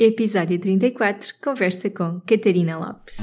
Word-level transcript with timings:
Episódio 0.00 0.60
34 0.60 1.34
Conversa 1.42 1.90
com 1.90 2.20
Catarina 2.20 2.78
Lopes. 2.78 3.18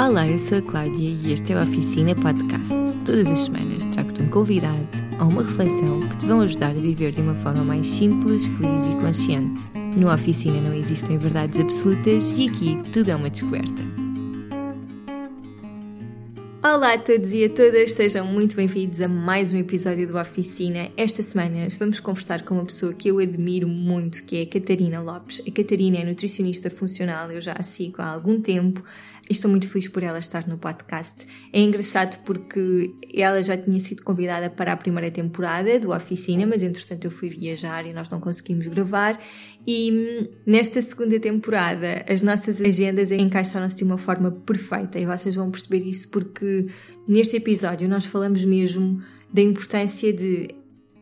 Olá, 0.00 0.26
eu 0.26 0.36
sou 0.36 0.58
a 0.58 0.62
Cláudia 0.62 1.10
e 1.10 1.32
este 1.32 1.52
é 1.52 1.56
o 1.56 1.62
Oficina 1.62 2.12
Podcast. 2.16 2.74
Todas 3.04 3.30
as 3.30 3.38
semanas 3.42 3.86
trago-te 3.86 4.20
um 4.20 4.30
convidado 4.30 4.88
ou 5.20 5.28
uma 5.28 5.44
reflexão 5.44 6.08
que 6.08 6.18
te 6.18 6.26
vão 6.26 6.40
ajudar 6.40 6.70
a 6.70 6.80
viver 6.80 7.12
de 7.12 7.20
uma 7.20 7.36
forma 7.36 7.62
mais 7.62 7.86
simples, 7.86 8.46
feliz 8.46 8.88
e 8.88 8.96
consciente. 8.96 9.70
No 9.96 10.12
Oficina 10.12 10.60
não 10.60 10.74
existem 10.74 11.18
verdades 11.18 11.60
absolutas 11.60 12.36
e 12.36 12.48
aqui 12.48 12.82
tudo 12.92 13.12
é 13.12 13.14
uma 13.14 13.30
descoberta. 13.30 14.09
Olá 16.62 16.92
a 16.92 16.98
todos 16.98 17.32
e 17.32 17.42
a 17.42 17.48
todas, 17.48 17.92
sejam 17.92 18.26
muito 18.26 18.54
bem-vindos 18.54 19.00
a 19.00 19.08
mais 19.08 19.50
um 19.50 19.56
episódio 19.56 20.06
do 20.06 20.18
Oficina. 20.18 20.90
Esta 20.94 21.22
semana 21.22 21.68
vamos 21.78 22.00
conversar 22.00 22.44
com 22.44 22.56
uma 22.56 22.66
pessoa 22.66 22.92
que 22.92 23.08
eu 23.08 23.18
admiro 23.18 23.66
muito, 23.66 24.22
que 24.24 24.36
é 24.36 24.42
a 24.42 24.46
Catarina 24.46 25.00
Lopes. 25.00 25.40
A 25.48 25.50
Catarina 25.50 25.96
é 25.96 26.04
nutricionista 26.04 26.68
funcional, 26.68 27.32
eu 27.32 27.40
já 27.40 27.54
a 27.58 27.62
sigo 27.62 28.02
há 28.02 28.08
algum 28.08 28.42
tempo 28.42 28.84
estou 29.30 29.50
muito 29.50 29.68
feliz 29.68 29.88
por 29.88 30.02
ela 30.02 30.18
estar 30.18 30.46
no 30.46 30.58
podcast. 30.58 31.26
É 31.52 31.60
engraçado 31.60 32.22
porque 32.24 32.92
ela 33.14 33.42
já 33.42 33.56
tinha 33.56 33.78
sido 33.78 34.02
convidada 34.02 34.50
para 34.50 34.72
a 34.72 34.76
primeira 34.76 35.10
temporada 35.10 35.78
do 35.78 35.92
Oficina, 35.92 36.46
mas 36.46 36.62
entretanto 36.62 37.04
eu 37.04 37.10
fui 37.10 37.28
viajar 37.28 37.86
e 37.86 37.92
nós 37.92 38.10
não 38.10 38.20
conseguimos 38.20 38.66
gravar. 38.66 39.18
E 39.66 39.92
hum, 39.92 40.28
nesta 40.44 40.82
segunda 40.82 41.18
temporada 41.20 42.04
as 42.08 42.20
nossas 42.20 42.60
agendas 42.60 43.12
encaixaram-se 43.12 43.76
de 43.76 43.84
uma 43.84 43.98
forma 43.98 44.32
perfeita 44.32 44.98
e 44.98 45.06
vocês 45.06 45.34
vão 45.34 45.50
perceber 45.50 45.84
isso 45.88 46.08
porque 46.08 46.66
neste 47.06 47.36
episódio 47.36 47.88
nós 47.88 48.06
falamos 48.06 48.44
mesmo 48.44 49.00
da 49.32 49.42
importância 49.42 50.12
de 50.12 50.59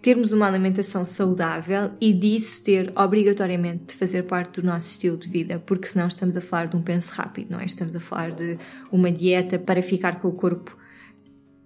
termos 0.09 0.33
uma 0.33 0.47
alimentação 0.47 1.05
saudável 1.05 1.91
e 2.01 2.15
disso 2.15 2.65
ter 2.65 2.91
obrigatoriamente 2.97 3.89
de 3.89 3.95
fazer 3.95 4.23
parte 4.23 4.59
do 4.59 4.67
nosso 4.67 4.87
estilo 4.87 5.19
de 5.19 5.29
vida, 5.29 5.63
porque 5.67 5.87
senão 5.87 6.07
estamos 6.07 6.35
a 6.35 6.41
falar 6.41 6.67
de 6.67 6.77
um 6.79 6.81
penso 6.81 7.13
rápido, 7.13 7.51
não 7.51 7.61
é? 7.61 7.67
Estamos 7.67 7.95
a 7.95 8.01
falar 8.01 8.31
de 8.31 8.57
uma 8.91 9.13
dieta 9.13 9.59
para 9.59 9.83
ficar 9.83 10.19
com 10.19 10.29
o 10.29 10.33
corpo 10.33 10.75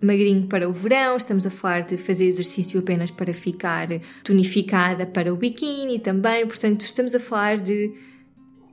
magrinho 0.00 0.48
para 0.48 0.68
o 0.68 0.72
verão, 0.72 1.16
estamos 1.16 1.46
a 1.46 1.50
falar 1.50 1.82
de 1.82 1.96
fazer 1.96 2.24
exercício 2.24 2.80
apenas 2.80 3.12
para 3.12 3.32
ficar 3.32 3.86
tonificada 4.24 5.06
para 5.06 5.32
o 5.32 5.36
biquíni 5.36 6.00
também, 6.00 6.44
portanto, 6.44 6.80
estamos 6.80 7.14
a 7.14 7.20
falar 7.20 7.58
de 7.58 7.94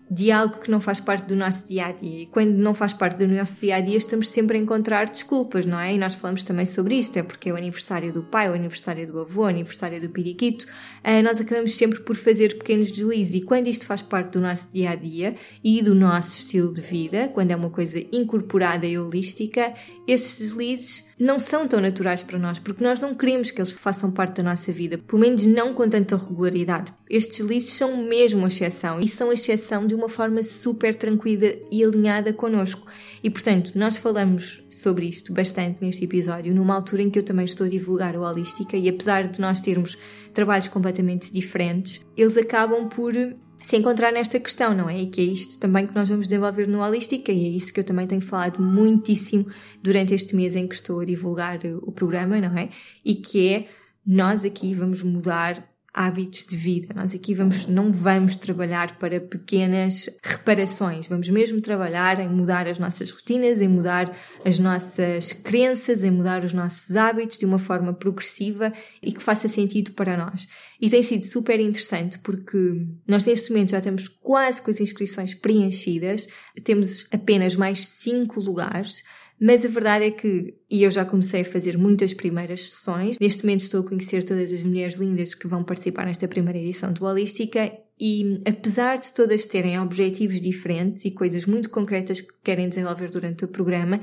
de 0.09 0.31
algo 0.31 0.57
que 0.57 0.71
não 0.71 0.81
faz 0.81 0.99
parte 0.99 1.27
do 1.27 1.35
nosso 1.35 1.67
dia 1.67 1.85
a 1.85 1.91
dia. 1.91 2.23
E 2.23 2.25
quando 2.25 2.51
não 2.51 2.73
faz 2.73 2.93
parte 2.93 3.17
do 3.17 3.27
nosso 3.27 3.59
dia 3.59 3.75
a 3.75 3.81
dia, 3.81 3.97
estamos 3.97 4.29
sempre 4.29 4.57
a 4.57 4.59
encontrar 4.59 5.05
desculpas, 5.05 5.65
não 5.65 5.79
é? 5.79 5.93
E 5.93 5.97
nós 5.97 6.15
falamos 6.15 6.43
também 6.43 6.65
sobre 6.65 6.95
isto: 6.95 7.17
é 7.17 7.23
porque 7.23 7.49
é 7.49 7.53
o 7.53 7.55
aniversário 7.55 8.11
do 8.11 8.23
pai, 8.23 8.49
o 8.49 8.53
aniversário 8.53 9.05
do 9.05 9.19
avô, 9.19 9.43
o 9.43 9.45
aniversário 9.45 10.01
do 10.01 10.09
periquito. 10.09 10.65
Uh, 11.03 11.21
nós 11.23 11.39
acabamos 11.39 11.75
sempre 11.75 11.99
por 11.99 12.15
fazer 12.15 12.57
pequenos 12.57 12.91
deslizes. 12.91 13.35
E 13.35 13.41
quando 13.41 13.67
isto 13.67 13.85
faz 13.85 14.01
parte 14.01 14.31
do 14.31 14.41
nosso 14.41 14.67
dia 14.73 14.91
a 14.91 14.95
dia 14.95 15.35
e 15.63 15.81
do 15.81 15.93
nosso 15.93 16.39
estilo 16.39 16.73
de 16.73 16.81
vida, 16.81 17.29
quando 17.33 17.51
é 17.51 17.55
uma 17.55 17.69
coisa 17.69 18.03
incorporada 18.11 18.87
e 18.87 18.97
holística, 18.97 19.73
esses 20.11 20.39
deslizes 20.39 21.05
não 21.19 21.37
são 21.37 21.67
tão 21.67 21.81
naturais 21.81 22.23
para 22.23 22.39
nós, 22.39 22.59
porque 22.59 22.83
nós 22.83 22.99
não 22.99 23.13
queremos 23.13 23.51
que 23.51 23.59
eles 23.59 23.71
façam 23.71 24.09
parte 24.09 24.37
da 24.37 24.43
nossa 24.43 24.71
vida, 24.71 24.97
pelo 24.97 25.19
menos 25.21 25.45
não 25.45 25.73
com 25.73 25.87
tanta 25.87 26.15
regularidade. 26.15 26.93
Estes 27.09 27.39
deslizes 27.39 27.71
são 27.71 27.97
mesmo 27.97 28.45
a 28.45 28.47
exceção 28.47 28.99
e 28.99 29.07
são 29.07 29.29
a 29.29 29.33
exceção 29.33 29.85
de 29.85 29.93
uma 29.93 30.07
forma 30.07 30.41
super 30.41 30.95
tranquila 30.95 31.53
e 31.69 31.83
alinhada 31.83 32.31
connosco. 32.31 32.87
E 33.21 33.29
portanto, 33.29 33.73
nós 33.75 33.97
falamos 33.97 34.63
sobre 34.69 35.07
isto 35.07 35.33
bastante 35.33 35.79
neste 35.81 36.05
episódio, 36.05 36.55
numa 36.55 36.75
altura 36.75 37.01
em 37.01 37.09
que 37.09 37.19
eu 37.19 37.23
também 37.23 37.45
estou 37.45 37.67
a 37.67 37.69
divulgar 37.69 38.15
a 38.15 38.21
holística 38.21 38.77
e 38.77 38.87
apesar 38.87 39.27
de 39.27 39.41
nós 39.41 39.59
termos 39.59 39.97
trabalhos 40.33 40.69
completamente 40.69 41.33
diferentes, 41.33 42.05
eles 42.15 42.37
acabam 42.37 42.87
por 42.87 43.13
se 43.61 43.75
encontrar 43.77 44.11
nesta 44.11 44.39
questão, 44.39 44.73
não 44.73 44.89
é? 44.89 45.01
E 45.01 45.07
que 45.07 45.21
é 45.21 45.23
isto 45.23 45.59
também 45.59 45.85
que 45.85 45.95
nós 45.95 46.09
vamos 46.09 46.27
desenvolver 46.27 46.67
no 46.67 46.81
Holística 46.81 47.31
e 47.31 47.45
é 47.45 47.49
isso 47.49 47.73
que 47.73 47.79
eu 47.79 47.83
também 47.83 48.07
tenho 48.07 48.21
falado 48.21 48.61
muitíssimo 48.61 49.47
durante 49.81 50.13
este 50.13 50.35
mês 50.35 50.55
em 50.55 50.67
que 50.67 50.75
estou 50.75 50.99
a 50.99 51.05
divulgar 51.05 51.59
o 51.81 51.91
programa, 51.91 52.39
não 52.39 52.57
é? 52.57 52.69
E 53.03 53.15
que 53.15 53.47
é 53.47 53.67
nós 54.05 54.45
aqui 54.45 54.73
vamos 54.73 55.03
mudar 55.03 55.67
hábitos 55.93 56.45
de 56.45 56.55
vida. 56.55 56.93
Nós 56.95 57.13
aqui 57.13 57.33
vamos, 57.33 57.65
não 57.67 57.91
vamos 57.91 58.35
trabalhar 58.35 58.97
para 58.97 59.19
pequenas 59.19 60.09
reparações, 60.23 61.07
vamos 61.07 61.29
mesmo 61.29 61.61
trabalhar 61.61 62.19
em 62.19 62.29
mudar 62.29 62.67
as 62.67 62.79
nossas 62.79 63.11
rotinas, 63.11 63.61
em 63.61 63.67
mudar 63.67 64.15
as 64.45 64.59
nossas 64.59 65.33
crenças, 65.33 66.03
em 66.03 66.11
mudar 66.11 66.43
os 66.43 66.53
nossos 66.53 66.95
hábitos 66.95 67.37
de 67.37 67.45
uma 67.45 67.59
forma 67.59 67.93
progressiva 67.93 68.71
e 69.01 69.11
que 69.11 69.21
faça 69.21 69.47
sentido 69.47 69.91
para 69.91 70.15
nós. 70.17 70.47
E 70.79 70.89
tem 70.89 71.03
sido 71.03 71.25
super 71.25 71.59
interessante 71.59 72.19
porque 72.19 72.85
nós 73.07 73.25
neste 73.25 73.51
momento 73.51 73.71
já 73.71 73.81
temos 73.81 74.07
quase 74.07 74.61
com 74.61 74.71
as 74.71 74.79
inscrições 74.79 75.33
preenchidas, 75.33 76.27
temos 76.63 77.07
apenas 77.11 77.55
mais 77.55 77.87
cinco 77.87 78.39
lugares. 78.39 79.03
Mas 79.39 79.63
a 79.63 79.69
verdade 79.69 80.05
é 80.05 80.11
que, 80.11 80.53
e 80.69 80.83
eu 80.83 80.91
já 80.91 81.05
comecei 81.05 81.41
a 81.41 81.45
fazer 81.45 81.77
muitas 81.77 82.13
primeiras 82.13 82.69
sessões, 82.69 83.17
neste 83.19 83.43
momento 83.43 83.61
estou 83.61 83.81
a 83.81 83.87
conhecer 83.87 84.23
todas 84.23 84.51
as 84.51 84.63
mulheres 84.63 84.95
lindas 84.95 85.33
que 85.33 85.47
vão 85.47 85.63
participar 85.63 86.05
nesta 86.05 86.27
primeira 86.27 86.59
edição 86.59 86.91
do 86.91 87.05
Holística 87.05 87.71
e 87.97 88.41
apesar 88.45 88.97
de 88.99 89.13
todas 89.13 89.47
terem 89.47 89.79
objetivos 89.79 90.41
diferentes 90.41 91.05
e 91.05 91.11
coisas 91.11 91.45
muito 91.45 91.69
concretas 91.69 92.19
que 92.19 92.33
querem 92.43 92.67
desenvolver 92.67 93.09
durante 93.09 93.45
o 93.45 93.47
programa, 93.47 94.01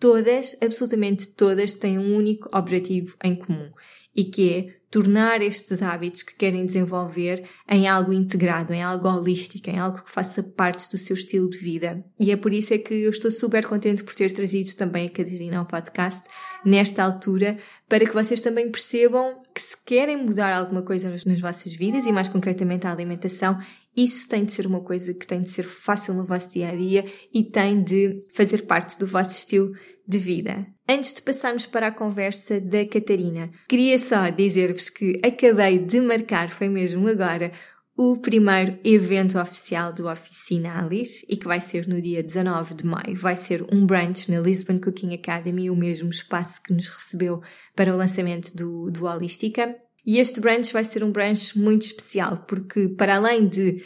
todas, 0.00 0.56
absolutamente 0.60 1.28
todas, 1.28 1.72
têm 1.72 1.98
um 1.98 2.16
único 2.16 2.48
objetivo 2.52 3.16
em 3.22 3.36
comum 3.36 3.70
e 4.14 4.24
que 4.24 4.52
é 4.52 4.82
tornar 4.92 5.40
estes 5.40 5.80
hábitos 5.80 6.22
que 6.22 6.36
querem 6.36 6.66
desenvolver 6.66 7.48
em 7.66 7.88
algo 7.88 8.12
integrado, 8.12 8.74
em 8.74 8.82
algo 8.82 9.08
holístico, 9.08 9.70
em 9.70 9.78
algo 9.78 10.02
que 10.02 10.10
faça 10.10 10.42
parte 10.42 10.90
do 10.90 10.98
seu 10.98 11.14
estilo 11.14 11.48
de 11.48 11.56
vida. 11.56 12.04
E 12.20 12.30
é 12.30 12.36
por 12.36 12.52
isso 12.52 12.74
é 12.74 12.78
que 12.78 12.92
eu 12.92 13.08
estou 13.08 13.32
super 13.32 13.66
contente 13.66 14.04
por 14.04 14.14
ter 14.14 14.30
trazido 14.32 14.76
também 14.76 15.06
a 15.06 15.10
Catarina 15.10 15.58
ao 15.58 15.64
podcast 15.64 16.28
nesta 16.62 17.02
altura, 17.02 17.56
para 17.88 18.04
que 18.04 18.12
vocês 18.12 18.42
também 18.42 18.70
percebam 18.70 19.40
que 19.54 19.62
se 19.62 19.82
querem 19.82 20.18
mudar 20.18 20.52
alguma 20.52 20.82
coisa 20.82 21.08
nas, 21.08 21.24
nas 21.24 21.40
vossas 21.40 21.74
vidas 21.74 22.04
e 22.04 22.12
mais 22.12 22.28
concretamente 22.28 22.86
a 22.86 22.92
alimentação, 22.92 23.58
isso 23.96 24.28
tem 24.28 24.44
de 24.44 24.52
ser 24.52 24.66
uma 24.66 24.82
coisa 24.82 25.14
que 25.14 25.26
tem 25.26 25.40
de 25.40 25.48
ser 25.48 25.64
fácil 25.64 26.12
no 26.12 26.24
vosso 26.24 26.50
dia 26.50 26.68
a 26.68 26.76
dia 26.76 27.06
e 27.32 27.42
tem 27.42 27.82
de 27.82 28.20
fazer 28.34 28.66
parte 28.66 28.98
do 28.98 29.06
vosso 29.06 29.38
estilo 29.38 29.72
de 30.06 30.18
vida. 30.18 30.66
Antes 30.92 31.14
de 31.14 31.22
passarmos 31.22 31.64
para 31.64 31.86
a 31.86 31.90
conversa 31.90 32.60
da 32.60 32.84
Catarina, 32.84 33.50
queria 33.66 33.98
só 33.98 34.28
dizer-vos 34.28 34.90
que 34.90 35.18
acabei 35.24 35.78
de 35.78 35.98
marcar, 36.02 36.50
foi 36.50 36.68
mesmo 36.68 37.08
agora, 37.08 37.50
o 37.96 38.18
primeiro 38.18 38.78
evento 38.84 39.38
oficial 39.38 39.90
do 39.90 40.06
Oficinalis 40.06 41.24
e 41.30 41.38
que 41.38 41.46
vai 41.46 41.62
ser 41.62 41.88
no 41.88 41.98
dia 41.98 42.22
19 42.22 42.74
de 42.74 42.84
maio. 42.84 43.16
Vai 43.16 43.38
ser 43.38 43.64
um 43.72 43.86
brunch 43.86 44.30
na 44.30 44.38
Lisbon 44.38 44.78
Cooking 44.78 45.14
Academy, 45.14 45.70
o 45.70 45.74
mesmo 45.74 46.10
espaço 46.10 46.62
que 46.62 46.74
nos 46.74 46.88
recebeu 46.88 47.40
para 47.74 47.94
o 47.94 47.96
lançamento 47.96 48.54
do, 48.54 48.90
do 48.90 49.06
Holística. 49.06 49.74
E 50.04 50.18
este 50.18 50.40
brunch 50.40 50.74
vai 50.74 50.84
ser 50.84 51.02
um 51.02 51.10
brunch 51.10 51.58
muito 51.58 51.86
especial 51.86 52.44
porque, 52.46 52.90
para 52.90 53.16
além 53.16 53.48
de 53.48 53.82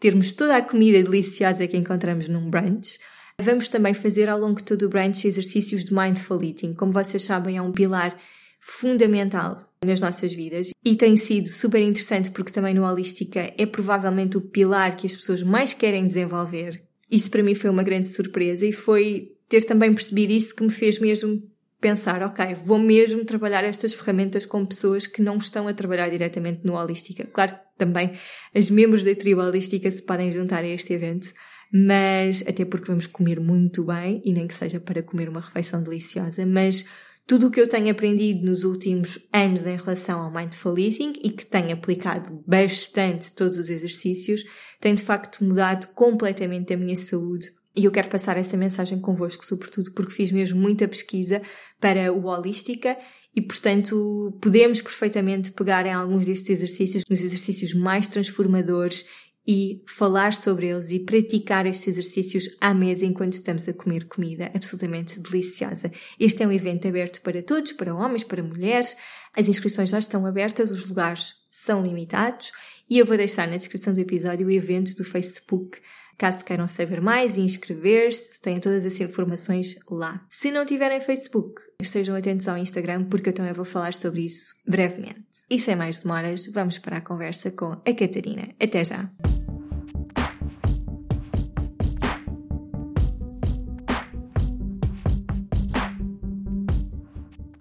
termos 0.00 0.32
toda 0.32 0.56
a 0.56 0.62
comida 0.62 1.00
deliciosa 1.04 1.68
que 1.68 1.76
encontramos 1.76 2.26
num 2.26 2.50
brunch, 2.50 2.98
Vamos 3.40 3.68
também 3.68 3.94
fazer 3.94 4.28
ao 4.28 4.38
longo 4.38 4.56
de 4.56 4.64
todo 4.64 4.82
o 4.82 4.88
branch 4.88 5.24
exercícios 5.24 5.84
de 5.84 5.94
mindful 5.94 6.42
eating. 6.42 6.74
Como 6.74 6.90
vocês 6.90 7.22
sabem, 7.22 7.56
é 7.56 7.62
um 7.62 7.70
pilar 7.70 8.18
fundamental 8.60 9.72
nas 9.84 10.00
nossas 10.00 10.32
vidas 10.32 10.70
e 10.84 10.96
tem 10.96 11.16
sido 11.16 11.48
super 11.48 11.80
interessante 11.80 12.32
porque 12.32 12.50
também 12.50 12.74
no 12.74 12.84
Holística 12.84 13.54
é 13.56 13.64
provavelmente 13.64 14.36
o 14.36 14.40
pilar 14.40 14.96
que 14.96 15.06
as 15.06 15.14
pessoas 15.14 15.42
mais 15.44 15.72
querem 15.72 16.08
desenvolver. 16.08 16.82
Isso 17.08 17.30
para 17.30 17.42
mim 17.42 17.54
foi 17.54 17.70
uma 17.70 17.84
grande 17.84 18.08
surpresa 18.08 18.66
e 18.66 18.72
foi 18.72 19.32
ter 19.48 19.64
também 19.64 19.94
percebido 19.94 20.32
isso 20.32 20.54
que 20.54 20.64
me 20.64 20.70
fez 20.70 20.98
mesmo 20.98 21.40
pensar, 21.80 22.24
ok, 22.24 22.56
vou 22.64 22.78
mesmo 22.78 23.24
trabalhar 23.24 23.62
estas 23.62 23.94
ferramentas 23.94 24.44
com 24.44 24.66
pessoas 24.66 25.06
que 25.06 25.22
não 25.22 25.36
estão 25.38 25.68
a 25.68 25.72
trabalhar 25.72 26.08
diretamente 26.10 26.66
no 26.66 26.74
Holística. 26.74 27.24
Claro 27.32 27.52
que 27.52 27.60
também 27.78 28.12
as 28.52 28.68
membros 28.68 29.04
da 29.04 29.14
tribo 29.14 29.40
Holística 29.42 29.88
se 29.88 30.02
podem 30.02 30.32
juntar 30.32 30.64
a 30.64 30.68
este 30.68 30.92
evento, 30.92 31.32
mas 31.72 32.42
até 32.46 32.64
porque 32.64 32.86
vamos 32.86 33.06
comer 33.06 33.40
muito 33.40 33.84
bem 33.84 34.20
e 34.24 34.32
nem 34.32 34.46
que 34.46 34.54
seja 34.54 34.80
para 34.80 35.02
comer 35.02 35.28
uma 35.28 35.40
refeição 35.40 35.82
deliciosa, 35.82 36.44
mas 36.46 36.84
tudo 37.28 37.48
o 37.48 37.50
que 37.50 37.60
eu 37.60 37.68
tenho 37.68 37.90
aprendido 37.90 38.46
nos 38.46 38.64
últimos 38.64 39.18
anos 39.30 39.66
em 39.66 39.76
relação 39.76 40.20
ao 40.20 40.32
mindful 40.32 40.78
eating 40.78 41.12
e 41.22 41.28
que 41.28 41.44
tenho 41.44 41.74
aplicado 41.74 42.42
bastante 42.46 43.32
todos 43.32 43.58
os 43.58 43.68
exercícios, 43.68 44.42
tem 44.80 44.94
de 44.94 45.02
facto 45.02 45.44
mudado 45.44 45.88
completamente 45.88 46.72
a 46.72 46.76
minha 46.76 46.96
saúde. 46.96 47.52
E 47.76 47.84
eu 47.84 47.92
quero 47.92 48.08
passar 48.08 48.38
essa 48.38 48.56
mensagem 48.56 48.98
convosco, 48.98 49.44
sobretudo 49.44 49.92
porque 49.92 50.12
fiz 50.12 50.32
mesmo 50.32 50.58
muita 50.58 50.88
pesquisa 50.88 51.42
para 51.78 52.10
o 52.12 52.24
Holística 52.24 52.96
e, 53.36 53.42
portanto, 53.42 54.36
podemos 54.40 54.80
perfeitamente 54.80 55.52
pegar 55.52 55.84
em 55.84 55.92
alguns 55.92 56.24
destes 56.24 56.48
exercícios, 56.48 57.04
nos 57.08 57.22
exercícios 57.22 57.74
mais 57.74 58.08
transformadores 58.08 59.04
e 59.50 59.82
falar 59.86 60.34
sobre 60.34 60.66
eles 60.66 60.90
e 60.90 61.00
praticar 61.00 61.64
estes 61.64 61.88
exercícios 61.88 62.54
à 62.60 62.74
mesa 62.74 63.06
enquanto 63.06 63.32
estamos 63.32 63.66
a 63.66 63.72
comer 63.72 64.04
comida 64.04 64.50
absolutamente 64.54 65.18
deliciosa. 65.18 65.90
Este 66.20 66.42
é 66.42 66.46
um 66.46 66.52
evento 66.52 66.86
aberto 66.86 67.22
para 67.22 67.42
todos, 67.42 67.72
para 67.72 67.94
homens, 67.94 68.22
para 68.22 68.42
mulheres. 68.42 68.94
As 69.34 69.48
inscrições 69.48 69.88
já 69.88 69.98
estão 69.98 70.26
abertas, 70.26 70.70
os 70.70 70.86
lugares 70.86 71.32
são 71.48 71.82
limitados 71.82 72.52
e 72.90 72.98
eu 72.98 73.06
vou 73.06 73.16
deixar 73.16 73.48
na 73.48 73.56
descrição 73.56 73.94
do 73.94 74.00
episódio 74.00 74.46
o 74.46 74.50
evento 74.50 74.94
do 74.94 75.02
Facebook 75.02 75.80
Caso 76.18 76.44
queiram 76.44 76.66
saber 76.66 77.00
mais 77.00 77.36
e 77.36 77.42
inscrever-se, 77.42 78.42
têm 78.42 78.58
todas 78.58 78.84
as 78.84 79.00
informações 79.00 79.78
lá. 79.88 80.26
Se 80.28 80.50
não 80.50 80.66
tiverem 80.66 81.00
Facebook, 81.00 81.62
estejam 81.80 82.16
atentos 82.16 82.48
ao 82.48 82.58
Instagram 82.58 83.04
porque 83.04 83.28
eu 83.28 83.32
também 83.32 83.52
vou 83.52 83.64
falar 83.64 83.94
sobre 83.94 84.22
isso 84.22 84.52
brevemente. 84.66 85.28
E 85.48 85.60
sem 85.60 85.76
mais 85.76 86.00
demoras, 86.00 86.44
vamos 86.48 86.76
para 86.76 86.96
a 86.96 87.00
conversa 87.00 87.52
com 87.52 87.66
a 87.70 87.94
Catarina. 87.94 88.48
Até 88.60 88.84
já! 88.84 89.08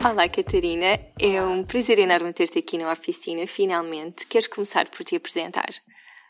Olá, 0.04 0.27
Catarina. 0.27 1.00
É 1.19 1.44
um 1.44 1.63
prazer 1.63 2.00
enorme 2.00 2.33
ter-te 2.33 2.57
aqui 2.57 2.80
na 2.80 2.92
oficina, 2.92 3.45
finalmente. 3.45 4.25
Queres 4.25 4.48
começar 4.48 4.89
por 4.89 5.04
te 5.04 5.15
apresentar? 5.15 5.69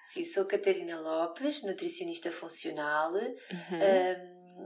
Sim, 0.07 0.24
sou 0.24 0.45
Catarina 0.45 1.00
Lopes, 1.00 1.62
nutricionista 1.63 2.31
funcional. 2.31 3.13
Uhum. 3.13 3.27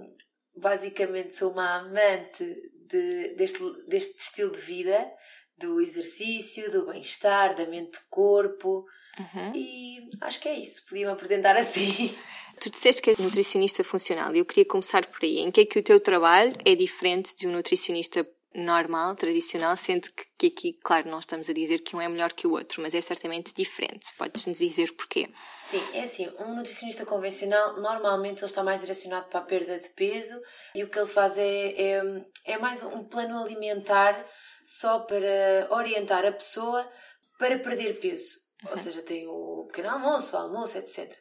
Um, 0.05 0.15
basicamente 0.55 1.33
sou 1.33 1.51
uma 1.51 1.79
amante 1.79 2.45
de, 2.87 3.35
deste, 3.35 3.59
deste 3.87 4.19
estilo 4.19 4.51
de 4.51 4.61
vida, 4.61 5.11
do 5.57 5.81
exercício, 5.81 6.71
do 6.71 6.85
bem-estar, 6.85 7.55
da 7.55 7.65
mente-corpo. 7.65 8.85
Uhum. 9.17 9.55
E 9.55 10.09
acho 10.21 10.39
que 10.39 10.47
é 10.47 10.59
isso, 10.59 10.85
podia-me 10.85 11.11
apresentar 11.11 11.57
assim. 11.57 12.15
Tu 12.59 12.69
disseste 12.69 13.01
que 13.01 13.09
és 13.09 13.17
nutricionista 13.17 13.83
funcional 13.83 14.35
e 14.35 14.39
eu 14.39 14.45
queria 14.45 14.65
começar 14.65 15.07
por 15.07 15.23
aí. 15.23 15.39
Em 15.39 15.49
que 15.49 15.61
é 15.61 15.65
que 15.65 15.79
o 15.79 15.83
teu 15.83 15.99
trabalho 15.99 16.55
é 16.63 16.75
diferente 16.75 17.35
de 17.35 17.47
um 17.47 17.51
nutricionista 17.51 18.23
normal, 18.53 19.15
tradicional, 19.15 19.77
sendo 19.77 20.09
que, 20.37 20.47
aqui, 20.47 20.73
claro, 20.73 21.09
não 21.09 21.19
estamos 21.19 21.49
a 21.49 21.53
dizer 21.53 21.79
que 21.79 21.95
um 21.95 22.01
é 22.01 22.09
melhor 22.09 22.33
que 22.33 22.45
o 22.45 22.51
outro, 22.51 22.81
mas 22.81 22.93
é 22.93 23.01
certamente 23.01 23.53
diferente. 23.53 24.13
Podes-nos 24.17 24.57
dizer 24.57 24.93
porquê? 24.93 25.29
Sim, 25.61 25.81
é 25.93 26.03
assim, 26.03 26.29
um 26.39 26.55
nutricionista 26.55 27.05
convencional, 27.05 27.79
normalmente 27.79 28.39
ele 28.39 28.45
está 28.45 28.63
mais 28.63 28.81
direcionado 28.81 29.27
para 29.29 29.39
a 29.39 29.43
perda 29.43 29.79
de 29.79 29.89
peso 29.89 30.39
e 30.75 30.83
o 30.83 30.89
que 30.89 30.99
ele 30.99 31.07
faz 31.07 31.37
é, 31.37 31.69
é, 31.69 32.01
é 32.45 32.57
mais 32.57 32.83
um 32.83 33.03
plano 33.03 33.41
alimentar 33.41 34.25
só 34.65 34.99
para 34.99 35.67
orientar 35.69 36.25
a 36.25 36.31
pessoa 36.31 36.89
para 37.37 37.57
perder 37.59 37.99
peso. 37.99 38.39
Ou 38.69 38.77
seja, 38.77 39.01
tem 39.01 39.27
o 39.27 39.65
pequeno 39.67 39.89
almoço, 39.89 40.35
o 40.35 40.39
almoço, 40.39 40.77
etc. 40.77 41.11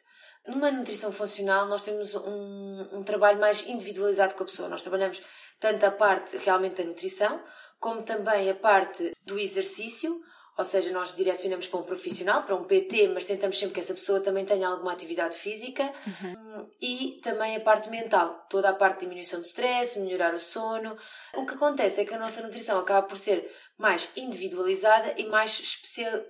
Numa 0.45 0.71
nutrição 0.71 1.11
funcional, 1.11 1.67
nós 1.67 1.83
temos 1.83 2.15
um, 2.15 2.89
um 2.93 3.03
trabalho 3.03 3.39
mais 3.39 3.65
individualizado 3.67 4.35
com 4.35 4.43
a 4.43 4.45
pessoa. 4.45 4.69
Nós 4.69 4.81
trabalhamos 4.81 5.23
tanto 5.61 5.85
a 5.85 5.91
parte 5.91 6.37
realmente 6.37 6.81
da 6.81 6.89
nutrição, 6.89 7.41
como 7.79 8.03
também 8.03 8.49
a 8.49 8.55
parte 8.55 9.15
do 9.23 9.39
exercício, 9.39 10.19
ou 10.57 10.65
seja, 10.65 10.91
nós 10.91 11.15
direcionamos 11.15 11.67
para 11.67 11.79
um 11.79 11.83
profissional, 11.83 12.43
para 12.43 12.55
um 12.55 12.65
PT, 12.65 13.07
mas 13.07 13.25
tentamos 13.25 13.57
sempre 13.57 13.75
que 13.75 13.79
essa 13.79 13.93
pessoa 13.93 14.19
também 14.19 14.43
tenha 14.43 14.67
alguma 14.67 14.91
atividade 14.91 15.35
física 15.35 15.91
uhum. 16.05 16.69
e 16.81 17.19
também 17.23 17.55
a 17.55 17.61
parte 17.61 17.89
mental, 17.89 18.45
toda 18.49 18.69
a 18.69 18.73
parte 18.73 18.95
de 18.95 19.01
diminuição 19.05 19.39
do 19.39 19.45
stress, 19.45 19.99
melhorar 19.99 20.33
o 20.33 20.39
sono. 20.39 20.97
O 21.35 21.45
que 21.45 21.53
acontece 21.53 22.01
é 22.01 22.05
que 22.05 22.13
a 22.13 22.19
nossa 22.19 22.41
nutrição 22.41 22.79
acaba 22.79 23.07
por 23.07 23.17
ser 23.17 23.49
mais 23.77 24.11
individualizada 24.15 25.13
e 25.17 25.27
mais 25.27 25.59
especial, 25.59 26.21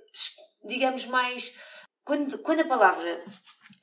digamos, 0.64 1.06
mais. 1.06 1.54
Quando, 2.04 2.38
quando 2.40 2.62
a 2.62 2.68
palavra 2.68 3.24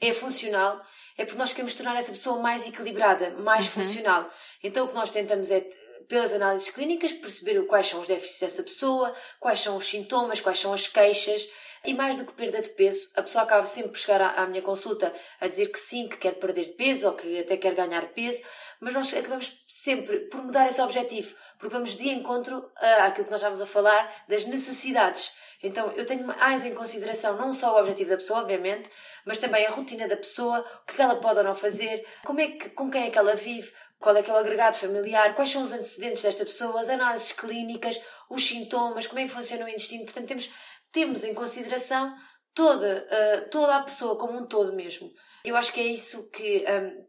é 0.00 0.12
funcional, 0.12 0.80
é 1.18 1.24
porque 1.24 1.38
nós 1.38 1.52
queremos 1.52 1.74
tornar 1.74 1.96
essa 1.96 2.12
pessoa 2.12 2.40
mais 2.40 2.66
equilibrada, 2.66 3.30
mais 3.30 3.66
uhum. 3.66 3.72
funcional. 3.72 4.30
Então 4.62 4.86
o 4.86 4.88
que 4.88 4.94
nós 4.94 5.10
tentamos 5.10 5.50
é, 5.50 5.68
pelas 6.08 6.32
análises 6.32 6.70
clínicas, 6.70 7.12
perceber 7.12 7.60
quais 7.66 7.88
são 7.88 8.00
os 8.00 8.06
déficits 8.06 8.40
dessa 8.40 8.62
pessoa, 8.62 9.14
quais 9.40 9.60
são 9.60 9.76
os 9.76 9.86
sintomas, 9.86 10.40
quais 10.40 10.60
são 10.60 10.72
as 10.72 10.86
queixas. 10.86 11.48
E 11.84 11.92
mais 11.92 12.16
do 12.16 12.24
que 12.24 12.32
perda 12.32 12.60
de 12.60 12.70
peso, 12.70 13.08
a 13.14 13.22
pessoa 13.22 13.44
acaba 13.44 13.64
sempre 13.66 13.90
por 13.90 13.98
chegar 13.98 14.20
à, 14.20 14.42
à 14.42 14.46
minha 14.46 14.62
consulta 14.62 15.14
a 15.40 15.46
dizer 15.46 15.66
que 15.66 15.78
sim, 15.78 16.08
que 16.08 16.16
quer 16.16 16.32
perder 16.32 16.66
de 16.66 16.72
peso 16.72 17.08
ou 17.08 17.14
que 17.14 17.38
até 17.38 17.56
quer 17.56 17.74
ganhar 17.74 18.12
peso, 18.12 18.42
mas 18.80 18.94
nós 18.94 19.12
acabamos 19.14 19.60
sempre 19.66 20.20
por 20.28 20.42
mudar 20.42 20.68
esse 20.68 20.80
objetivo, 20.80 21.36
porque 21.58 21.74
vamos 21.74 21.96
de 21.96 22.08
encontro 22.08 22.70
àquilo 22.76 23.24
que 23.24 23.30
nós 23.30 23.40
estávamos 23.40 23.62
a 23.62 23.66
falar 23.66 24.24
das 24.28 24.44
necessidades. 24.44 25.32
Então 25.62 25.90
eu 25.92 26.06
tenho 26.06 26.26
mais 26.26 26.64
em 26.64 26.74
consideração 26.74 27.36
não 27.36 27.52
só 27.52 27.74
o 27.74 27.80
objetivo 27.80 28.10
da 28.10 28.16
pessoa, 28.16 28.40
obviamente, 28.40 28.90
mas 29.24 29.38
também 29.38 29.66
a 29.66 29.70
rotina 29.70 30.06
da 30.06 30.16
pessoa, 30.16 30.64
o 30.82 30.92
que 30.92 31.00
ela 31.00 31.16
pode 31.16 31.38
ou 31.38 31.44
não 31.44 31.54
fazer, 31.54 32.06
como 32.24 32.40
é 32.40 32.48
que, 32.48 32.70
com 32.70 32.90
quem 32.90 33.08
é 33.08 33.10
que 33.10 33.18
ela 33.18 33.34
vive, 33.34 33.72
qual 33.98 34.16
é 34.16 34.22
que 34.22 34.30
é 34.30 34.34
o 34.34 34.36
agregado 34.36 34.76
familiar, 34.76 35.34
quais 35.34 35.50
são 35.50 35.62
os 35.62 35.72
antecedentes 35.72 36.22
desta 36.22 36.44
pessoa, 36.44 36.80
as 36.80 36.88
análises 36.88 37.32
clínicas, 37.32 38.00
os 38.30 38.46
sintomas, 38.46 39.06
como 39.06 39.18
é 39.18 39.24
que 39.24 39.32
funciona 39.32 39.64
o 39.64 39.68
intestino. 39.68 40.04
Portanto, 40.04 40.28
temos, 40.28 40.50
temos 40.92 41.24
em 41.24 41.34
consideração 41.34 42.14
toda, 42.54 43.06
uh, 43.06 43.50
toda 43.50 43.76
a 43.76 43.82
pessoa 43.82 44.16
como 44.16 44.38
um 44.38 44.46
todo 44.46 44.72
mesmo. 44.72 45.10
Eu 45.44 45.56
acho 45.56 45.72
que 45.72 45.80
é 45.80 45.84
isso 45.84 46.30
que. 46.30 46.64
Um, 46.64 47.08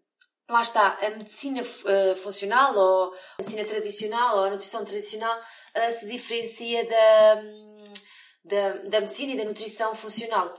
lá 0.50 0.64
está, 0.64 0.98
a 1.02 1.10
medicina 1.12 1.62
uh, 1.62 2.16
funcional 2.16 2.76
ou 2.76 3.14
a 3.14 3.42
medicina 3.42 3.64
tradicional 3.66 4.38
ou 4.38 4.44
a 4.46 4.50
nutrição 4.50 4.84
tradicional 4.84 5.38
uh, 5.38 5.92
se 5.92 6.08
diferencia 6.08 6.88
da, 6.88 7.44
da, 8.44 8.74
da 8.90 9.02
medicina 9.02 9.34
e 9.34 9.38
da 9.38 9.46
nutrição 9.46 9.94
funcional. 9.96 10.58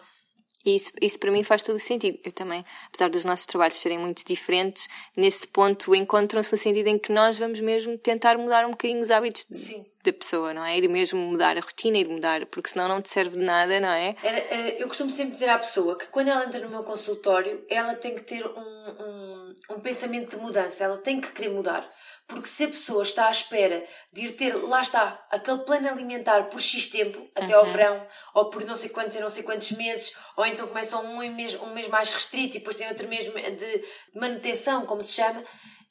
E 0.64 0.76
isso, 0.76 0.92
isso 1.00 1.18
para 1.18 1.30
mim 1.30 1.42
faz 1.42 1.62
todo 1.62 1.76
o 1.76 1.80
sentido. 1.80 2.18
Eu 2.22 2.32
também, 2.32 2.64
apesar 2.88 3.08
dos 3.08 3.24
nossos 3.24 3.46
trabalhos 3.46 3.78
serem 3.78 3.98
muito 3.98 4.24
diferentes, 4.26 4.88
nesse 5.16 5.46
ponto 5.48 5.94
encontram-se 5.94 6.52
no 6.52 6.58
sentido 6.58 6.88
em 6.88 6.98
que 6.98 7.12
nós 7.12 7.38
vamos 7.38 7.60
mesmo 7.60 7.96
tentar 7.96 8.36
mudar 8.36 8.66
um 8.66 8.72
bocadinho 8.72 9.00
os 9.00 9.10
hábitos 9.10 9.46
de, 9.48 9.82
da 10.04 10.12
pessoa, 10.12 10.52
não 10.52 10.64
é? 10.64 10.76
Ir 10.76 10.86
mesmo 10.88 11.18
mudar 11.18 11.56
a 11.56 11.60
rotina, 11.60 11.96
ir 11.96 12.08
mudar, 12.08 12.44
porque 12.46 12.68
senão 12.68 12.88
não 12.88 13.00
te 13.00 13.08
serve 13.08 13.38
de 13.38 13.44
nada, 13.44 13.80
não 13.80 13.88
é? 13.88 14.14
Eh, 14.22 14.76
eu 14.78 14.86
costumo 14.86 15.10
sempre 15.10 15.32
dizer 15.32 15.48
à 15.48 15.58
pessoa 15.58 15.96
que 15.96 16.08
quando 16.08 16.28
ela 16.28 16.44
entra 16.44 16.60
no 16.60 16.68
meu 16.68 16.84
consultório, 16.84 17.64
ela 17.68 17.94
tem 17.94 18.14
que 18.14 18.22
ter 18.22 18.44
um, 18.44 18.60
um, 18.60 19.54
um 19.76 19.80
pensamento 19.80 20.36
de 20.36 20.42
mudança, 20.42 20.84
ela 20.84 20.98
tem 20.98 21.20
que 21.20 21.32
querer 21.32 21.50
mudar. 21.50 21.90
Porque 22.30 22.48
se 22.48 22.62
a 22.62 22.68
pessoa 22.68 23.02
está 23.02 23.26
à 23.26 23.32
espera 23.32 23.84
de 24.12 24.26
ir 24.26 24.36
ter, 24.36 24.54
lá 24.54 24.80
está, 24.80 25.20
aquele 25.30 25.58
plano 25.58 25.88
alimentar 25.88 26.44
por 26.44 26.60
X 26.60 26.86
tempo, 26.86 27.28
até 27.34 27.52
ao 27.52 27.64
uhum. 27.64 27.72
verão, 27.72 28.06
ou 28.32 28.48
por 28.48 28.64
não 28.64 28.76
sei 28.76 28.90
quantos 28.90 29.16
e 29.16 29.20
não 29.20 29.28
sei 29.28 29.42
quantos 29.42 29.72
meses, 29.72 30.14
ou 30.36 30.46
então 30.46 30.68
começam 30.68 31.04
um 31.04 31.34
mês, 31.34 31.56
um 31.56 31.74
mês 31.74 31.88
mais 31.88 32.12
restrito 32.12 32.56
e 32.56 32.60
depois 32.60 32.76
tem 32.76 32.86
outro 32.86 33.08
mês 33.08 33.24
de 33.24 33.84
manutenção, 34.14 34.86
como 34.86 35.02
se 35.02 35.14
chama, 35.14 35.44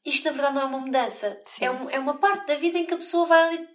isto 0.05 0.23
na 0.25 0.31
verdade 0.31 0.55
não 0.55 0.61
é 0.61 0.65
uma 0.65 0.79
mudança. 0.79 1.37
É, 1.59 1.69
um, 1.69 1.89
é 1.89 1.99
uma 1.99 2.17
parte 2.17 2.47
da 2.47 2.55
vida 2.55 2.77
em 2.77 2.85
que 2.85 2.93
a 2.93 2.97
pessoa 2.97 3.25
vai 3.25 3.49
ali. 3.49 3.67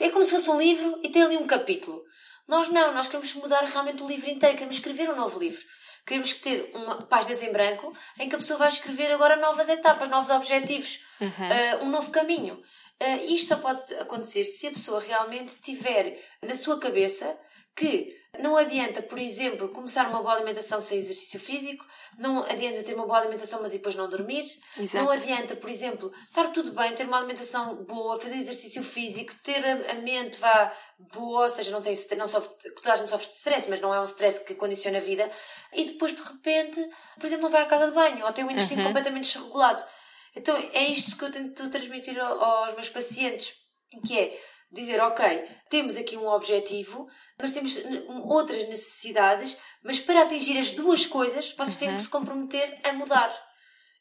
É 0.00 0.10
como 0.10 0.24
se 0.24 0.32
fosse 0.32 0.50
um 0.50 0.58
livro 0.58 1.00
e 1.04 1.10
tem 1.10 1.22
ali 1.22 1.36
um 1.36 1.46
capítulo. 1.46 2.02
Nós 2.48 2.68
não, 2.68 2.92
nós 2.92 3.06
queremos 3.06 3.32
mudar 3.34 3.62
realmente 3.64 4.02
o 4.02 4.08
livro 4.08 4.28
inteiro, 4.28 4.56
queremos 4.56 4.76
escrever 4.76 5.08
um 5.08 5.16
novo 5.16 5.38
livro. 5.38 5.62
Queremos 6.08 6.32
ter 6.32 6.70
uma, 6.74 7.02
páginas 7.02 7.42
em 7.42 7.52
branco 7.52 7.92
em 8.18 8.30
que 8.30 8.34
a 8.34 8.38
pessoa 8.38 8.58
vai 8.58 8.68
escrever 8.68 9.12
agora 9.12 9.36
novas 9.36 9.68
etapas, 9.68 10.08
novos 10.08 10.30
objetivos, 10.30 11.04
uhum. 11.20 11.28
uh, 11.28 11.84
um 11.84 11.90
novo 11.90 12.10
caminho. 12.10 12.54
Uh, 12.54 13.32
isto 13.34 13.48
só 13.48 13.56
pode 13.58 13.94
acontecer 13.96 14.42
se 14.44 14.68
a 14.68 14.70
pessoa 14.70 15.00
realmente 15.00 15.60
tiver 15.60 16.18
na 16.42 16.54
sua 16.54 16.80
cabeça 16.80 17.38
que 17.76 18.17
não 18.36 18.56
adianta, 18.56 19.00
por 19.00 19.18
exemplo, 19.18 19.68
começar 19.70 20.08
uma 20.08 20.20
boa 20.20 20.34
alimentação 20.34 20.80
sem 20.80 20.98
exercício 20.98 21.40
físico, 21.40 21.84
não 22.18 22.44
adianta 22.44 22.82
ter 22.82 22.94
uma 22.94 23.06
boa 23.06 23.20
alimentação 23.20 23.62
mas 23.62 23.72
depois 23.72 23.94
não 23.94 24.08
dormir, 24.08 24.44
Exato. 24.78 25.04
não 25.04 25.10
adianta, 25.10 25.56
por 25.56 25.70
exemplo, 25.70 26.12
estar 26.28 26.48
tudo 26.48 26.72
bem, 26.72 26.94
ter 26.94 27.06
uma 27.06 27.16
alimentação 27.16 27.84
boa, 27.84 28.20
fazer 28.20 28.36
exercício 28.36 28.82
físico, 28.82 29.34
ter 29.42 29.64
a, 29.64 29.94
mente 29.94 30.38
vá 30.38 30.72
boa, 31.12 31.44
ou 31.44 31.48
seja, 31.48 31.70
não 31.70 31.80
tem 31.80 31.94
não 32.16 32.28
sofre, 32.28 32.54
toda 32.74 32.92
a 32.92 32.96
gente 32.96 33.10
sofre 33.10 33.28
de 33.28 33.34
stress, 33.34 33.70
mas 33.70 33.80
não 33.80 33.94
é 33.94 34.00
um 34.00 34.04
stress 34.04 34.44
que 34.44 34.54
condiciona 34.54 34.98
a 34.98 35.02
vida, 35.02 35.30
e 35.72 35.84
depois 35.84 36.14
de 36.14 36.22
repente, 36.22 36.86
por 37.18 37.26
exemplo, 37.26 37.44
não 37.44 37.50
vai 37.50 37.62
à 37.62 37.66
casa 37.66 37.86
de 37.86 37.94
banho, 37.94 38.24
ou 38.26 38.32
tem 38.32 38.44
o 38.44 38.50
intestino 38.50 38.82
uhum. 38.82 38.88
completamente 38.88 39.32
desregulado. 39.32 39.82
Então 40.36 40.56
é 40.72 40.84
isto 40.84 41.16
que 41.16 41.24
eu 41.24 41.32
tento 41.32 41.70
transmitir 41.70 42.18
aos 42.20 42.74
meus 42.74 42.90
pacientes, 42.90 43.54
que 44.06 44.18
é 44.18 44.38
dizer, 44.70 45.00
ok, 45.00 45.48
temos 45.70 45.96
aqui 45.96 46.16
um 46.16 46.28
objetivo, 46.28 47.08
mas 47.38 47.52
temos 47.52 47.78
outras 48.24 48.66
necessidades, 48.68 49.56
mas 49.82 49.98
para 49.98 50.22
atingir 50.22 50.58
as 50.58 50.72
duas 50.72 51.06
coisas, 51.06 51.52
vocês 51.52 51.74
uhum. 51.74 51.78
têm 51.78 51.88
que 51.88 51.94
uhum. 51.94 51.98
se 51.98 52.08
comprometer 52.08 52.80
a 52.84 52.92
mudar. 52.92 53.48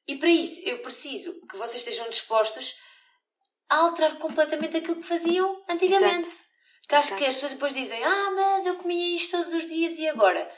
E 0.08 0.16
para 0.16 0.30
isso, 0.30 0.62
eu 0.66 0.80
preciso 0.80 1.46
que 1.48 1.58
vocês 1.58 1.78
estejam 1.82 2.10
dispostos 2.10 2.76
a 3.70 3.78
alterar 3.78 4.18
completamente 4.18 4.78
aquilo 4.78 4.96
que 4.98 5.08
faziam 5.08 5.64
antigamente. 5.70 6.28
Exato. 6.28 6.48
Que 6.88 6.96
acho 6.96 7.08
Exato. 7.10 7.22
que 7.22 7.28
as 7.28 7.34
pessoas 7.34 7.52
depois 7.54 7.74
dizem, 7.74 8.02
ah, 8.04 8.32
mas 8.32 8.66
eu 8.66 8.76
comia 8.76 9.16
isto 9.16 9.32
todos 9.32 9.54
os 9.54 9.68
dias 9.68 10.00
e 10.00 10.08
agora? 10.08 10.50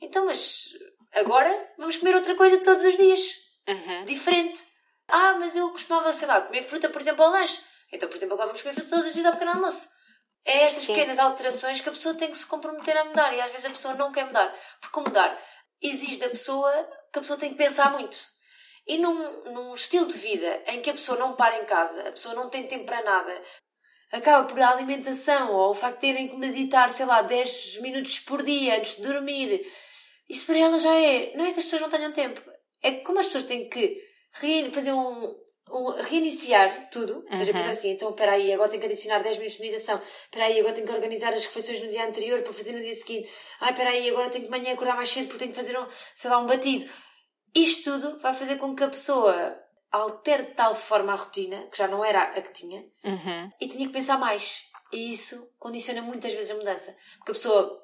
Então, 0.00 0.26
mas 0.26 0.68
agora 1.14 1.68
vamos 1.78 1.96
comer 1.96 2.14
outra 2.14 2.34
coisa 2.34 2.62
todos 2.62 2.84
os 2.84 2.96
dias. 2.96 3.20
Uhum. 3.66 4.04
Diferente. 4.04 4.60
Ah, 5.08 5.36
mas 5.38 5.56
eu 5.56 5.70
costumava, 5.70 6.12
sei 6.12 6.28
lá, 6.28 6.42
comer 6.42 6.62
fruta, 6.62 6.88
por 6.90 7.00
exemplo, 7.00 7.24
ao 7.24 7.30
lanche. 7.30 7.60
Então, 7.92 8.08
por 8.08 8.16
exemplo, 8.16 8.34
agora 8.34 8.48
vamos 8.48 8.62
comer 8.62 8.74
todos 8.74 9.06
os 9.06 9.14
dias 9.14 9.26
ao 9.26 9.32
pequeno 9.32 9.52
almoço. 9.52 9.88
É 10.44 10.62
essas 10.62 10.84
Sim. 10.84 10.94
pequenas 10.94 11.18
alterações 11.18 11.80
que 11.80 11.88
a 11.88 11.92
pessoa 11.92 12.14
tem 12.14 12.30
que 12.30 12.38
se 12.38 12.46
comprometer 12.46 12.96
a 12.96 13.04
mudar 13.04 13.32
e 13.34 13.40
às 13.40 13.50
vezes 13.50 13.66
a 13.66 13.70
pessoa 13.70 13.94
não 13.94 14.12
quer 14.12 14.26
mudar. 14.26 14.54
Porque 14.80 15.00
mudar 15.00 15.42
exige 15.82 16.18
da 16.18 16.28
pessoa 16.28 16.72
que 17.12 17.18
a 17.18 17.22
pessoa 17.22 17.38
tem 17.38 17.50
que 17.50 17.56
pensar 17.56 17.90
muito. 17.92 18.18
E 18.86 18.98
num, 18.98 19.44
num 19.52 19.74
estilo 19.74 20.06
de 20.06 20.18
vida 20.18 20.62
em 20.66 20.80
que 20.80 20.90
a 20.90 20.94
pessoa 20.94 21.18
não 21.18 21.34
para 21.34 21.58
em 21.60 21.64
casa, 21.64 22.08
a 22.08 22.12
pessoa 22.12 22.34
não 22.34 22.48
tem 22.48 22.66
tempo 22.66 22.86
para 22.86 23.02
nada, 23.02 23.42
acaba 24.10 24.46
por 24.46 24.60
a 24.60 24.70
alimentação 24.70 25.52
ou 25.52 25.70
o 25.70 25.74
facto 25.74 25.96
de 25.96 26.00
terem 26.00 26.28
que 26.28 26.36
meditar, 26.36 26.90
sei 26.90 27.06
lá, 27.06 27.22
10 27.22 27.80
minutos 27.80 28.18
por 28.18 28.42
dia 28.42 28.78
antes 28.78 28.96
de 28.96 29.02
dormir, 29.02 29.64
isso 30.28 30.46
para 30.46 30.58
ela 30.58 30.78
já 30.78 30.94
é. 30.94 31.32
Não 31.36 31.44
é 31.44 31.52
que 31.52 31.58
as 31.58 31.64
pessoas 31.64 31.82
não 31.82 31.88
tenham 31.88 32.12
tempo, 32.12 32.40
é 32.82 32.92
que 32.92 33.02
como 33.02 33.20
as 33.20 33.26
pessoas 33.26 33.44
têm 33.44 33.68
que 33.68 34.02
fazer 34.72 34.92
um, 34.92 35.36
reiniciar 36.02 36.88
tudo, 36.90 37.24
ou 37.30 37.36
seja, 37.36 37.52
uhum. 37.52 37.58
pensar 37.58 37.70
assim, 37.70 37.90
então 37.90 38.10
espera 38.10 38.32
aí, 38.32 38.52
agora 38.52 38.68
tenho 38.68 38.80
que 38.80 38.86
adicionar 38.86 39.22
10 39.22 39.36
minutos 39.36 39.56
de 39.56 39.62
meditação, 39.62 40.00
espera 40.00 40.46
aí, 40.46 40.58
agora 40.60 40.74
tenho 40.74 40.86
que 40.86 40.92
organizar 40.92 41.32
as 41.32 41.44
refeições 41.44 41.82
no 41.82 41.88
dia 41.88 42.06
anterior 42.06 42.42
para 42.42 42.52
fazer 42.52 42.72
no 42.72 42.80
dia 42.80 42.94
seguinte, 42.94 43.28
ai, 43.60 43.70
espera 43.70 43.90
aí, 43.90 44.08
agora 44.08 44.28
tenho 44.28 44.44
que 44.44 44.50
de 44.50 44.58
manhã 44.58 44.72
acordar 44.72 44.96
mais 44.96 45.10
cedo 45.10 45.26
porque 45.26 45.38
tenho 45.38 45.52
que 45.52 45.56
fazer, 45.56 45.78
um, 45.78 45.86
sei 46.14 46.30
lá, 46.30 46.38
um 46.38 46.46
batido. 46.46 46.90
Isto 47.54 47.98
tudo 47.98 48.18
vai 48.18 48.34
fazer 48.34 48.56
com 48.56 48.74
que 48.74 48.84
a 48.84 48.88
pessoa 48.88 49.58
altere 49.90 50.44
de 50.44 50.54
tal 50.54 50.74
forma 50.74 51.12
a 51.12 51.16
rotina, 51.16 51.66
que 51.70 51.78
já 51.78 51.88
não 51.88 52.04
era 52.04 52.22
a 52.22 52.40
que 52.40 52.52
tinha, 52.52 52.84
uhum. 53.04 53.50
e 53.60 53.68
tinha 53.68 53.86
que 53.86 53.92
pensar 53.92 54.18
mais. 54.18 54.64
E 54.92 55.12
isso 55.12 55.56
condiciona 55.58 56.02
muitas 56.02 56.32
vezes 56.32 56.50
a 56.50 56.56
mudança. 56.56 56.96
Porque 57.18 57.32
a 57.32 57.34
pessoa 57.34 57.80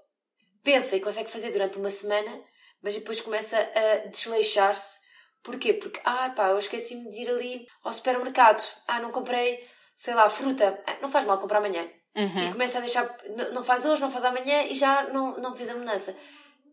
pensa 0.62 0.96
e 0.96 1.00
consegue 1.00 1.30
fazer 1.30 1.50
durante 1.50 1.78
uma 1.78 1.90
semana, 1.90 2.42
mas 2.82 2.94
depois 2.94 3.20
começa 3.20 3.58
a 3.58 4.08
desleixar-se. 4.08 5.05
Porquê? 5.46 5.74
Porque, 5.74 6.00
ah, 6.04 6.30
pá, 6.30 6.48
eu 6.48 6.58
esqueci-me 6.58 7.08
de 7.08 7.22
ir 7.22 7.28
ali 7.30 7.66
ao 7.84 7.92
supermercado. 7.92 8.66
Ah, 8.88 8.98
não 8.98 9.12
comprei, 9.12 9.64
sei 9.94 10.12
lá, 10.12 10.28
fruta. 10.28 10.82
Ah, 10.84 10.96
não 11.00 11.08
faz 11.08 11.24
mal 11.24 11.38
comprar 11.38 11.58
amanhã. 11.58 11.88
Uhum. 12.16 12.42
E 12.42 12.50
começa 12.50 12.78
a 12.78 12.80
deixar, 12.80 13.08
não 13.52 13.62
faz 13.62 13.86
hoje, 13.86 14.00
não 14.00 14.10
faz 14.10 14.24
amanhã 14.24 14.64
e 14.64 14.74
já 14.74 15.04
não, 15.10 15.36
não 15.38 15.54
fez 15.54 15.70
a 15.70 15.76
mudança. 15.76 16.16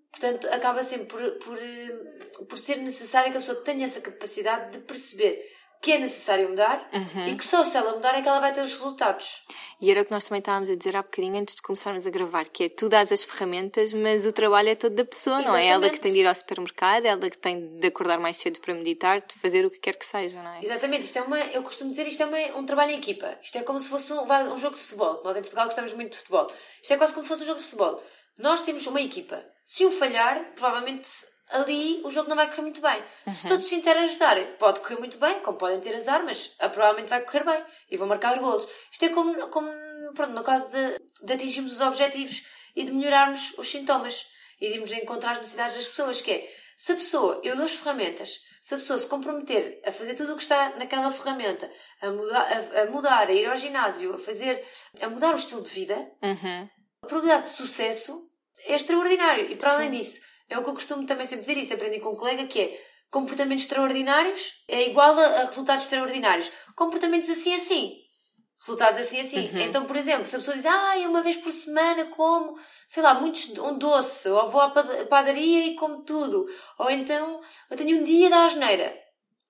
Portanto, 0.09 0.47
acaba 0.51 0.81
sempre 0.81 1.05
por, 1.05 1.21
por, 1.37 1.57
eh, 1.59 2.43
por 2.49 2.57
ser 2.57 2.77
necessário 2.77 3.31
que 3.31 3.37
a 3.37 3.41
pessoa 3.41 3.61
tenha 3.61 3.85
essa 3.85 4.01
capacidade 4.01 4.71
de 4.71 4.79
perceber 4.79 5.39
que 5.83 5.91
é 5.91 5.99
necessário 5.99 6.47
mudar 6.49 6.89
uhum. 6.93 7.27
e 7.27 7.35
que 7.35 7.43
só 7.43 7.65
se 7.65 7.77
ela 7.77 7.91
mudar 7.91 8.17
é 8.17 8.21
que 8.21 8.27
ela 8.27 8.39
vai 8.39 8.53
ter 8.53 8.61
os 8.61 8.71
resultados. 8.71 9.43
E 9.81 9.91
era 9.91 10.01
o 10.01 10.05
que 10.05 10.11
nós 10.11 10.23
também 10.23 10.39
estávamos 10.39 10.69
a 10.69 10.75
dizer 10.75 10.95
há 10.95 11.03
bocadinho 11.03 11.37
antes 11.37 11.55
de 11.55 11.61
começarmos 11.61 12.07
a 12.07 12.09
gravar, 12.09 12.45
que 12.45 12.63
é 12.63 12.69
tu 12.69 12.87
dás 12.87 13.11
as 13.11 13.25
ferramentas, 13.25 13.93
mas 13.93 14.25
o 14.25 14.31
trabalho 14.31 14.69
é 14.69 14.75
todo 14.75 14.95
da 14.95 15.03
pessoa, 15.03 15.41
Exatamente. 15.41 15.65
não 15.65 15.71
é? 15.71 15.75
Ela 15.75 15.89
que 15.89 15.99
tem 15.99 16.13
de 16.13 16.19
ir 16.19 16.25
ao 16.25 16.33
supermercado, 16.33 17.05
ela 17.05 17.29
que 17.29 17.37
tem 17.37 17.79
de 17.79 17.87
acordar 17.87 18.17
mais 18.17 18.37
cedo 18.37 18.61
para 18.61 18.73
meditar, 18.73 19.19
de 19.19 19.37
fazer 19.37 19.65
o 19.65 19.69
que 19.69 19.79
quer 19.79 19.97
que 19.97 20.05
seja, 20.05 20.41
não 20.41 20.53
é? 20.53 20.63
Exatamente, 20.63 21.03
isto 21.03 21.19
é 21.19 21.21
uma, 21.21 21.37
eu 21.37 21.61
costumo 21.61 21.91
dizer, 21.91 22.07
isto 22.07 22.23
é 22.23 22.25
uma, 22.25 22.59
um 22.59 22.65
trabalho 22.65 22.91
em 22.91 22.97
equipa. 22.97 23.37
Isto 23.41 23.57
é 23.57 23.63
como 23.63 23.77
se 23.81 23.89
fosse 23.89 24.13
um, 24.13 24.21
um 24.21 24.57
jogo 24.57 24.75
de 24.75 24.81
futebol. 24.81 25.21
Nós 25.21 25.35
em 25.35 25.41
Portugal 25.41 25.65
gostamos 25.65 25.93
muito 25.93 26.13
de 26.13 26.17
futebol. 26.19 26.47
Isto 26.81 26.93
é 26.93 26.97
quase 26.97 27.13
como 27.13 27.25
se 27.25 27.27
fosse 27.27 27.43
um 27.43 27.47
jogo 27.47 27.59
de 27.59 27.65
futebol. 27.65 28.01
Nós 28.37 28.61
temos 28.61 28.87
uma 28.87 29.01
equipa. 29.01 29.43
Se 29.65 29.85
o 29.85 29.91
falhar, 29.91 30.53
provavelmente 30.55 31.09
ali 31.50 32.01
o 32.03 32.12
jogo 32.12 32.29
não 32.29 32.35
vai 32.35 32.50
correr 32.50 32.62
muito 32.62 32.81
bem. 32.81 33.03
Uhum. 33.27 33.33
Se 33.33 33.47
todos 33.47 33.65
se 33.65 33.75
interagirem, 33.75 34.55
pode 34.57 34.79
correr 34.79 34.97
muito 34.97 35.17
bem, 35.17 35.39
como 35.41 35.57
podem 35.57 35.79
ter 35.79 35.95
azar, 35.95 36.23
mas 36.23 36.55
ah, 36.59 36.69
provavelmente 36.69 37.09
vai 37.09 37.21
correr 37.21 37.43
bem 37.43 37.63
e 37.91 37.97
vão 37.97 38.07
marcar 38.07 38.38
golos. 38.39 38.67
Isto 38.91 39.05
é 39.05 39.09
como, 39.09 39.47
como 39.50 39.69
pronto, 40.13 40.33
no 40.33 40.43
caso 40.43 40.69
de, 40.71 41.00
de 41.25 41.33
atingirmos 41.33 41.73
os 41.73 41.81
objetivos 41.81 42.43
e 42.75 42.83
de 42.83 42.91
melhorarmos 42.91 43.53
os 43.57 43.69
sintomas 43.69 44.25
e 44.59 44.67
de 44.67 44.75
irmos 44.75 44.91
encontrar 44.91 45.31
as 45.31 45.38
necessidades 45.39 45.75
das 45.75 45.88
pessoas, 45.88 46.21
que 46.21 46.31
é, 46.31 46.55
se 46.77 46.91
a 46.91 46.95
pessoa, 46.95 47.41
eu 47.43 47.55
dou 47.55 47.65
as 47.65 47.75
ferramentas, 47.75 48.41
se 48.62 48.73
a 48.73 48.77
pessoa 48.77 48.97
se 48.97 49.07
comprometer 49.07 49.81
a 49.85 49.91
fazer 49.91 50.15
tudo 50.15 50.33
o 50.33 50.38
que 50.38 50.43
está 50.43 50.69
naquela 50.77 51.12
ferramenta, 51.12 51.69
a 52.01 52.09
mudar, 52.09 52.47
a, 52.75 52.81
a 52.81 52.85
mudar, 52.85 53.27
a 53.27 53.33
ir 53.33 53.45
ao 53.45 53.57
ginásio, 53.57 54.13
a 54.15 54.17
fazer, 54.17 54.65
a 55.01 55.09
mudar 55.09 55.33
o 55.33 55.38
estilo 55.38 55.62
de 55.62 55.69
vida, 55.69 55.95
uhum. 56.21 56.69
a 57.01 57.07
probabilidade 57.07 57.43
de 57.43 57.50
sucesso 57.50 58.17
é 58.65 58.75
extraordinário. 58.75 59.51
E 59.51 59.55
para 59.55 59.71
Sim. 59.71 59.75
além 59.75 59.91
disso, 59.91 60.21
é 60.53 60.57
o 60.57 60.63
que 60.63 60.69
eu 60.69 60.74
costumo 60.74 61.05
também 61.05 61.25
sempre 61.25 61.41
dizer 61.41 61.57
isso, 61.57 61.74
aprendi 61.74 62.00
com 62.00 62.12
um 62.12 62.15
colega, 62.15 62.45
que 62.45 62.60
é 62.62 62.81
comportamentos 63.13 63.65
extraordinários 63.65 64.63
é 64.67 64.89
igual 64.89 65.17
a, 65.17 65.25
a 65.25 65.45
resultados 65.45 65.83
extraordinários. 65.83 66.51
Comportamentos 66.75 67.29
assim 67.29 67.53
assim. 67.53 68.00
Resultados 68.60 68.98
assim 68.98 69.19
assim. 69.19 69.50
Uhum. 69.50 69.60
Então, 69.60 69.86
por 69.86 69.95
exemplo, 69.95 70.25
se 70.25 70.36
a 70.36 70.39
pessoa 70.39 70.57
diz, 70.57 70.65
ah, 70.65 70.95
uma 71.07 71.22
vez 71.22 71.38
por 71.38 71.51
semana 71.51 72.05
como, 72.05 72.57
sei 72.88 73.03
lá, 73.03 73.13
muitos, 73.13 73.50
um 73.57 73.77
doce, 73.77 74.29
ou 74.29 74.48
vou 74.48 74.62
à 74.62 74.69
padaria 74.69 75.67
e 75.67 75.75
como 75.75 76.03
tudo, 76.03 76.48
ou 76.79 76.89
então 76.89 77.39
eu 77.69 77.77
tenho 77.77 78.00
um 78.00 78.03
dia 78.03 78.29
da 78.29 78.45
asneira, 78.45 78.98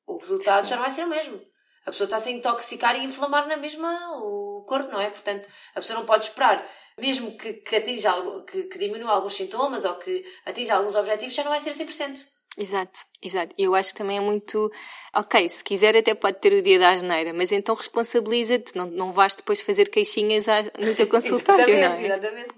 o 0.06 0.18
resultado 0.18 0.66
Sim. 0.66 0.70
já 0.72 0.76
não 0.76 0.84
vai 0.84 0.92
ser 0.92 1.06
o 1.06 1.10
mesmo. 1.10 1.40
A 1.86 1.92
pessoa 1.92 2.06
está 2.06 2.18
a 2.18 2.20
se 2.20 2.32
intoxicar 2.32 2.96
e 2.96 3.04
inflamar 3.04 3.48
na 3.48 3.58
mesma 3.58 3.90
o 4.18 4.43
corpo, 4.64 4.92
não 4.92 5.00
é? 5.00 5.10
Portanto, 5.10 5.48
a 5.76 5.80
pessoa 5.80 6.00
não 6.00 6.06
pode 6.06 6.26
esperar 6.26 6.68
mesmo 6.98 7.36
que, 7.38 7.54
que 7.54 7.76
atinja 7.76 8.12
algo, 8.12 8.44
que, 8.44 8.64
que 8.64 8.78
diminua 8.78 9.12
alguns 9.12 9.34
sintomas 9.34 9.86
ou 9.86 9.96
que 9.96 10.24
atinja 10.46 10.76
alguns 10.76 10.96
objetivos, 10.96 11.34
já 11.34 11.44
não 11.44 11.52
vai 11.52 11.60
ser 11.60 11.72
100%. 11.72 12.26
Exato, 12.56 13.00
exato. 13.20 13.54
E 13.58 13.64
eu 13.64 13.74
acho 13.74 13.90
que 13.90 13.98
também 13.98 14.18
é 14.18 14.22
muito. 14.22 14.72
Ok, 15.16 15.50
se 15.50 15.64
quiser, 15.64 15.98
até 15.98 16.14
pode 16.14 16.40
ter 16.40 16.54
o 16.54 16.62
dia 16.62 16.78
da 16.78 16.92
asneira, 16.92 17.34
mas 17.34 17.52
então 17.52 17.74
responsabiliza-te, 17.74 18.76
não, 18.76 18.86
não 18.86 19.12
vais 19.12 19.34
depois 19.34 19.60
fazer 19.60 19.90
queixinhas 19.90 20.46
no 20.78 20.94
teu 20.94 21.08
consultório, 21.10 21.64
exatamente, 21.64 21.82
não 21.82 21.96
é? 21.96 22.06
Exatamente. 22.06 22.54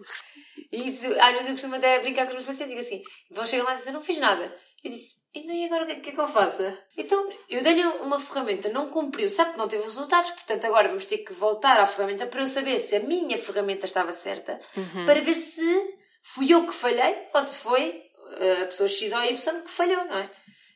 Isso, 0.72 1.06
às 1.18 1.32
vezes 1.32 1.48
eu 1.48 1.54
costumo 1.54 1.76
até 1.76 2.00
brincar 2.00 2.26
com 2.26 2.36
os 2.36 2.44
meus 2.44 2.46
pacientes 2.46 2.74
e 2.74 2.76
digo 2.76 2.86
assim: 2.86 3.02
vão 3.32 3.46
chegar 3.46 3.64
lá 3.64 3.74
e 3.74 3.78
dizer, 3.78 3.92
não 3.92 4.02
fiz 4.02 4.18
nada. 4.20 4.54
Eu 4.86 4.92
disse, 4.92 5.15
então 5.34 5.56
e 5.56 5.65
agora 5.65 5.84
o 5.84 5.88
que, 5.88 5.96
que 5.96 6.10
é 6.12 6.13
que 6.13 6.20
eu 6.20 6.27
faço? 6.27 6.62
Então, 6.96 7.27
eu 7.50 7.63
dei-lhe 7.63 7.84
uma 7.84 8.20
ferramenta, 8.20 8.70
não 8.70 8.88
cumpriu, 8.88 9.27
sabe 9.32 9.54
que 9.54 9.58
não 9.58 9.68
teve 9.68 9.84
resultados, 9.84 10.30
portanto 10.30 10.63
agora 10.65 10.89
vamos 10.89 11.08
ter 11.08 11.18
que 11.18 11.34
voltar 11.34 11.80
à 11.80 11.88
ferramenta 11.88 12.27
para 12.27 12.42
eu 12.42 12.48
saber 12.48 12.77
se 12.77 12.96
a 12.96 13.00
minha 13.00 13.36
ferramenta 13.39 13.88
estava 13.88 14.12
certa, 14.12 14.60
uhum. 14.77 15.06
para 15.08 15.20
ver 15.22 15.34
se 15.34 15.65
fui 16.22 16.54
eu 16.54 16.68
que 16.68 16.74
falhei 16.74 17.18
ou 17.34 17.42
se 17.42 17.58
foi 17.58 18.04
eh, 18.38 18.62
a 18.62 18.65
pessoa 18.68 18.88
X 18.88 19.12
ou 19.12 19.24
Y 19.24 19.62
que 19.63 19.72
falhou, 19.72 20.06
não 20.06 20.20
é? 20.20 20.30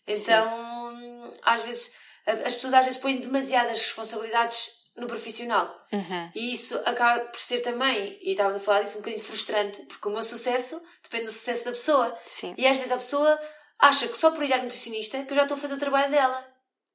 Então, 0.07 0.97
Sim. 0.97 1.31
às 1.43 1.61
vezes, 1.61 1.93
as 2.25 2.55
pessoas 2.55 2.73
às 2.73 2.85
vezes 2.85 2.99
põem 2.99 3.17
demasiadas 3.17 3.77
responsabilidades 3.77 4.71
no 4.97 5.05
profissional. 5.05 5.71
Uhum. 5.93 6.31
E 6.33 6.51
isso 6.51 6.75
acaba 6.83 7.25
por 7.25 7.39
ser 7.39 7.59
também, 7.59 8.17
e 8.23 8.31
estávamos 8.31 8.57
a 8.57 8.65
falar 8.65 8.81
disso, 8.81 8.97
um 8.97 9.01
bocadinho 9.01 9.23
frustrante, 9.23 9.83
porque 9.83 10.07
o 10.07 10.11
meu 10.11 10.23
sucesso 10.23 10.81
depende 11.03 11.25
do 11.25 11.31
sucesso 11.31 11.65
da 11.65 11.71
pessoa. 11.71 12.19
Sim. 12.25 12.55
E 12.57 12.65
às 12.65 12.75
vezes 12.75 12.91
a 12.91 12.97
pessoa 12.97 13.39
acha 13.79 14.07
que 14.07 14.17
só 14.17 14.31
por 14.31 14.43
ir 14.43 14.53
à 14.53 14.61
nutricionista 14.61 15.23
que 15.23 15.31
eu 15.31 15.35
já 15.35 15.43
estou 15.43 15.55
a 15.55 15.59
fazer 15.59 15.75
o 15.75 15.79
trabalho 15.79 16.11
dela. 16.11 16.47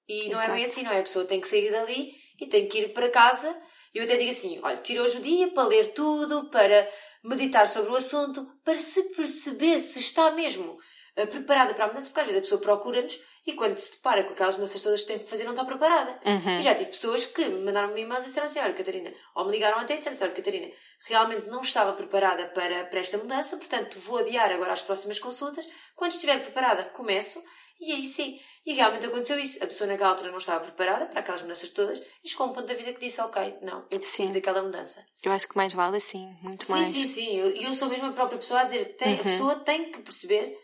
E 0.06 0.28
não 0.28 0.36
Exato. 0.36 0.50
é 0.50 0.54
bem 0.54 0.64
assim, 0.64 0.82
não 0.82 0.92
é? 0.92 0.98
A 0.98 1.02
pessoa 1.02 1.24
tem 1.24 1.40
que 1.40 1.48
sair 1.48 1.70
dali 1.70 2.14
e 2.40 2.46
tem 2.46 2.68
que 2.68 2.78
ir 2.80 2.92
para 2.92 3.10
casa. 3.10 3.56
E 3.94 3.98
eu 3.98 4.04
até 4.04 4.16
digo 4.16 4.30
assim: 4.30 4.60
olha, 4.62 4.76
tira 4.76 5.02
hoje 5.02 5.18
o 5.18 5.22
dia 5.22 5.48
para 5.48 5.68
ler 5.68 5.94
tudo, 5.94 6.50
para 6.50 6.88
meditar 7.22 7.66
sobre 7.66 7.90
o 7.90 7.96
assunto, 7.96 8.46
para 8.62 8.76
se 8.76 9.14
perceber 9.14 9.78
se 9.80 9.98
está 9.98 10.30
mesmo 10.32 10.78
preparada 11.14 11.74
para 11.74 11.84
a 11.84 11.88
mudança, 11.88 12.08
porque 12.08 12.20
às 12.20 12.26
vezes 12.26 12.40
a 12.40 12.42
pessoa 12.42 12.60
procura-nos 12.60 13.20
e 13.46 13.52
quando 13.52 13.76
se 13.76 13.96
depara 13.96 14.24
com 14.24 14.32
aquelas 14.32 14.54
mudanças 14.54 14.82
todas 14.82 15.02
que 15.02 15.06
tem 15.06 15.18
que 15.18 15.28
fazer, 15.28 15.44
não 15.44 15.52
está 15.52 15.64
preparada. 15.64 16.18
Uhum. 16.24 16.58
E 16.58 16.62
já 16.62 16.74
tive 16.74 16.90
pessoas 16.90 17.26
que 17.26 17.44
me 17.46 17.64
mandaram-me 17.64 18.00
e-mails 18.00 18.24
e 18.24 18.28
disseram 18.28 18.46
assim: 18.46 18.60
olha, 18.60 18.72
Catarina, 18.72 19.12
ou 19.34 19.44
me 19.44 19.52
ligaram 19.52 19.78
até 19.78 19.94
e 19.94 19.98
disseram 19.98 20.16
assim: 20.16 20.24
olha, 20.24 20.34
Catarina, 20.34 20.72
realmente 21.06 21.46
não 21.48 21.60
estava 21.60 21.92
preparada 21.92 22.46
para, 22.46 22.84
para 22.84 23.00
esta 23.00 23.18
mudança, 23.18 23.56
portanto 23.58 23.98
vou 24.00 24.18
adiar 24.18 24.50
agora 24.50 24.72
as 24.72 24.82
próximas 24.82 25.18
consultas. 25.18 25.68
Quando 25.94 26.12
estiver 26.12 26.40
preparada, 26.40 26.84
começo. 26.84 27.42
E 27.80 27.92
aí 27.92 28.02
sim. 28.02 28.40
E 28.66 28.72
realmente 28.72 29.04
aconteceu 29.04 29.38
isso. 29.38 29.62
A 29.62 29.66
pessoa 29.66 29.86
naquela 29.86 30.10
altura 30.10 30.30
não 30.30 30.38
estava 30.38 30.60
preparada 30.60 31.04
para 31.04 31.20
aquelas 31.20 31.42
mudanças 31.42 31.70
todas 31.70 32.00
e 32.24 32.28
chegou 32.30 32.46
a 32.46 32.50
um 32.50 32.52
ponto 32.54 32.66
da 32.66 32.72
vida 32.72 32.94
que 32.94 33.00
disse: 33.00 33.20
Ok, 33.20 33.58
não, 33.60 33.84
eu 33.90 34.00
preciso 34.00 34.28
sim. 34.28 34.32
daquela 34.32 34.62
mudança. 34.62 35.04
Eu 35.22 35.32
acho 35.32 35.46
que 35.46 35.56
mais 35.56 35.74
vale 35.74 35.98
assim, 35.98 36.34
muito 36.40 36.64
sim, 36.64 36.72
mais. 36.72 36.86
Sim, 36.86 37.06
sim, 37.06 37.06
sim. 37.06 37.58
E 37.58 37.64
eu, 37.64 37.74
sou 37.74 37.88
mesmo 37.88 38.06
a 38.06 38.12
própria 38.12 38.38
pessoa 38.38 38.60
a 38.60 38.64
dizer: 38.64 38.96
tem, 38.96 39.14
uhum. 39.14 39.20
a 39.20 39.24
pessoa 39.24 39.54
tem 39.56 39.92
que 39.92 40.00
perceber 40.00 40.56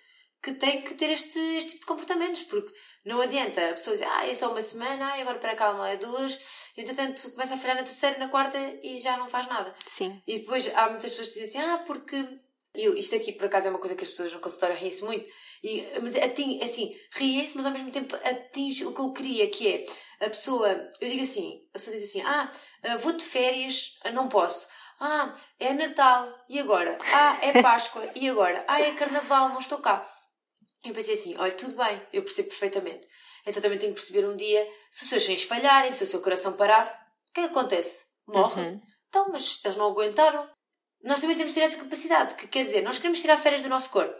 que 0.43 0.53
tem 0.55 0.83
que 0.83 0.95
ter 0.95 1.11
este, 1.11 1.39
este 1.57 1.73
tipo 1.73 1.81
de 1.81 1.87
comportamentos, 1.87 2.43
porque 2.45 2.73
não 3.05 3.21
adianta 3.21 3.71
a 3.71 3.75
pessoa 3.75 3.95
dizer, 3.95 4.09
ah, 4.09 4.27
é 4.27 4.35
só 4.35 4.51
uma 4.51 4.61
semana, 4.61 5.07
ah, 5.07 5.21
agora 5.21 5.39
para 5.39 5.55
calma 5.55 5.89
é 5.89 5.97
duas, 5.97 6.39
e 6.77 6.81
entretanto 6.81 7.31
começa 7.33 7.55
a 7.55 7.59
falhar 7.59 7.77
na 7.77 7.83
terceira, 7.83 8.19
na 8.19 8.29
quarta 8.29 8.59
e 8.83 8.99
já 9.01 9.17
não 9.17 9.29
faz 9.29 9.47
nada. 9.47 9.75
Sim. 9.87 10.23
E 10.27 10.39
depois 10.39 10.67
há 10.75 10.89
muitas 10.89 11.11
pessoas 11.11 11.29
que 11.29 11.41
dizem 11.41 11.61
assim, 11.61 11.71
ah, 11.71 11.79
porque. 11.87 12.27
Eu, 12.73 12.97
isto 12.97 13.17
aqui 13.17 13.33
por 13.33 13.47
acaso 13.47 13.67
é 13.67 13.71
uma 13.71 13.81
coisa 13.81 13.97
que 13.97 14.05
as 14.05 14.11
pessoas 14.11 14.33
no 14.33 14.39
consultório 14.39 14.77
riem-se 14.77 15.05
muito, 15.05 15.29
e, 15.63 15.85
mas 16.01 16.15
atinge, 16.15 16.63
assim, 16.63 16.97
riem-se, 17.13 17.57
mas 17.57 17.67
ao 17.67 17.73
mesmo 17.73 17.91
tempo 17.91 18.15
atinge 18.17 18.87
o 18.87 18.95
que 18.95 19.01
eu 19.01 19.13
queria, 19.13 19.51
que 19.51 19.69
é 19.69 19.87
a 20.25 20.29
pessoa, 20.29 20.69
eu 21.01 21.09
digo 21.09 21.23
assim, 21.23 21.67
a 21.71 21.73
pessoa 21.73 21.97
diz 21.97 22.09
assim, 22.09 22.23
ah, 22.23 22.51
vou 22.99 23.13
de 23.13 23.25
férias, 23.25 23.99
não 24.13 24.29
posso. 24.29 24.69
Ah, 25.01 25.35
é 25.59 25.73
Natal, 25.73 26.29
e 26.49 26.61
agora? 26.61 26.99
Ah, 27.13 27.39
é 27.43 27.61
Páscoa, 27.63 28.09
e 28.15 28.29
agora? 28.29 28.63
Ah, 28.69 28.81
é 28.81 28.93
Carnaval, 28.93 29.49
não 29.49 29.59
estou 29.59 29.79
cá. 29.79 30.07
Eu 30.85 30.95
pensei 30.95 31.15
assim: 31.15 31.37
olha, 31.37 31.53
tudo 31.53 31.77
bem, 31.77 32.01
eu 32.13 32.23
percebo 32.23 32.49
perfeitamente. 32.49 33.07
Então 33.47 33.63
também 33.63 33.79
tenho 33.79 33.93
que 33.93 34.01
perceber 34.01 34.27
um 34.27 34.37
dia 34.37 34.67
se 34.91 35.05
os 35.05 35.09
seus 35.09 35.27
rins 35.27 35.43
falharem, 35.45 35.93
se 35.93 36.03
o 36.03 36.07
seu 36.07 36.21
coração 36.21 36.55
parar, 36.55 36.87
o 37.29 37.33
que 37.33 37.41
é 37.41 37.45
que 37.45 37.51
acontece? 37.51 38.07
Morre? 38.27 38.61
Uhum. 38.61 38.81
Então, 39.09 39.29
mas 39.33 39.61
eles 39.65 39.77
não 39.77 39.87
aguentaram. 39.87 40.49
Nós 41.03 41.21
também 41.21 41.37
temos 41.37 41.53
de 41.53 41.61
ter 41.61 41.65
essa 41.65 41.83
capacidade, 41.83 42.35
que 42.35 42.47
quer 42.47 42.63
dizer, 42.63 42.83
nós 42.83 42.99
queremos 42.99 43.21
tirar 43.21 43.39
férias 43.39 43.63
do 43.63 43.71
nosso 43.71 43.91
corpo, 43.91 44.15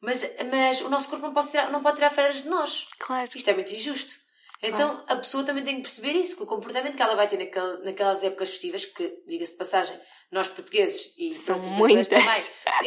mas, 0.00 0.22
mas 0.50 0.80
o 0.80 0.90
nosso 0.90 1.08
corpo 1.08 1.24
não 1.24 1.32
pode, 1.32 1.50
tirar, 1.50 1.70
não 1.70 1.82
pode 1.82 1.96
tirar 1.96 2.10
férias 2.10 2.42
de 2.42 2.48
nós. 2.48 2.88
Claro. 2.98 3.30
Isto 3.34 3.50
é 3.50 3.54
muito 3.54 3.72
injusto. 3.72 4.23
Então 4.62 5.04
a 5.06 5.16
pessoa 5.16 5.44
também 5.44 5.62
tem 5.62 5.76
que 5.76 5.82
perceber 5.82 6.12
isso, 6.12 6.36
que 6.36 6.42
o 6.42 6.46
comportamento 6.46 6.96
que 6.96 7.02
ela 7.02 7.14
vai 7.14 7.28
ter 7.28 7.38
naquelas, 7.38 7.84
naquelas 7.84 8.24
épocas 8.24 8.50
festivas, 8.50 8.84
que, 8.86 9.18
diga-se 9.26 9.52
de 9.52 9.58
passagem, 9.58 9.98
nós 10.32 10.48
portugueses 10.48 11.12
e 11.18 11.34
São 11.34 11.58
muitas. 11.60 12.08
também, 12.08 12.42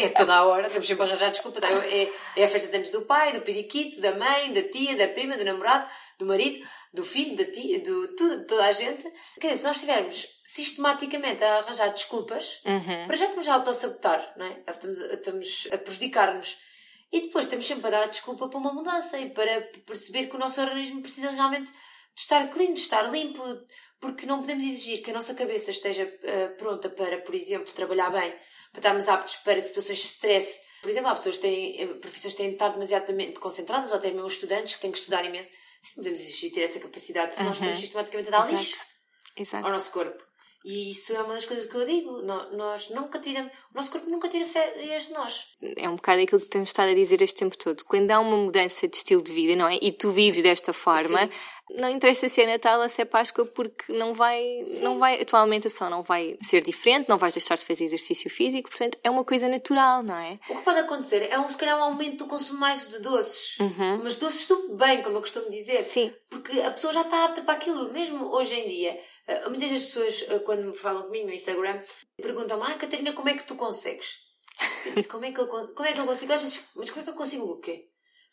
é 0.06 0.10
toda 0.10 0.36
a 0.36 0.46
hora, 0.46 0.70
temos 0.70 0.88
sempre 0.88 1.04
a 1.04 1.06
arranjar 1.08 1.30
desculpas. 1.32 1.62
É, 1.64 2.12
é 2.36 2.44
a 2.44 2.48
festa 2.48 2.68
de 2.68 2.76
anos 2.76 2.90
do 2.90 3.04
pai, 3.04 3.32
do 3.32 3.42
periquito, 3.42 4.02
da 4.02 4.14
mãe, 4.16 4.52
da 4.52 4.64
tia, 4.64 4.96
da 4.98 5.08
prima, 5.08 5.38
do 5.38 5.46
namorado, 5.46 5.88
do 6.18 6.26
marido, 6.26 6.66
do 6.94 7.06
filho, 7.06 7.36
da 7.36 7.46
tia, 7.46 7.80
do, 7.80 8.08
tudo, 8.16 8.46
toda 8.48 8.66
a 8.66 8.72
gente. 8.72 9.04
Quer 9.40 9.50
dizer, 9.50 9.58
se 9.60 9.64
nós 9.68 9.76
estivermos 9.78 10.28
sistematicamente 10.44 11.44
a 11.44 11.60
arranjar 11.60 11.94
desculpas, 11.94 12.60
Uhum. 12.66 13.06
para 13.08 13.16
já 13.16 13.26
estamos 13.26 13.48
a 13.48 13.54
autossabotar, 13.54 14.34
não 14.36 14.46
é? 14.48 14.58
Estamos, 14.68 14.98
estamos 15.00 15.68
a 15.72 15.78
prejudicar-nos. 15.78 16.58
E 17.12 17.22
depois 17.22 17.46
estamos 17.46 17.66
sempre 17.66 17.88
a 17.88 17.92
dar 17.92 18.08
desculpa 18.08 18.48
para 18.50 18.60
uma 18.60 18.74
mudança 18.74 19.18
e 19.20 19.30
para 19.30 19.62
perceber 19.86 20.28
que 20.28 20.36
o 20.36 20.40
nosso 20.40 20.60
organismo 20.62 21.02
precisa 21.02 21.30
realmente 21.32 21.72
de 21.72 22.22
estar 22.22 22.48
clean, 22.50 22.74
de 22.74 22.80
estar 22.82 23.04
limpo, 23.12 23.42
porque 24.00 24.26
não 24.26 24.40
podemos 24.42 24.64
exigir 24.64 25.02
que 25.04 25.12
a 25.12 25.14
nossa 25.14 25.34
cabeça 25.34 25.72
esteja 25.72 26.04
eh, 26.24 26.48
pronta 26.50 26.90
para, 26.90 27.20
por 27.22 27.34
exemplo, 27.34 27.72
trabalhar 27.74 28.10
bem, 28.10 28.32
para 28.72 28.80
estarmos 28.80 29.08
aptos 29.08 29.36
para 29.38 29.62
situações 29.62 30.00
de 30.00 30.06
stress. 30.06 30.62
Por 30.82 30.90
exemplo, 30.90 31.10
há 31.10 31.16
pessoas 31.16 31.36
que 31.38 31.42
têm, 31.44 31.82
eh, 31.82 31.88
profissões 31.96 32.34
que 32.34 32.38
têm 32.38 32.48
de 32.50 32.56
estar 32.56 32.70
demasiadamente 32.70 33.40
concentradas, 33.40 33.92
ou 33.92 33.98
até 33.98 34.12
mesmo 34.12 34.28
estudantes 34.28 34.76
que 34.76 34.82
têm 34.82 34.92
que 34.92 34.98
estudar 35.00 35.24
imenso. 35.26 35.52
Sim, 35.82 35.94
podemos 35.96 36.20
exigir 36.20 36.52
ter 36.52 36.62
essa 36.64 36.80
capacidade 36.80 37.34
se 37.36 37.40
nós 37.44 37.48
Uhum. 37.50 37.54
estamos 37.64 37.80
sistematicamente 37.80 38.30
a 38.30 38.32
dar 38.40 38.50
lixo 38.52 38.64
Exato. 38.74 38.88
Exato. 39.38 39.66
ao 39.66 39.72
nosso 39.72 39.92
corpo. 39.92 40.24
E 40.66 40.92
isso 40.92 41.14
é 41.16 41.22
uma 41.22 41.36
das 41.36 41.46
coisas 41.46 41.66
que 41.66 41.76
eu 41.76 41.86
digo. 41.86 42.22
Nós 42.22 42.90
nunca 42.90 43.20
tiramos, 43.20 43.52
o 43.74 43.78
nosso 43.78 43.92
corpo 43.92 44.10
nunca 44.10 44.28
tira 44.28 44.46
férias 44.46 45.08
de 45.08 45.14
nós. 45.14 45.56
é 45.78 45.88
um 45.88 45.96
bocado 45.96 46.22
aquilo 46.22 46.42
que 46.42 46.48
temos 46.48 46.70
estado 46.70 46.92
a 46.92 46.94
dizer 46.96 47.22
este 47.22 47.38
tempo 47.38 47.58
todo. 47.58 47.84
Quando 47.86 48.12
há 48.12 48.20
uma 48.20 48.38
mudança 48.38 48.88
de 48.88 48.98
estilo 48.98 49.22
de 49.22 49.32
vida, 49.32 49.56
não 49.56 49.68
é? 49.70 49.78
E 49.82 49.92
tu 49.92 50.12
vives 50.12 50.44
desta 50.44 50.74
forma, 50.74 51.28
Sim. 51.28 51.32
não 51.80 51.90
interessa 51.90 52.28
se 52.28 52.42
é 52.42 52.46
Natal 52.48 52.82
ou 52.82 52.90
se 52.90 53.02
é 53.02 53.06
Páscoa, 53.06 53.46
porque 53.46 53.94
não 53.94 54.14
vai, 54.14 54.64
não 54.82 54.98
vai, 55.00 55.22
a 55.22 55.26
tua 55.26 55.42
alimentação 55.42 55.90
não 55.90 56.04
vai 56.04 56.38
ser 56.42 56.64
diferente, 56.64 57.08
não 57.08 57.18
vais 57.18 57.34
deixar 57.34 57.56
de 57.56 57.64
fazer 57.64 57.86
exercício 57.86 58.30
físico, 58.30 58.70
portanto 58.70 58.98
é 59.04 59.10
uma 59.10 59.24
coisa 59.24 59.48
natural, 59.48 60.04
não 60.04 60.18
é? 60.18 60.40
O 60.50 60.56
que 60.58 60.64
pode 60.64 60.80
acontecer 60.80 61.28
é 61.30 61.40
um, 61.40 61.48
se 61.50 61.58
calhar 61.58 61.78
um 61.80 61.84
aumento 61.84 62.26
do 62.26 62.28
consumo 62.28 62.60
mais 62.60 62.90
de 62.90 63.00
doces. 63.00 63.58
Mas 64.04 64.18
doces 64.18 64.48
do 64.48 64.76
bem, 64.76 65.02
como 65.02 65.18
eu 65.18 65.22
costumo 65.22 65.50
dizer. 65.50 65.84
Sim. 65.84 66.14
Porque 66.30 66.60
a 66.62 66.72
pessoa 66.72 66.92
já 66.92 67.02
está 67.02 67.26
apta 67.26 67.42
para 67.42 67.54
aquilo. 67.54 67.92
Mesmo 67.94 68.26
hoje 68.34 68.54
em 68.54 68.68
dia, 68.68 69.00
eh, 69.27 69.48
muitas 69.50 69.69
das 69.72 69.84
pessoas, 69.84 70.25
eh, 70.29 70.39
quando 70.39 70.63
me 70.67 70.74
falam 70.74 71.03
comigo 71.03 71.27
no 71.27 71.34
Instagram, 71.34 71.81
perguntam-me: 72.22 72.63
Ah, 72.63 72.75
Catarina, 72.77 73.13
como 73.13 73.29
é 73.29 73.36
que 73.36 73.43
tu 73.43 73.55
consegues? 73.55 74.25
Eu 74.86 74.93
disse, 74.93 75.07
como, 75.07 75.24
é 75.25 75.31
que 75.31 75.39
eu, 75.39 75.48
como 75.48 75.86
é 75.86 75.93
que 75.93 76.00
eu 76.00 76.05
consigo? 76.05 76.34
Às 76.34 76.41
vezes, 76.41 76.62
mas 76.75 76.89
como 76.89 77.01
é 77.01 77.03
que 77.03 77.10
eu 77.12 77.15
consigo 77.15 77.46
o 77.46 77.60
quê? 77.60 77.86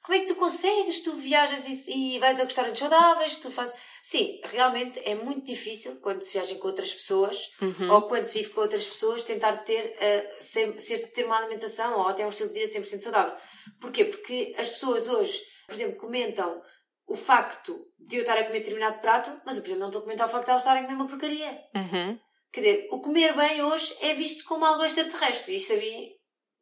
Como 0.03 0.17
é 0.19 0.21
que 0.21 0.27
tu 0.27 0.35
consegues? 0.37 1.01
Tu 1.03 1.13
viajas 1.15 1.67
e, 1.89 2.15
e 2.15 2.19
vais 2.19 2.39
a 2.39 2.45
restaurantes 2.45 2.79
saudáveis, 2.79 3.37
tu 3.39 3.51
fazes. 3.51 3.75
Sim, 4.03 4.39
realmente 4.45 5.01
é 5.03 5.15
muito 5.15 5.45
difícil 5.47 5.99
quando 6.03 6.21
se 6.21 6.33
viaja 6.35 6.55
com 6.57 6.69
outras 6.69 6.93
pessoas 6.93 7.51
ou 7.91 8.03
quando 8.03 8.27
se 8.27 8.39
vive 8.39 8.51
com 8.53 8.61
outras 8.61 8.87
pessoas 8.87 9.23
tentar 9.23 9.57
ter, 9.65 9.97
sem- 10.41 10.79
ser, 10.79 10.99
ter 11.13 11.25
uma 11.25 11.39
alimentação 11.39 11.99
ou 12.01 12.07
até 12.09 12.25
um 12.25 12.29
estilo 12.29 12.51
de 12.51 12.61
vida 12.61 12.71
100% 12.81 13.01
saudável. 13.01 13.35
Porquê? 13.81 14.05
Porque 14.05 14.55
as 14.59 14.69
pessoas 14.69 15.09
hoje, 15.09 15.43
por 15.67 15.75
exemplo, 15.75 15.97
comentam 15.99 16.61
o 17.07 17.17
facto 17.17 17.79
de 17.99 18.17
eu 18.17 18.21
estar 18.21 18.39
a 18.39 18.45
comer 18.45 18.61
determinado 18.61 18.99
prato, 18.99 19.31
mas 19.45 19.57
eu, 19.57 19.63
por 19.63 19.69
exemplo, 19.69 19.81
não 19.81 19.89
estou 19.89 20.01
a 20.01 20.05
comentar 20.05 20.27
o 20.27 20.31
facto 20.31 20.45
de 20.45 20.51
elas 20.51 20.63
estarem 20.63 20.83
a 20.83 20.87
comer 20.87 20.97
uma 20.97 21.09
porcaria. 21.09 21.61
Uhum. 21.75 22.19
Quer 22.53 22.61
dizer, 22.61 22.89
o 22.91 23.01
comer 23.01 23.35
bem 23.35 23.63
hoje 23.63 23.97
é 24.01 24.15
visto 24.15 24.45
como 24.45 24.65
algo 24.65 24.85
extraterrestre. 24.85 25.57
Isto 25.57 25.73
a 25.73 25.77
mim 25.77 26.11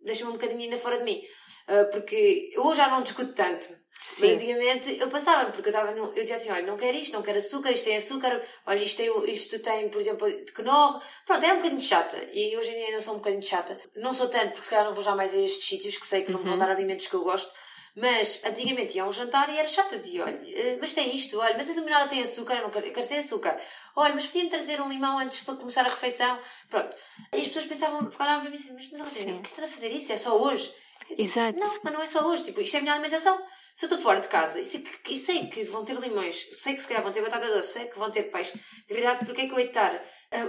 deixa-me 0.01 0.31
um 0.31 0.35
bocadinho 0.35 0.63
ainda 0.63 0.79
fora 0.79 0.99
de 0.99 1.05
mim. 1.05 1.23
Ah, 1.69 1.85
porque 1.91 2.51
eu 2.53 2.65
hoje 2.65 2.79
já 2.79 2.89
não 2.89 3.03
discuto 3.03 3.33
tanto. 3.35 3.67
Sim. 4.01 4.33
Antigamente 4.33 4.99
eu 4.99 5.09
passava, 5.09 5.53
porque 5.53 5.69
eu 5.69 5.73
estava 5.73 5.93
eu 5.93 6.13
dizia 6.15 6.35
assim, 6.35 6.51
olha, 6.51 6.67
não 6.67 6.77
quero 6.77 6.97
isto, 6.97 7.13
não 7.13 7.23
quero 7.23 7.39
açúcar, 7.39 7.71
isto 7.71 7.85
tem 7.85 7.97
açúcar, 7.97 8.43
olha, 8.67 8.83
isto 8.83 8.97
tem, 8.97 9.33
isto 9.33 9.59
tem 9.61 9.89
por 9.91 10.01
exemplo, 10.01 10.29
de 10.29 10.53
Knorr. 10.53 11.01
Pronto, 11.25 11.45
era 11.45 11.55
um 11.55 11.59
bocadinho 11.59 11.81
chata. 11.81 12.19
E 12.33 12.57
hoje 12.57 12.71
em 12.71 12.75
dia 12.75 12.87
ainda 12.87 13.01
sou 13.01 13.15
um 13.15 13.19
bocadinho 13.19 13.43
chata. 13.43 13.79
Não 13.97 14.13
sou 14.13 14.29
tanto, 14.29 14.51
porque 14.51 14.65
se 14.65 14.71
calhar 14.71 14.87
não 14.87 14.95
vou 14.95 15.05
já 15.05 15.15
mais 15.15 15.33
a 15.33 15.37
estes 15.37 15.69
sítios, 15.69 15.99
que 15.99 16.07
sei 16.07 16.25
que 16.25 16.33
não 16.33 16.41
me 16.41 16.49
vão 16.49 16.59
dar 16.59 16.71
alimentos 16.71 17.07
que 17.07 17.15
eu 17.15 17.23
gosto. 17.23 17.53
Mas 17.95 18.43
antigamente 18.43 18.97
ia 18.97 19.03
a 19.03 19.07
um 19.07 19.13
jantar 19.13 19.51
e 19.51 19.59
era 19.59 19.69
chata, 19.69 19.99
dizia, 19.99 20.25
olha, 20.25 20.41
eh, 20.47 20.79
mas 20.81 20.95
tem 20.95 21.15
isto, 21.15 21.39
olha, 21.39 21.55
mas 21.55 21.69
a 21.69 21.75
dominada 21.75 22.09
tem 22.09 22.23
açúcar, 22.23 22.55
eu 22.55 22.63
não 22.63 22.71
quero, 22.71 22.87
eu 22.87 22.93
quero 22.93 23.07
sem 23.07 23.19
açúcar. 23.19 23.61
Olha, 23.95 24.15
mas 24.15 24.27
podia-me 24.27 24.49
trazer 24.49 24.81
um 24.81 24.89
limão 24.89 25.19
antes 25.19 25.43
para 25.43 25.57
começar 25.57 25.83
a 25.85 25.91
refeição. 25.91 26.39
Pronto. 26.71 26.97
E 27.35 27.37
as 27.37 27.49
pessoas 27.49 27.67
pensavam, 27.67 28.11
ficaram 28.11 28.41
para 28.41 28.49
mim 28.49 28.57
assim, 28.57 28.73
mas, 28.73 28.89
mas 28.91 29.03
Catarina, 29.03 29.33
Sim. 29.33 29.43
por 29.43 29.43
que 29.43 29.49
estás 29.51 29.71
a 29.71 29.75
fazer 29.75 29.89
isso? 29.89 30.11
É 30.11 30.17
só 30.17 30.41
hoje? 30.41 30.75
Exato. 31.19 31.59
Não, 31.59 31.81
mas 31.85 31.93
não 31.93 32.01
é 32.01 32.07
só 32.07 32.27
hoje, 32.27 32.45
tipo, 32.45 32.63
isto 32.63 32.75
é 32.75 32.79
a 32.79 32.83
minha 32.83 32.95
alimentação. 32.95 33.37
Se 33.75 33.85
eu 33.85 33.89
estou 33.89 33.99
fora 33.99 34.21
de 34.21 34.29
casa 34.29 34.61
e 34.61 34.65
sei 34.65 34.81
que, 34.81 35.13
e 35.13 35.17
sei 35.17 35.47
que 35.49 35.63
vão 35.65 35.85
ter 35.85 35.97
limões, 35.97 36.47
sei 36.55 36.75
que 36.75 36.83
se 36.83 36.89
calhar 36.89 37.03
vão 37.03 37.13
ter 37.13 37.23
batata 37.23 37.47
doce, 37.47 37.73
sei 37.73 37.87
que 37.87 37.99
vão 37.99 38.11
ter 38.11 38.25
peixe, 38.25 38.53
de 38.53 38.95
verdade, 38.95 39.25
porque 39.25 39.43
é 39.43 39.47
que 39.47 39.53
eu 39.53 39.59
hei 39.59 39.65
de 39.65 39.71
estar 39.71 40.03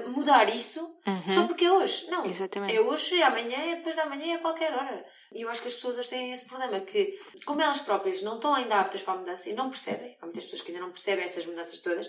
mudar 0.08 0.54
isso 0.56 0.80
só 1.34 1.46
porque 1.48 1.65
é 1.65 1.72
hoje? 1.72 2.08
Não. 2.10 2.26
Exatamente. 2.26 2.76
É 2.76 2.82
hoje, 2.82 3.19
é 3.19 3.24
amanhã, 3.24 3.58
é 3.58 3.76
depois 3.76 3.96
da 3.96 4.06
manhã, 4.06 4.34
é 4.34 4.36
a 4.36 4.39
qualquer 4.39 4.72
hora. 4.74 5.06
E 5.34 5.41
eu 5.41 5.50
acho 5.50 5.62
que 5.62 5.67
as 5.67 5.76
pessoas 5.76 5.98
hoje 5.98 6.10
têm 6.10 6.32
esse 6.32 6.46
problema, 6.46 6.80
que 6.80 7.19
como 7.46 7.62
elas 7.62 7.80
próprias 7.82 8.22
não 8.22 8.36
estão 8.36 8.54
ainda 8.56 8.80
aptas 8.80 9.02
para 9.02 9.13
a 9.13 9.17
mudança 9.17 9.50
e 9.50 9.54
não 9.54 9.69
percebem, 9.69 10.17
há 10.22 10.26
muitas 10.26 10.43
pessoas 10.46 10.62
que 10.62 10.72
ainda 10.72 10.84
não 10.84 10.91
percebem 10.91 11.26
essas 11.26 11.46
mudanças 11.46 11.82
todas, 11.82 12.08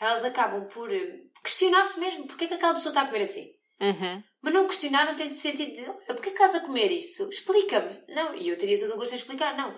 elas 0.00 0.24
acabam 0.24 0.66
por 0.68 0.92
eh, 0.92 1.20
questionar-se 1.42 1.98
mesmo, 1.98 2.26
porque 2.26 2.44
é 2.44 2.48
que 2.48 2.54
aquela 2.54 2.74
pessoa 2.74 2.90
está 2.90 3.02
a 3.02 3.06
comer 3.06 3.22
assim? 3.22 3.50
Uhum. 3.80 4.22
Mas 4.42 4.54
não 4.54 4.66
questionar 4.66 5.06
não 5.06 5.16
tem 5.16 5.30
sentido 5.30 5.72
de 5.72 5.84
"Ah, 5.86 6.14
porquê 6.14 6.30
que 6.30 6.42
estás 6.42 6.54
a 6.54 6.60
comer 6.60 6.90
isso? 6.92 7.28
Explica-me. 7.30 8.00
Não, 8.08 8.34
e 8.34 8.48
eu 8.48 8.56
teria 8.58 8.78
todo 8.78 8.94
o 8.94 8.96
gosto 8.96 9.12
em 9.12 9.16
explicar, 9.16 9.56
não. 9.56 9.74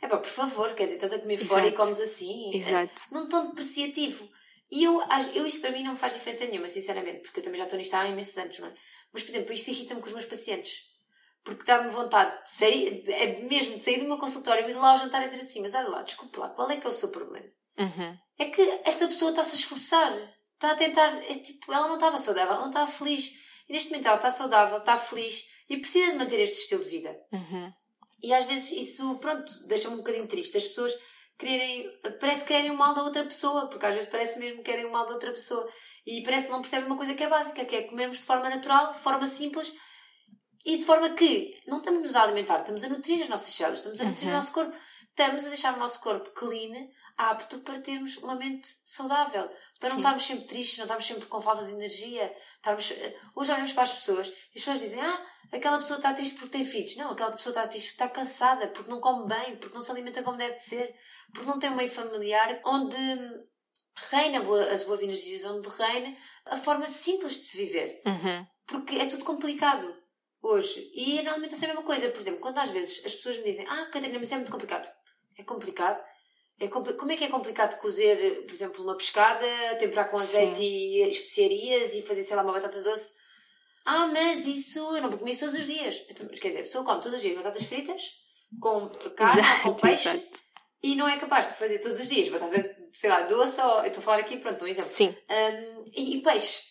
É 0.00 0.08
pá, 0.08 0.16
por 0.18 0.28
favor, 0.28 0.74
quer 0.74 0.84
dizer, 0.84 0.96
estás 0.96 1.12
a 1.12 1.18
comer 1.18 1.38
fora 1.38 1.62
e 1.62 1.68
Exato. 1.68 1.76
comes 1.82 2.00
assim. 2.00 2.50
Exato. 2.56 3.02
É, 3.10 3.14
num 3.14 3.28
tom 3.28 3.48
depreciativo. 3.50 4.28
E 4.72 4.84
eu, 4.84 5.02
eu 5.34 5.46
isso 5.46 5.60
para 5.60 5.70
mim 5.70 5.84
não 5.84 5.94
faz 5.94 6.14
diferença 6.14 6.46
nenhuma, 6.46 6.66
sinceramente, 6.66 7.20
porque 7.20 7.40
eu 7.40 7.44
também 7.44 7.58
já 7.58 7.64
estou 7.64 7.78
nisto 7.78 7.92
há 7.92 8.08
imensos 8.08 8.38
anos, 8.38 8.58
não 8.58 8.68
é? 8.68 8.74
Mas, 9.12 9.22
por 9.22 9.28
exemplo, 9.28 9.52
isto 9.52 9.70
irrita-me 9.70 10.00
com 10.00 10.06
os 10.06 10.14
meus 10.14 10.24
pacientes. 10.24 10.90
Porque 11.44 11.64
dá-me 11.64 11.90
vontade 11.90 12.42
de 12.42 12.50
sair, 12.50 13.04
é 13.06 13.38
mesmo 13.42 13.76
de 13.76 13.82
sair 13.82 13.98
do 13.98 14.06
meu 14.06 14.16
consultório 14.16 14.66
e 14.66 14.70
ir 14.70 14.74
lá 14.74 14.92
ao 14.92 14.98
jantar 14.98 15.22
e 15.22 15.28
dizer 15.28 15.42
assim, 15.42 15.60
mas 15.60 15.74
olha 15.74 15.88
lá, 15.88 16.02
desculpe 16.02 16.38
lá, 16.38 16.48
qual 16.48 16.70
é 16.70 16.78
que 16.78 16.86
é 16.86 16.90
o 16.90 16.92
seu 16.92 17.10
problema? 17.10 17.46
Uhum. 17.78 18.16
é 18.38 18.44
que 18.46 18.62
esta 18.84 19.06
pessoa 19.06 19.30
está-se 19.30 19.56
a 19.56 19.58
esforçar. 19.58 20.12
Está 20.54 20.72
a 20.72 20.76
tentar. 20.76 21.22
É, 21.24 21.34
tipo, 21.34 21.70
ela 21.70 21.88
não 21.88 21.96
estava 21.96 22.16
saudável, 22.16 22.52
ela 22.52 22.60
não 22.60 22.68
estava 22.68 22.90
feliz. 22.90 23.30
E 23.68 23.72
neste 23.72 23.90
momento 23.90 24.06
ela 24.06 24.16
está 24.16 24.30
saudável, 24.30 24.78
está 24.78 24.96
feliz 24.96 25.46
e 25.68 25.76
precisa 25.76 26.12
de 26.12 26.18
manter 26.18 26.40
este 26.40 26.62
estilo 26.62 26.82
de 26.82 26.90
vida. 26.90 27.14
Uhum. 27.30 27.70
E 28.22 28.32
às 28.32 28.46
vezes 28.46 28.72
isso, 28.72 29.18
pronto, 29.18 29.52
deixa-me 29.66 29.94
um 29.94 29.98
bocadinho 29.98 30.26
triste. 30.26 30.56
As 30.56 30.66
pessoas 30.66 30.94
quererem. 31.38 31.86
Parece 32.20 32.42
que 32.42 32.48
querem 32.48 32.70
o 32.70 32.76
mal 32.76 32.94
da 32.94 33.02
outra 33.02 33.24
pessoa, 33.24 33.68
porque 33.68 33.84
às 33.86 33.94
vezes 33.94 34.08
parece 34.08 34.38
mesmo 34.38 34.58
que 34.58 34.70
querem 34.70 34.86
o 34.86 34.92
mal 34.92 35.06
da 35.06 35.14
outra 35.14 35.30
pessoa. 35.30 35.68
E 36.06 36.22
parece 36.22 36.46
que 36.46 36.52
não 36.52 36.60
percebem 36.60 36.86
uma 36.86 36.96
coisa 36.96 37.14
que 37.14 37.22
é 37.22 37.28
básica, 37.28 37.64
que 37.64 37.76
é 37.76 37.82
comermos 37.82 38.18
de 38.18 38.24
forma 38.24 38.48
natural, 38.48 38.90
de 38.90 38.98
forma 38.98 39.26
simples 39.26 39.74
e 40.64 40.76
de 40.76 40.84
forma 40.84 41.10
que 41.10 41.60
não 41.66 41.78
estamos 41.78 42.14
a 42.14 42.22
alimentar, 42.22 42.58
estamos 42.58 42.84
a 42.84 42.88
nutrir 42.88 43.22
as 43.22 43.28
nossas 43.28 43.52
células, 43.52 43.78
estamos 43.78 44.00
a 44.00 44.04
nutrir 44.04 44.28
o 44.28 44.32
nosso 44.32 44.52
corpo, 44.52 44.72
estamos 45.12 45.46
a 45.46 45.48
deixar 45.48 45.74
o 45.74 45.78
nosso 45.78 46.00
corpo 46.00 46.30
clean, 46.30 46.88
apto 47.16 47.58
para 47.60 47.78
termos 47.80 48.16
uma 48.18 48.34
mente 48.34 48.66
saudável, 48.66 49.46
para 49.78 49.88
não 49.90 49.96
Sim. 49.96 50.00
estarmos 50.00 50.26
sempre 50.26 50.44
tristes, 50.46 50.78
não 50.78 50.84
estarmos 50.84 51.06
sempre 51.06 51.26
com 51.26 51.40
falta 51.40 51.64
de 51.64 51.72
energia. 51.72 52.34
Estarmos... 52.56 52.92
Hoje 53.34 53.50
olhamos 53.52 53.72
para 53.72 53.82
as 53.82 53.92
pessoas 53.92 54.28
e 54.28 54.32
as 54.58 54.64
pessoas 54.64 54.80
dizem: 54.80 55.00
Ah, 55.00 55.26
aquela 55.52 55.78
pessoa 55.78 55.96
está 55.98 56.12
triste 56.14 56.34
porque 56.36 56.50
tem 56.56 56.64
filhos. 56.64 56.96
Não, 56.96 57.10
aquela 57.10 57.32
pessoa 57.32 57.52
está 57.52 57.66
triste 57.68 57.88
porque 57.92 58.02
está 58.04 58.08
cansada, 58.08 58.68
porque 58.68 58.90
não 58.90 59.00
come 59.00 59.26
bem, 59.28 59.56
porque 59.56 59.74
não 59.74 59.82
se 59.82 59.90
alimenta 59.90 60.22
como 60.22 60.38
deve 60.38 60.54
de 60.54 60.62
ser, 60.62 60.94
porque 61.32 61.48
não 61.48 61.58
tem 61.58 61.70
um 61.70 61.76
meio 61.76 61.88
familiar 61.90 62.60
onde 62.64 62.96
reina 64.10 64.40
as 64.72 64.84
boas 64.84 65.02
energias, 65.02 65.44
onde 65.44 65.68
reina 65.68 66.16
a 66.46 66.56
forma 66.56 66.86
simples 66.88 67.34
de 67.34 67.42
se 67.44 67.56
viver 67.56 68.00
Uhum. 68.06 68.46
porque 68.66 68.96
é 68.96 69.06
tudo 69.06 69.24
complicado 69.24 69.94
hoje. 70.42 70.90
E 70.94 71.20
na 71.22 71.32
alimentação 71.32 71.68
é 71.68 71.72
a 71.72 71.74
mesma 71.74 71.86
coisa. 71.86 72.08
Por 72.10 72.20
exemplo, 72.20 72.40
quando 72.40 72.58
às 72.58 72.70
vezes 72.70 73.04
as 73.04 73.14
pessoas 73.14 73.36
me 73.38 73.44
dizem 73.44 73.66
Ah, 73.68 73.86
Catarina, 73.86 74.14
mas 74.18 74.28
isso 74.28 74.34
é 74.34 74.38
muito 74.38 74.52
complicado. 74.52 74.88
É 75.36 75.42
complicado? 75.42 76.02
É 76.60 76.68
compli- 76.68 76.94
Como 76.94 77.10
é 77.10 77.16
que 77.16 77.24
é 77.24 77.28
complicado 77.28 77.78
cozer, 77.80 78.44
por 78.46 78.54
exemplo, 78.54 78.84
uma 78.84 78.96
pescada, 78.96 79.46
temperar 79.78 80.08
com 80.08 80.16
azeite 80.18 80.62
e 80.62 81.02
especiarias 81.08 81.94
e 81.94 82.02
fazer, 82.02 82.24
sei 82.24 82.36
lá, 82.36 82.42
uma 82.42 82.52
batata 82.52 82.80
doce? 82.82 83.14
Ah, 83.84 84.06
mas 84.06 84.46
isso 84.46 84.78
eu 84.78 85.02
não 85.02 85.10
vou 85.10 85.18
comer 85.18 85.32
isso 85.32 85.44
todos 85.46 85.58
os 85.58 85.66
dias. 85.66 86.04
Então, 86.08 86.26
quer 86.28 86.48
dizer, 86.48 86.60
a 86.60 86.62
pessoa 86.62 86.84
come 86.84 87.00
todos 87.00 87.16
os 87.16 87.22
dias 87.22 87.36
batatas 87.36 87.64
fritas, 87.64 88.02
com 88.60 88.88
carne, 89.16 89.42
com 89.62 89.74
peixe, 89.74 90.08
exato. 90.08 90.40
e 90.82 90.94
não 90.94 91.08
é 91.08 91.18
capaz 91.18 91.48
de 91.48 91.54
fazer 91.54 91.78
todos 91.80 91.98
os 91.98 92.08
dias 92.08 92.28
batata, 92.28 92.76
sei 92.92 93.10
lá, 93.10 93.22
doce 93.22 93.60
ou... 93.60 93.78
Eu 93.80 93.86
estou 93.86 94.00
a 94.00 94.04
falar 94.04 94.18
aqui, 94.20 94.36
pronto, 94.36 94.64
um 94.64 94.68
exemplo. 94.68 94.90
Sim. 94.90 95.08
Um, 95.28 95.84
e, 95.92 96.16
e 96.18 96.22
peixe. 96.22 96.62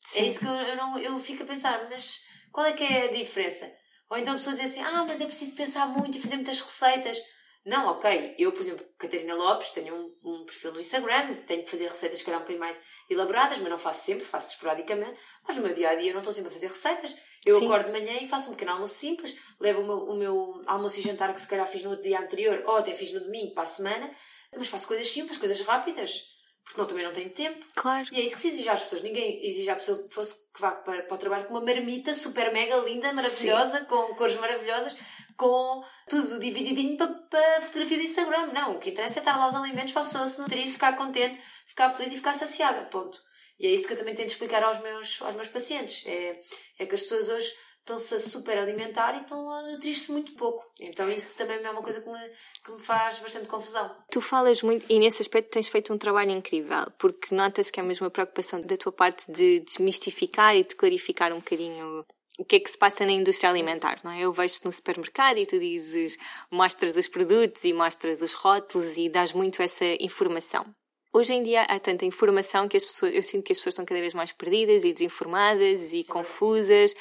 Sim. 0.00 0.20
É 0.20 0.24
isso 0.26 0.38
que 0.40 0.46
eu, 0.46 0.52
eu, 0.52 0.76
não, 0.76 0.98
eu 0.98 1.18
fico 1.18 1.42
a 1.42 1.46
pensar, 1.46 1.88
mas 1.90 2.20
qual 2.52 2.66
é 2.66 2.74
que 2.74 2.84
é 2.84 3.04
a 3.06 3.10
diferença? 3.10 3.68
Ou 4.10 4.16
então 4.18 4.34
a 4.34 4.36
pessoa 4.36 4.54
diz 4.54 4.66
assim, 4.66 4.82
ah, 4.82 5.04
mas 5.08 5.20
é 5.20 5.26
preciso 5.26 5.56
pensar 5.56 5.86
muito 5.86 6.16
e 6.16 6.20
fazer 6.20 6.36
muitas 6.36 6.60
receitas. 6.60 7.18
Não, 7.64 7.88
ok. 7.88 8.34
Eu, 8.38 8.52
por 8.52 8.60
exemplo, 8.60 8.86
Catarina 8.98 9.34
Lopes, 9.34 9.70
tenho 9.70 9.94
um, 9.94 10.14
um 10.22 10.44
perfil 10.44 10.72
no 10.72 10.80
Instagram, 10.80 11.34
tenho 11.46 11.64
que 11.64 11.70
fazer 11.70 11.88
receitas, 11.88 12.18
se 12.18 12.24
calhar, 12.24 12.38
um 12.38 12.42
bocadinho 12.42 12.60
mais 12.60 12.82
elaboradas, 13.08 13.58
mas 13.58 13.70
não 13.70 13.78
faço 13.78 14.04
sempre, 14.04 14.24
faço 14.24 14.52
esporadicamente. 14.52 15.18
Mas 15.46 15.56
no 15.56 15.62
meu 15.62 15.74
dia 15.74 15.90
a 15.90 15.94
dia 15.94 16.10
eu 16.10 16.14
não 16.14 16.20
estou 16.20 16.32
sempre 16.32 16.50
a 16.50 16.52
fazer 16.52 16.68
receitas. 16.68 17.16
Eu 17.46 17.58
Sim. 17.58 17.66
acordo 17.66 17.86
de 17.86 17.92
manhã 17.92 18.18
e 18.20 18.28
faço 18.28 18.50
um 18.50 18.54
pequeno 18.54 18.72
almoço 18.72 18.94
simples, 18.94 19.36
levo 19.60 19.82
o 19.82 19.84
meu, 19.84 19.98
o 19.98 20.16
meu 20.16 20.62
almoço 20.66 20.98
e 20.98 21.02
jantar 21.02 21.32
que 21.32 21.40
se 21.40 21.48
calhar 21.48 21.66
fiz 21.66 21.82
no 21.82 22.00
dia 22.00 22.20
anterior 22.20 22.62
ou 22.66 22.76
até 22.76 22.94
fiz 22.94 23.12
no 23.12 23.20
domingo 23.20 23.52
para 23.54 23.64
a 23.64 23.66
semana 23.66 24.10
mas 24.56 24.68
faço 24.68 24.86
coisas 24.86 25.08
simples, 25.08 25.38
coisas 25.38 25.60
rápidas. 25.62 26.32
Porque 26.64 26.80
não, 26.80 26.86
também 26.86 27.04
não 27.04 27.12
tenho 27.12 27.28
tempo. 27.30 27.64
Claro. 27.74 28.08
E 28.10 28.18
é 28.18 28.24
isso 28.24 28.36
que 28.36 28.42
se 28.42 28.48
exige 28.48 28.68
às 28.70 28.82
pessoas. 28.82 29.02
Ninguém 29.02 29.44
exige 29.44 29.68
à 29.68 29.76
pessoa 29.76 30.02
que, 30.02 30.14
fosse, 30.14 30.50
que 30.50 30.60
vá 30.60 30.70
para, 30.70 31.02
para 31.02 31.14
o 31.14 31.18
trabalho 31.18 31.44
com 31.44 31.52
uma 31.52 31.60
marmita 31.60 32.14
super 32.14 32.50
mega 32.52 32.76
linda, 32.76 33.12
maravilhosa, 33.12 33.80
Sim. 33.80 33.84
com 33.84 34.14
cores 34.14 34.36
maravilhosas, 34.36 34.96
com 35.36 35.82
tudo 36.08 36.40
divididinho 36.40 36.96
para, 36.96 37.08
para 37.08 37.62
fotografia 37.62 37.96
do 37.98 38.02
Instagram. 38.02 38.46
Não, 38.52 38.76
o 38.76 38.78
que 38.78 38.90
interessa 38.90 39.18
é 39.18 39.20
estar 39.20 39.36
lá 39.36 39.48
os 39.48 39.54
alimentos 39.54 39.92
para 39.92 40.02
a 40.02 40.04
pessoa 40.04 40.26
se 40.26 40.40
nutrir, 40.40 40.70
ficar 40.70 40.96
contente, 40.96 41.40
ficar 41.66 41.90
feliz 41.90 42.12
e 42.12 42.16
ficar 42.16 42.34
saciada. 42.34 42.82
Ponto. 42.86 43.18
E 43.58 43.66
é 43.66 43.70
isso 43.70 43.86
que 43.86 43.94
eu 43.94 43.98
também 43.98 44.14
tento 44.14 44.28
explicar 44.28 44.62
aos 44.62 44.80
meus, 44.80 45.22
aos 45.22 45.34
meus 45.34 45.48
pacientes. 45.48 46.04
É, 46.06 46.40
é 46.78 46.86
que 46.86 46.94
as 46.94 47.02
pessoas 47.02 47.28
hoje 47.28 47.54
estão-se 47.84 48.14
a 48.14 48.20
super 48.20 48.58
alimentar 48.58 49.14
e 49.14 49.20
estão 49.20 49.48
a 49.50 49.62
nutrir-se 49.62 50.10
muito 50.10 50.32
pouco. 50.34 50.64
Então 50.80 51.08
isso 51.10 51.36
também 51.36 51.62
é 51.62 51.70
uma 51.70 51.82
coisa 51.82 52.00
que 52.00 52.08
me, 52.08 52.18
que 52.64 52.72
me 52.72 52.80
faz 52.80 53.18
bastante 53.18 53.46
confusão. 53.46 53.90
Tu 54.10 54.20
falas 54.20 54.62
muito, 54.62 54.86
e 54.88 54.98
nesse 54.98 55.20
aspecto 55.20 55.50
tens 55.50 55.68
feito 55.68 55.92
um 55.92 55.98
trabalho 55.98 56.30
incrível, 56.30 56.84
porque 56.98 57.34
nota-se 57.34 57.70
que 57.70 57.78
é 57.78 57.82
mesmo 57.82 58.06
uma 58.06 58.10
preocupação 58.10 58.60
da 58.60 58.76
tua 58.76 58.90
parte 58.90 59.30
de 59.30 59.60
desmistificar 59.60 60.56
e 60.56 60.64
de 60.64 60.74
clarificar 60.74 61.32
um 61.32 61.38
bocadinho 61.38 62.04
o 62.38 62.44
que 62.44 62.56
é 62.56 62.60
que 62.60 62.70
se 62.70 62.76
passa 62.76 63.06
na 63.06 63.12
indústria 63.12 63.48
alimentar, 63.48 64.00
não 64.02 64.10
é? 64.10 64.20
Eu 64.20 64.32
vejo-te 64.32 64.64
no 64.64 64.72
supermercado 64.72 65.38
e 65.38 65.46
tu 65.46 65.58
dizes, 65.58 66.18
mostras 66.50 66.96
os 66.96 67.06
produtos 67.06 67.64
e 67.64 67.72
mostras 67.72 68.20
os 68.20 68.32
rótulos 68.32 68.96
e 68.96 69.08
dás 69.08 69.32
muito 69.32 69.62
essa 69.62 69.84
informação. 70.00 70.64
Hoje 71.12 71.32
em 71.32 71.44
dia 71.44 71.62
há 71.62 71.78
tanta 71.78 72.04
informação 72.04 72.66
que 72.66 72.76
as 72.76 72.84
pessoas, 72.84 73.14
eu 73.14 73.22
sinto 73.22 73.44
que 73.44 73.52
as 73.52 73.58
pessoas 73.58 73.74
estão 73.74 73.84
cada 73.84 74.00
vez 74.00 74.14
mais 74.14 74.32
perdidas 74.32 74.82
e 74.82 74.92
desinformadas 74.92 75.92
e 75.92 76.02
confusas 76.02 76.92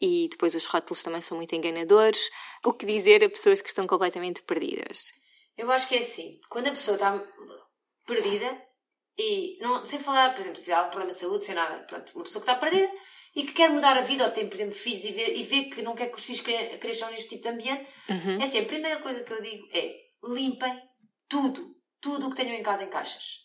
e 0.00 0.28
depois 0.30 0.54
os 0.54 0.66
rótulos 0.66 1.02
também 1.02 1.20
são 1.20 1.36
muito 1.36 1.54
enganadores. 1.54 2.30
O 2.64 2.72
que 2.72 2.86
dizer 2.86 3.24
a 3.24 3.28
pessoas 3.28 3.60
que 3.60 3.68
estão 3.68 3.86
completamente 3.88 4.40
perdidas? 4.42 5.12
Eu 5.58 5.70
acho 5.72 5.88
que 5.88 5.96
é 5.96 5.98
assim, 5.98 6.38
quando 6.48 6.68
a 6.68 6.70
pessoa 6.70 6.94
está 6.94 7.20
perdida 8.06 8.62
e 9.18 9.58
não, 9.60 9.84
sem 9.84 9.98
falar, 9.98 10.32
por 10.32 10.42
exemplo, 10.42 10.58
se 10.58 10.64
tiver 10.64 10.76
algum 10.76 10.90
problema 10.90 11.12
de 11.12 11.18
saúde, 11.18 11.44
sem 11.44 11.54
nada, 11.56 11.78
pronto, 11.88 12.12
uma 12.14 12.22
pessoa 12.22 12.44
que 12.44 12.48
está 12.48 12.60
perdida 12.60 12.88
e 13.36 13.44
que 13.44 13.52
quer 13.52 13.68
mudar 13.68 13.98
a 13.98 14.00
vida 14.00 14.24
ou 14.24 14.30
tem, 14.30 14.48
por 14.48 14.54
exemplo, 14.54 14.74
filhos 14.74 15.04
e 15.04 15.12
vê, 15.12 15.34
e 15.34 15.42
vê 15.42 15.64
que 15.64 15.82
não 15.82 15.94
quer 15.94 16.10
que 16.10 16.16
os 16.16 16.24
filhos 16.24 16.40
cresçam 16.80 17.10
neste 17.10 17.28
tipo 17.28 17.42
de 17.42 17.48
ambiente, 17.50 17.86
uhum. 18.08 18.40
é 18.40 18.44
assim, 18.44 18.60
a 18.60 18.64
primeira 18.64 18.98
coisa 19.00 19.22
que 19.22 19.30
eu 19.30 19.42
digo 19.42 19.68
é 19.72 19.94
limpem 20.24 20.82
tudo, 21.28 21.76
tudo 22.00 22.26
o 22.26 22.30
que 22.30 22.36
tenham 22.36 22.56
em 22.56 22.62
casa 22.62 22.84
em 22.84 22.88
caixas. 22.88 23.44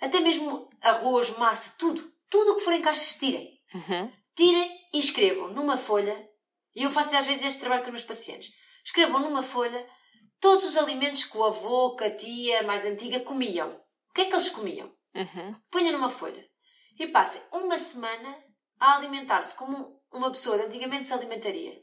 Até 0.00 0.20
mesmo 0.20 0.70
arroz, 0.80 1.36
massa, 1.36 1.74
tudo. 1.76 2.14
Tudo 2.30 2.52
o 2.52 2.56
que 2.56 2.62
for 2.62 2.72
em 2.72 2.80
caixas, 2.80 3.16
tirem. 3.16 3.60
Uhum. 3.74 4.12
Tirem 4.36 4.70
e 4.92 5.00
escrevam 5.00 5.48
numa 5.48 5.76
folha, 5.76 6.16
e 6.76 6.84
eu 6.84 6.90
faço 6.90 7.16
às 7.16 7.26
vezes 7.26 7.42
este 7.42 7.60
trabalho 7.60 7.82
com 7.82 7.88
os 7.88 7.94
meus 7.94 8.04
pacientes, 8.04 8.52
escrevam 8.84 9.20
numa 9.20 9.42
folha 9.42 9.84
todos 10.40 10.64
os 10.64 10.76
alimentos 10.76 11.24
que 11.24 11.36
o 11.36 11.42
avô, 11.42 11.96
que 11.96 12.04
a 12.04 12.14
tia 12.14 12.62
mais 12.62 12.84
antiga 12.84 13.18
comiam. 13.18 13.72
O 14.10 14.14
que 14.14 14.20
é 14.20 14.24
que 14.26 14.34
eles 14.34 14.50
comiam? 14.50 14.92
Uhum. 15.12 15.56
Ponham 15.70 15.92
numa 15.92 16.08
folha. 16.08 16.44
E 16.98 17.08
passem 17.08 17.42
uma 17.52 17.78
semana 17.78 18.43
a 18.78 18.96
alimentar-se 18.96 19.54
como 19.56 20.00
uma 20.12 20.30
pessoa 20.30 20.58
de 20.58 20.64
antigamente 20.64 21.06
se 21.06 21.12
alimentaria. 21.12 21.82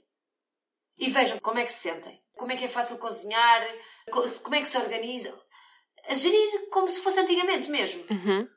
E 0.98 1.10
vejam 1.10 1.40
como 1.40 1.60
é 1.60 1.66
que 1.66 1.72
se 1.72 1.90
sentem. 1.90 2.22
Como 2.34 2.52
é 2.52 2.56
que 2.56 2.66
é 2.66 2.68
fácil 2.68 2.98
cozinhar, 2.98 3.68
como 4.10 4.56
é 4.56 4.62
que 4.62 4.70
se 4.70 4.78
organizam. 4.78 5.38
A 6.08 6.14
gerir 6.14 6.70
como 6.72 6.88
se 6.90 7.02
fosse 7.02 7.20
antigamente 7.20 7.70
mesmo. 7.70 8.04
Uhum. 8.10 8.48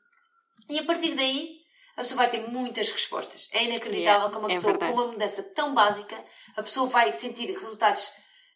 E 0.69 0.79
a 0.79 0.85
partir 0.85 1.13
daí 1.15 1.65
a 1.95 2.01
pessoa 2.01 2.17
vai 2.17 2.29
ter 2.29 2.47
muitas 2.49 2.89
respostas. 2.89 3.49
É 3.53 3.63
inacreditável 3.63 4.27
yeah, 4.27 4.29
que 4.29 4.37
uma 4.37 4.51
é 4.51 4.55
pessoa 4.55 4.73
é 4.73 4.77
com 4.77 4.93
uma 4.93 5.07
mudança 5.07 5.43
tão 5.53 5.73
básica, 5.73 6.23
a 6.55 6.63
pessoa 6.63 6.87
vai 6.87 7.11
sentir 7.13 7.51
resultados. 7.57 8.11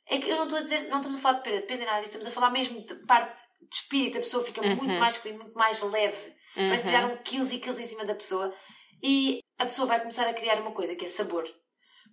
É 0.07 0.17
que 0.17 0.29
eu 0.29 0.37
não 0.37 0.43
estou 0.43 0.57
a 0.57 0.61
dizer, 0.61 0.89
não 0.89 0.97
estamos 0.97 1.17
a 1.17 1.21
falar 1.21 1.37
de 1.37 1.43
perda 1.43 1.61
de 1.61 1.67
peso 1.67 1.79
nem 1.79 1.87
nada 1.87 2.01
disso, 2.01 2.17
estamos 2.17 2.27
a 2.27 2.31
falar 2.31 2.49
mesmo 2.49 2.83
de 2.83 2.95
parte 3.05 3.43
de 3.61 3.75
espírito, 3.75 4.17
a 4.17 4.21
pessoa 4.21 4.43
fica 4.43 4.61
uhum. 4.61 4.75
muito 4.75 4.99
mais 4.99 5.17
clean, 5.19 5.35
muito 5.35 5.53
mais 5.53 5.81
leve, 5.83 6.29
uhum. 6.57 6.67
parece 6.67 6.89
tirar 6.89 7.05
um 7.05 7.15
quilos 7.17 7.51
e 7.51 7.59
quilos 7.59 7.79
em 7.79 7.85
cima 7.85 8.03
da 8.03 8.15
pessoa 8.15 8.53
e 9.03 9.41
a 9.57 9.65
pessoa 9.65 9.87
vai 9.87 9.99
começar 9.99 10.27
a 10.27 10.33
criar 10.33 10.59
uma 10.61 10.71
coisa 10.71 10.95
que 10.95 11.05
é 11.05 11.07
sabor. 11.07 11.47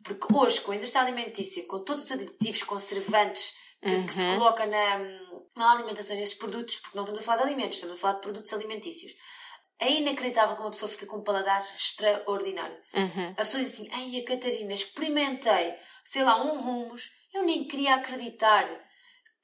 Porque 0.02 0.32
hoje, 0.32 0.60
com 0.60 0.72
a 0.72 0.76
indústria 0.76 1.02
alimentícia, 1.02 1.66
com 1.66 1.82
todos 1.82 2.04
os 2.04 2.12
aditivos 2.12 2.62
conservantes 2.62 3.54
que, 3.82 3.88
uhum. 3.88 4.06
que 4.06 4.12
se 4.12 4.22
uhum. 4.22 4.38
coloca 4.38 4.66
na, 4.66 4.98
na 5.56 5.72
alimentação 5.72 6.16
desses 6.16 6.34
produtos, 6.34 6.78
porque 6.78 6.96
não 6.96 7.04
estamos 7.04 7.20
a 7.20 7.24
falar 7.24 7.42
de 7.42 7.48
alimentos, 7.48 7.76
estamos 7.76 7.96
a 7.96 7.98
falar 7.98 8.14
de 8.14 8.20
produtos 8.20 8.52
alimentícios 8.52 9.12
é 9.78 9.92
inacreditável 9.92 10.56
como 10.56 10.68
a 10.68 10.70
pessoa 10.70 10.90
fica 10.90 11.06
com 11.06 11.18
um 11.18 11.22
paladar 11.22 11.66
extraordinário. 11.74 12.76
Uhum. 12.94 13.30
A 13.32 13.34
pessoa 13.34 13.62
diz 13.62 13.74
assim: 13.74 13.88
Ai, 13.92 14.20
a 14.20 14.24
Catarina, 14.24 14.72
experimentei, 14.72 15.74
sei 16.04 16.24
lá, 16.24 16.42
um 16.42 16.60
rumos, 16.60 17.10
eu 17.34 17.42
nem 17.42 17.66
queria 17.66 17.96
acreditar. 17.96 18.68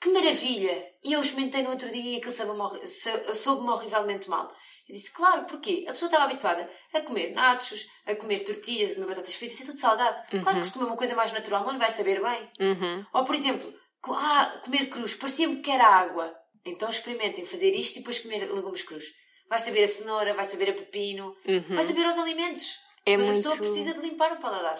Que 0.00 0.08
maravilha! 0.08 0.84
E 1.04 1.12
eu 1.12 1.20
experimentei 1.20 1.62
no 1.62 1.70
outro 1.70 1.88
dia 1.90 2.14
e 2.14 2.16
aquilo 2.16 2.32
soube-me 2.32 3.34
soube 3.34 3.68
horrivelmente 3.68 4.28
mal. 4.28 4.52
Eu 4.92 4.96
disse, 4.96 5.10
claro, 5.10 5.46
porquê? 5.46 5.86
A 5.88 5.92
pessoa 5.92 6.06
estava 6.06 6.24
habituada 6.24 6.70
a 6.92 7.00
comer 7.00 7.32
nachos, 7.32 7.86
a 8.04 8.14
comer 8.14 8.40
tortilhas, 8.40 8.90
a 8.90 8.94
comer 8.94 9.06
batatas 9.06 9.34
fritas, 9.34 9.58
é 9.62 9.64
tudo 9.64 9.78
salgado. 9.78 10.18
Uhum. 10.30 10.42
Claro 10.42 10.58
que 10.58 10.66
se 10.66 10.72
comer 10.72 10.84
uma 10.84 10.96
coisa 10.96 11.16
mais 11.16 11.32
natural 11.32 11.64
não 11.64 11.72
lhe 11.72 11.78
vai 11.78 11.90
saber 11.90 12.20
bem. 12.22 12.50
Uhum. 12.60 13.06
Ou, 13.14 13.24
por 13.24 13.34
exemplo, 13.34 13.72
ah, 14.08 14.60
comer 14.62 14.90
cruz, 14.90 15.14
parecia-me 15.14 15.62
que 15.62 15.70
era 15.70 15.86
água. 15.86 16.30
Então 16.62 16.90
experimentem 16.90 17.46
fazer 17.46 17.70
isto 17.70 17.96
e 17.96 17.98
depois 18.00 18.18
comer 18.18 18.52
legumes 18.52 18.82
crus 18.82 19.04
vai 19.48 19.58
saber 19.60 19.84
a 19.84 19.88
cenoura, 19.88 20.34
vai 20.34 20.44
saber 20.44 20.70
a 20.70 20.74
pepino, 20.74 21.34
uhum. 21.46 21.74
vai 21.74 21.84
saber 21.84 22.06
os 22.06 22.18
alimentos. 22.18 22.76
É 23.06 23.16
Mas 23.16 23.26
muito... 23.26 23.40
a 23.40 23.50
pessoa 23.50 23.56
precisa 23.56 23.94
de 23.94 24.00
limpar 24.06 24.32
o 24.32 24.40
paladar. 24.40 24.78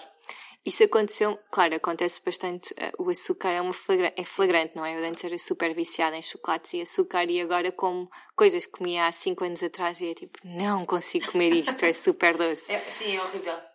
Isso 0.64 0.85
aconteceu, 0.85 1.38
claro, 1.51 1.75
acontece 1.75 2.20
bastante. 2.25 2.72
Uh, 2.75 3.05
o 3.05 3.11
açúcar 3.11 3.51
é, 3.51 3.61
uma 3.61 3.72
flagra 3.72 4.12
é 4.16 4.25
flagrante, 4.25 4.77
não 4.77 4.87
é? 4.87 4.96
Eu 4.96 5.05
antes 5.05 5.25
era 5.25 5.37
super 5.37 5.75
viciada 5.75 6.16
em 6.16 6.22
chocolates 6.22 6.75
e 6.75 6.81
açúcar 6.81 7.25
e 7.31 7.40
agora 7.40 7.72
como 7.72 8.09
coisas 8.37 8.64
que 8.66 8.72
comia 8.72 9.07
há 9.07 9.12
5 9.12 9.44
anos 9.44 9.62
atrás 9.62 10.01
e 10.01 10.11
é 10.11 10.14
tipo, 10.14 10.38
não 10.44 10.87
consigo 10.87 11.33
comer 11.33 11.53
isto, 11.55 11.85
é 11.85 11.92
super 11.92 12.37
doce. 12.37 12.72
É, 12.72 12.79
sim, 12.88 13.16
é 13.16 13.22
horrível. 13.22 13.72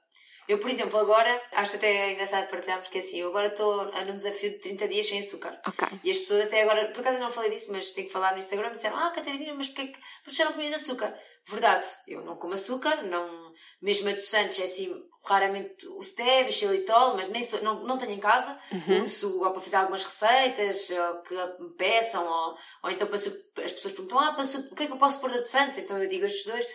Eu, 0.47 0.60
por 0.60 0.69
exemplo, 0.69 0.97
agora, 0.97 1.41
acho 1.52 1.76
até 1.76 2.13
engraçado 2.13 2.50
partilhar, 2.50 2.80
porque 2.80 3.00
assim, 3.00 3.19
eu 3.19 3.28
agora 3.28 3.47
estou 3.47 3.91
num 4.06 4.15
desafio 4.15 4.52
de 4.52 4.60
30 4.60 4.88
dias 4.88 5.06
sem 5.06 5.19
açúcar. 5.19 5.60
Ok. 5.67 5.86
E 6.02 6.10
as 6.10 6.17
pessoas 6.19 6.45
até 6.45 6.62
agora, 6.62 6.89
por 6.93 7.02
acaso 7.02 7.19
não 7.19 7.30
falei 7.30 7.50
disso, 7.50 7.69
mas 7.69 7.89
tenho 7.89 8.08
que 8.08 8.13
falar 8.13 8.32
no 8.32 8.38
Instagram, 8.38 8.69
me 8.69 8.76
disseram, 8.76 8.97
ah, 8.97 9.12
Catarina, 9.12 9.54
mas 9.54 9.67
porquê 9.67 9.88
que 9.88 10.00
você 10.26 10.38
já 10.38 10.45
não 10.45 10.54
comias 10.54 10.73
açúcar? 10.73 11.13
Verdade, 11.45 11.86
eu 12.08 12.23
não 12.23 12.38
como 12.38 12.54
açúcar, 12.54 13.04
não, 13.04 13.54
mesmo 13.82 14.10
adoçantes, 14.10 14.60
é 14.60 14.63
assim, 14.63 14.89
raramente 15.28 15.88
o 15.88 16.02
stevia, 16.02 16.52
xilitol, 16.52 17.16
mas 17.16 17.30
nem 17.30 17.44
sou, 17.44 17.62
não, 17.62 17.84
não 17.84 17.98
tenho 17.98 18.12
em 18.12 18.20
casa. 18.20 18.60
Uhum. 18.72 19.02
Uso 19.02 19.44
ou 19.44 19.52
para 19.52 19.62
fazer 19.62 19.76
algumas 19.76 20.04
receitas, 20.04 20.90
ou 20.90 21.22
que 21.22 21.36
me 21.62 21.74
peçam, 21.76 22.26
ou, 22.26 22.58
ou 22.84 22.92
então 22.92 23.08
para, 23.08 23.16
as 23.16 23.72
pessoas 23.74 23.94
perguntam, 23.94 24.20
ah, 24.20 24.34
para, 24.34 24.44
o 24.44 24.76
que 24.76 24.84
é 24.84 24.88
que 24.88 24.94
eu 24.94 24.98
posso 24.98 25.20
pôr 25.20 25.30
de 25.30 25.38
adoçante? 25.38 25.80
Então 25.80 26.02
eu 26.02 26.08
digo 26.08 26.26
estes 26.26 26.46
dois, 26.46 26.68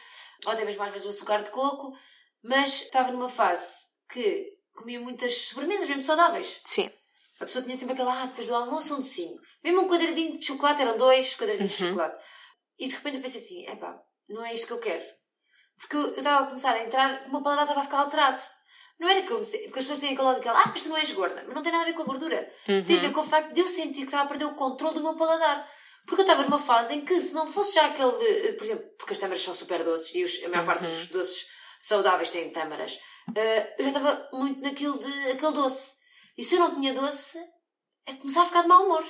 ou 0.45 0.53
até 0.53 0.65
mesmo 0.65 0.83
às 0.83 0.91
vezes 0.91 1.07
o 1.07 1.11
açúcar 1.11 1.43
de 1.43 1.51
coco, 1.51 1.93
mas 2.43 2.83
estava 2.83 3.13
numa 3.13 3.29
fase 3.29 3.93
que 4.11 4.53
comia 4.75 5.01
muitas 5.01 5.35
sobremesas, 5.49 5.89
mesmo 5.89 6.03
saudáveis. 6.03 6.61
Sim. 6.65 6.91
A 7.41 7.45
pessoa 7.45 7.65
tinha 7.65 7.77
sempre 7.77 7.95
aquela, 7.95 8.23
ah, 8.23 8.27
depois 8.27 8.47
do 8.47 8.55
almoço 8.55 8.95
um 8.95 8.99
docinho. 8.99 9.41
Mesmo 9.65 9.83
um 9.83 9.89
quadradinho 9.89 10.39
de 10.39 10.45
chocolate, 10.45 10.83
eram 10.83 10.97
dois 10.97 11.35
quadradinhos 11.35 11.73
uhum. 11.81 11.87
de 11.87 11.93
chocolate. 11.93 12.25
E 12.79 12.89
de 12.89 12.95
repente 12.95 13.17
eu 13.17 13.23
pensei 13.23 13.41
assim, 13.41 13.67
epá, 13.67 14.01
não 14.29 14.45
é 14.45 14.55
isto 14.55 14.67
que 14.67 14.73
eu 14.73 14.81
quero. 14.81 15.05
Porque 15.83 15.97
eu 15.97 16.17
estava 16.17 16.45
a 16.45 16.47
começar 16.47 16.73
a 16.75 16.83
entrar, 16.83 17.27
o 17.27 17.31
meu 17.31 17.43
paladar 17.43 17.65
estava 17.65 17.81
a 17.81 17.85
ficar 17.85 17.99
alterado. 17.99 18.41
Não 18.99 19.09
era 19.09 19.23
que 19.23 19.33
eu 19.33 19.41
me 19.41 19.45
porque 19.45 19.79
as 19.81 19.85
pessoas 19.85 19.99
têm 19.99 20.13
aquela, 20.13 20.37
aquela, 20.37 20.61
ah, 20.61 20.69
mas 20.69 20.83
tu 20.83 20.89
não 20.89 20.97
és 20.97 21.11
gorda. 21.11 21.43
Mas 21.45 21.55
não 21.55 21.63
tem 21.63 21.73
nada 21.73 21.83
a 21.83 21.87
ver 21.87 21.93
com 21.93 22.03
a 22.03 22.07
gordura. 22.07 22.49
Uhum. 22.69 22.85
Tem 22.85 22.97
a 22.97 23.01
ver 23.01 23.13
com 23.13 23.21
o 23.21 23.25
facto 23.25 23.53
de 23.53 23.61
eu 23.61 23.67
sentir 23.67 24.01
que 24.01 24.05
estava 24.05 24.23
a 24.23 24.27
perder 24.27 24.45
o 24.45 24.55
controle 24.55 24.95
do 24.95 25.03
meu 25.03 25.17
paladar. 25.17 25.69
Porque 26.07 26.23
eu 26.23 26.25
estava 26.25 26.45
numa 26.45 26.59
fase 26.59 26.95
em 26.95 27.05
que, 27.05 27.21
se 27.21 27.35
não 27.35 27.51
fosse 27.51 27.75
já 27.75 27.87
aquele, 27.87 28.13
eh, 28.49 28.53
por 28.53 28.65
exemplo, 28.65 28.85
porque 28.97 29.13
as 29.13 29.19
tâmaras 29.19 29.43
são 29.43 29.55
super 29.55 29.85
doces 29.85 30.15
e 30.15 30.25
os, 30.25 30.45
a 30.45 30.49
maior 30.49 30.61
uhum. 30.61 30.67
parte 30.67 30.87
dos 30.87 31.09
doces 31.09 31.47
saudáveis 31.79 32.31
têm 32.31 32.51
tâmaras, 32.51 32.95
uh, 33.29 33.73
eu 33.79 33.85
já 33.85 33.89
estava 33.89 34.29
muito 34.33 34.61
naquilo 34.61 34.99
de 34.99 35.31
aquele 35.31 35.53
doce. 35.53 35.97
E 36.37 36.43
se 36.43 36.55
eu 36.55 36.61
não 36.61 36.75
tinha 36.75 36.95
doce, 36.95 37.39
é 38.07 38.15
começar 38.15 38.43
a 38.43 38.47
ficar 38.47 38.63
de 38.63 38.69
mau 38.69 38.85
humor. 38.85 39.05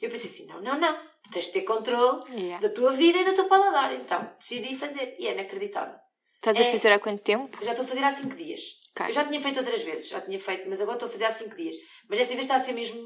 E 0.00 0.04
eu 0.04 0.10
pensei 0.10 0.28
assim: 0.28 0.46
não, 0.46 0.60
não, 0.60 0.78
não, 0.78 0.98
tens 1.30 1.46
de 1.46 1.52
ter 1.52 1.62
controle 1.62 2.22
yeah. 2.32 2.60
da 2.60 2.72
tua 2.74 2.92
vida 2.92 3.18
e 3.18 3.24
do 3.24 3.34
teu 3.34 3.46
paladar. 3.46 3.92
Então 3.94 4.34
decidi 4.38 4.76
fazer. 4.76 5.16
E 5.18 5.26
é 5.26 5.32
inacreditável. 5.32 6.05
Estás 6.36 6.58
é, 6.58 6.68
a 6.68 6.72
fazer 6.72 6.92
há 6.92 6.98
quanto 6.98 7.22
tempo? 7.22 7.64
Já 7.64 7.70
estou 7.70 7.84
a 7.84 7.88
fazer 7.88 8.04
há 8.04 8.10
5 8.10 8.36
dias. 8.36 8.60
Okay. 8.90 9.08
Eu 9.08 9.12
já 9.12 9.24
tinha 9.24 9.40
feito 9.40 9.58
outras 9.58 9.82
vezes, 9.82 10.08
já 10.08 10.20
tinha 10.20 10.40
feito, 10.40 10.68
mas 10.68 10.80
agora 10.80 10.96
estou 10.96 11.08
a 11.08 11.12
fazer 11.12 11.24
há 11.24 11.30
5 11.30 11.54
dias. 11.54 11.76
Mas 12.08 12.18
desta 12.18 12.34
vez 12.34 12.44
está 12.44 12.56
a 12.56 12.58
ser 12.58 12.72
mesmo 12.72 13.02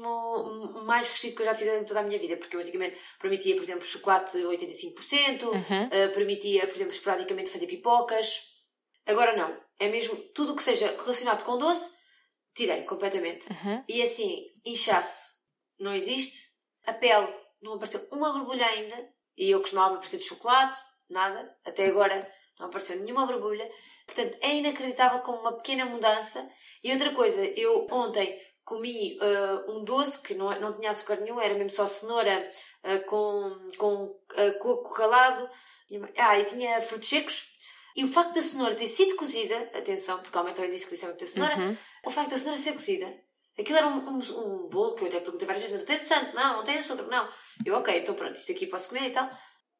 mais 0.85 1.09
restrito 1.09 1.35
que 1.35 1.41
eu 1.41 1.45
já 1.45 1.53
fiz 1.53 1.67
em 1.67 1.83
toda 1.83 1.99
a 1.99 2.03
minha 2.03 2.19
vida, 2.19 2.37
porque 2.37 2.55
eu 2.55 2.59
antigamente 2.59 2.97
permitia, 3.19 3.55
por 3.55 3.63
exemplo, 3.63 3.85
chocolate 3.85 4.37
85%, 4.37 5.43
uhum. 5.43 5.55
uh, 5.57 6.13
permitia, 6.13 6.65
por 6.67 6.75
exemplo, 6.75 6.93
esporadicamente 6.93 7.49
fazer 7.49 7.67
pipocas. 7.67 8.41
Agora 9.05 9.35
não. 9.35 9.59
É 9.79 9.89
mesmo 9.89 10.15
tudo 10.35 10.53
o 10.53 10.55
que 10.55 10.63
seja 10.63 10.95
relacionado 10.97 11.43
com 11.43 11.57
doce, 11.57 11.91
tirei 12.53 12.83
completamente. 12.83 13.49
Uhum. 13.49 13.83
E 13.89 14.01
assim, 14.01 14.45
inchaço 14.63 15.31
não 15.79 15.95
existe, 15.95 16.51
a 16.85 16.93
pele 16.93 17.27
não 17.61 17.73
apareceu 17.73 18.07
uma 18.11 18.31
borbulha 18.31 18.65
ainda, 18.65 19.09
e 19.35 19.49
eu 19.49 19.59
costumava 19.59 19.95
aparecer 19.95 20.17
de 20.17 20.23
chocolate, 20.23 20.79
nada, 21.09 21.53
até 21.65 21.87
agora 21.87 22.31
não 22.61 22.67
apareceu 22.67 22.99
nenhuma 22.99 23.25
borbulha. 23.25 23.69
Portanto, 24.05 24.37
é 24.39 24.55
inacreditável 24.55 25.19
como 25.19 25.39
uma 25.39 25.53
pequena 25.53 25.85
mudança. 25.85 26.47
E 26.83 26.91
outra 26.91 27.11
coisa, 27.11 27.43
eu 27.43 27.87
ontem 27.91 28.39
comi 28.63 29.17
uh, 29.19 29.71
um 29.71 29.83
doce 29.83 30.21
que 30.21 30.35
não, 30.35 30.57
não 30.59 30.77
tinha 30.77 30.91
açúcar 30.91 31.17
nenhum, 31.17 31.39
era 31.41 31.55
mesmo 31.55 31.71
só 31.71 31.87
cenoura 31.87 32.47
uh, 32.83 33.05
com, 33.05 33.71
com 33.77 34.03
uh, 34.05 34.59
coco 34.59 34.93
ralado. 34.93 35.49
Ah, 36.17 36.39
e 36.39 36.45
tinha 36.45 36.81
frutos 36.81 37.09
secos. 37.09 37.47
E 37.95 38.05
o 38.05 38.07
facto 38.07 38.35
da 38.35 38.41
cenoura 38.41 38.75
ter 38.75 38.87
sido 38.87 39.17
cozida, 39.17 39.69
atenção, 39.73 40.19
porque 40.19 40.37
aumenta 40.37 40.61
o 40.61 40.65
índice 40.65 40.87
glicémico 40.87 41.19
da 41.19 41.27
cenoura, 41.27 41.57
uhum. 41.57 41.77
o 42.05 42.09
facto 42.09 42.29
da 42.29 42.37
cenoura 42.37 42.57
ser 42.57 42.71
cozida, 42.71 43.13
aquilo 43.59 43.77
era 43.77 43.87
um, 43.87 44.09
um, 44.09 44.17
um 44.17 44.69
bolo 44.69 44.95
que 44.95 45.03
eu 45.03 45.07
até 45.07 45.19
perguntei 45.19 45.45
várias 45.45 45.63
vezes, 45.63 45.73
mas 45.73 45.81
não 45.81 45.87
tem 45.87 45.97
santo, 45.97 46.33
não, 46.33 46.57
não 46.57 46.63
tem 46.63 46.77
açúcar, 46.77 47.03
não. 47.03 47.29
Eu, 47.65 47.75
ok, 47.75 47.99
então 47.99 48.15
pronto, 48.15 48.35
isto 48.35 48.51
aqui 48.53 48.65
posso 48.67 48.89
comer 48.89 49.07
e 49.07 49.11
tal. 49.11 49.29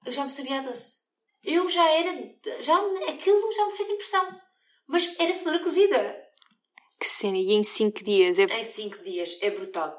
Eu 0.05 0.11
já 0.11 0.25
me 0.25 0.31
sabia 0.31 0.61
doce. 0.61 1.00
Eu 1.43 1.67
já 1.67 1.87
era, 1.89 2.11
já, 2.59 2.77
aquilo 3.09 3.51
já 3.53 3.65
me 3.65 3.71
fez 3.71 3.89
impressão. 3.89 4.41
Mas 4.87 5.15
era 5.19 5.33
cenoura 5.33 5.63
cozida. 5.63 6.21
Que 6.99 7.07
cena, 7.07 7.37
e 7.37 7.51
em 7.53 7.63
5 7.63 8.03
dias? 8.03 8.37
É... 8.37 8.43
Em 8.43 8.63
5 8.63 9.03
dias, 9.03 9.37
é 9.41 9.49
brutal. 9.49 9.97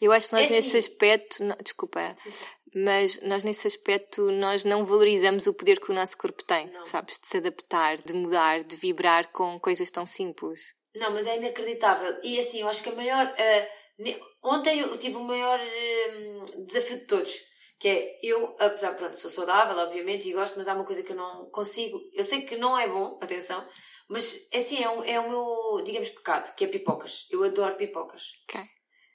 Eu 0.00 0.12
acho 0.12 0.28
que 0.28 0.34
nós 0.34 0.46
é 0.46 0.50
nesse 0.50 0.68
assim. 0.68 0.78
aspecto, 0.78 1.42
não, 1.42 1.56
desculpa, 1.62 2.14
sim, 2.16 2.30
sim. 2.30 2.46
mas 2.74 3.20
nós 3.22 3.42
nesse 3.42 3.66
aspecto 3.66 4.30
nós 4.30 4.64
não 4.64 4.84
valorizamos 4.84 5.46
o 5.46 5.54
poder 5.54 5.80
que 5.80 5.90
o 5.90 5.94
nosso 5.94 6.16
corpo 6.16 6.44
tem, 6.44 6.70
não. 6.70 6.82
sabes? 6.82 7.18
De 7.18 7.26
se 7.26 7.38
adaptar, 7.38 7.96
de 7.96 8.12
mudar, 8.12 8.62
de 8.62 8.76
vibrar 8.76 9.32
com 9.32 9.58
coisas 9.58 9.90
tão 9.90 10.04
simples. 10.04 10.74
Não, 10.94 11.10
mas 11.10 11.26
é 11.26 11.36
inacreditável. 11.36 12.16
E 12.22 12.38
assim, 12.38 12.60
eu 12.60 12.68
acho 12.68 12.82
que 12.82 12.88
a 12.90 12.94
maior. 12.94 13.34
Uh, 13.34 14.20
ontem 14.42 14.80
eu 14.80 14.96
tive 14.98 15.16
o 15.16 15.24
maior 15.24 15.58
uh, 15.58 16.66
desafio 16.66 16.98
de 16.98 17.06
todos. 17.06 17.34
Que 17.84 17.88
é, 17.90 18.18
eu, 18.22 18.56
apesar, 18.58 18.94
pronto, 18.94 19.14
sou 19.14 19.30
saudável, 19.30 19.76
obviamente, 19.76 20.26
e 20.26 20.32
gosto, 20.32 20.56
mas 20.56 20.66
há 20.66 20.72
uma 20.72 20.86
coisa 20.86 21.02
que 21.02 21.12
eu 21.12 21.16
não 21.16 21.50
consigo. 21.50 22.00
Eu 22.14 22.24
sei 22.24 22.40
que 22.40 22.56
não 22.56 22.78
é 22.78 22.88
bom, 22.88 23.18
atenção, 23.20 23.62
mas 24.08 24.48
assim, 24.54 24.82
é, 24.82 24.88
um, 24.88 25.04
é 25.04 25.20
o 25.20 25.28
meu, 25.28 25.84
digamos, 25.84 26.08
pecado, 26.08 26.54
que 26.54 26.64
é 26.64 26.66
pipocas. 26.66 27.26
Eu 27.30 27.44
adoro 27.44 27.76
pipocas. 27.76 28.22
Ok. 28.48 28.62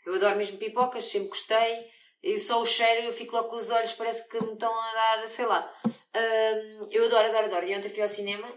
Eu 0.05 0.13
adoro 0.13 0.35
mesmo 0.35 0.59
pipocas, 0.59 1.05
sempre 1.05 1.29
gostei. 1.29 1.83
Eu 2.21 2.37
só 2.37 2.61
o 2.61 2.65
cheiro, 2.67 3.07
eu 3.07 3.11
fico 3.11 3.35
logo 3.35 3.49
com 3.49 3.55
os 3.55 3.71
olhos, 3.71 3.93
parece 3.93 4.29
que 4.29 4.39
me 4.39 4.53
estão 4.53 4.71
a 4.71 4.93
dar, 4.93 5.25
sei 5.25 5.47
lá. 5.47 5.73
Um, 5.83 6.87
eu 6.91 7.05
adoro, 7.05 7.27
adoro, 7.27 7.45
adoro. 7.47 7.65
E 7.65 7.75
ontem 7.75 7.89
fui 7.89 8.03
ao 8.03 8.07
cinema, 8.07 8.47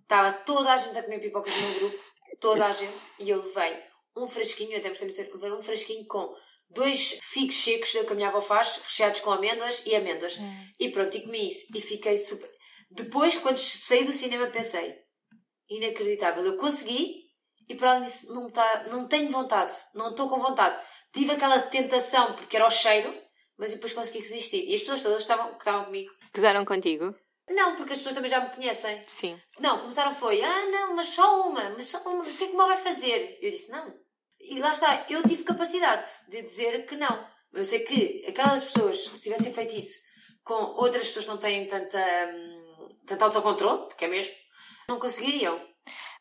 estava 0.00 0.32
toda 0.38 0.72
a 0.72 0.76
gente 0.76 0.98
a 0.98 1.04
comer 1.04 1.20
pipocas 1.20 1.54
no 1.54 1.68
meu 1.68 1.78
grupo, 1.78 2.04
toda 2.40 2.66
a 2.66 2.72
gente, 2.72 2.98
e 3.20 3.30
eu 3.30 3.40
levei 3.40 3.80
um 4.16 4.26
frasquinho, 4.26 4.76
até 4.76 4.88
me 4.88 4.96
dizer, 4.96 5.30
levei 5.32 5.52
um 5.52 5.62
frasquinho 5.62 6.04
com 6.08 6.34
dois 6.72 7.18
figos 7.22 7.56
secos 7.56 7.90
que 7.90 7.98
a 7.98 8.14
minha 8.14 8.28
avó 8.28 8.40
faz, 8.40 8.80
recheados 8.82 9.20
com 9.20 9.30
amêndoas 9.30 9.82
e 9.86 9.94
amêndoas. 9.94 10.36
Hum. 10.38 10.66
E 10.78 10.88
pronto, 10.90 11.16
e 11.16 11.22
comi 11.22 11.48
isso. 11.48 11.66
E 11.76 11.80
fiquei 11.80 12.16
super. 12.16 12.50
Depois, 12.90 13.38
quando 13.38 13.58
saí 13.58 14.04
do 14.04 14.12
cinema, 14.12 14.46
pensei: 14.48 14.94
inacreditável, 15.68 16.44
eu 16.44 16.56
consegui 16.56 17.22
e 17.68 17.74
para 17.74 17.92
além 17.92 18.04
disso, 18.04 18.32
não, 18.32 18.50
tá, 18.50 18.84
não 18.90 19.06
tenho 19.06 19.30
vontade, 19.30 19.72
não 19.94 20.10
estou 20.10 20.28
com 20.28 20.38
vontade. 20.38 20.78
Tive 21.12 21.32
aquela 21.32 21.60
tentação 21.60 22.34
porque 22.34 22.56
era 22.56 22.66
o 22.66 22.70
cheiro, 22.70 23.14
mas 23.58 23.72
depois 23.72 23.92
consegui 23.92 24.20
resistir. 24.20 24.68
E 24.68 24.74
as 24.74 24.80
pessoas 24.80 25.02
todas 25.02 25.22
estavam, 25.22 25.52
que 25.52 25.58
estavam 25.58 25.84
comigo. 25.86 26.12
Pesaram 26.32 26.64
contigo? 26.64 27.14
Não, 27.48 27.76
porque 27.76 27.92
as 27.92 27.98
pessoas 27.98 28.14
também 28.14 28.30
já 28.30 28.40
me 28.40 28.54
conhecem. 28.54 29.02
Sim. 29.06 29.40
Não, 29.58 29.80
começaram 29.80 30.14
foi, 30.14 30.42
ah 30.42 30.66
não, 30.66 30.94
mas 30.94 31.08
só 31.08 31.48
uma, 31.48 31.70
mas 31.70 31.86
só 31.86 31.98
uma, 32.02 32.18
mas 32.18 32.34
o 32.34 32.38
que 32.38 32.44
é 32.44 32.46
que 32.48 32.54
uma 32.54 32.66
vai 32.66 32.76
fazer? 32.76 33.38
Eu 33.40 33.50
disse, 33.50 33.70
não. 33.70 33.92
E 34.42 34.58
lá 34.58 34.72
está, 34.72 35.06
eu 35.08 35.22
tive 35.22 35.44
capacidade 35.44 36.08
de 36.28 36.42
dizer 36.42 36.84
que 36.86 36.96
não. 36.96 37.26
Eu 37.52 37.64
sei 37.64 37.80
que 37.80 38.24
aquelas 38.26 38.64
pessoas, 38.64 39.04
se 39.04 39.22
tivessem 39.22 39.52
feito 39.52 39.76
isso 39.76 40.00
com 40.42 40.54
outras 40.54 41.06
pessoas 41.06 41.26
que 41.26 41.30
não 41.30 41.38
têm 41.38 41.66
tanta, 41.66 41.98
hum, 42.34 42.88
tanto 43.06 43.24
autocontrole, 43.24 43.86
porque 43.86 44.04
é 44.04 44.08
mesmo, 44.08 44.34
não 44.88 44.98
conseguiriam. 44.98 45.60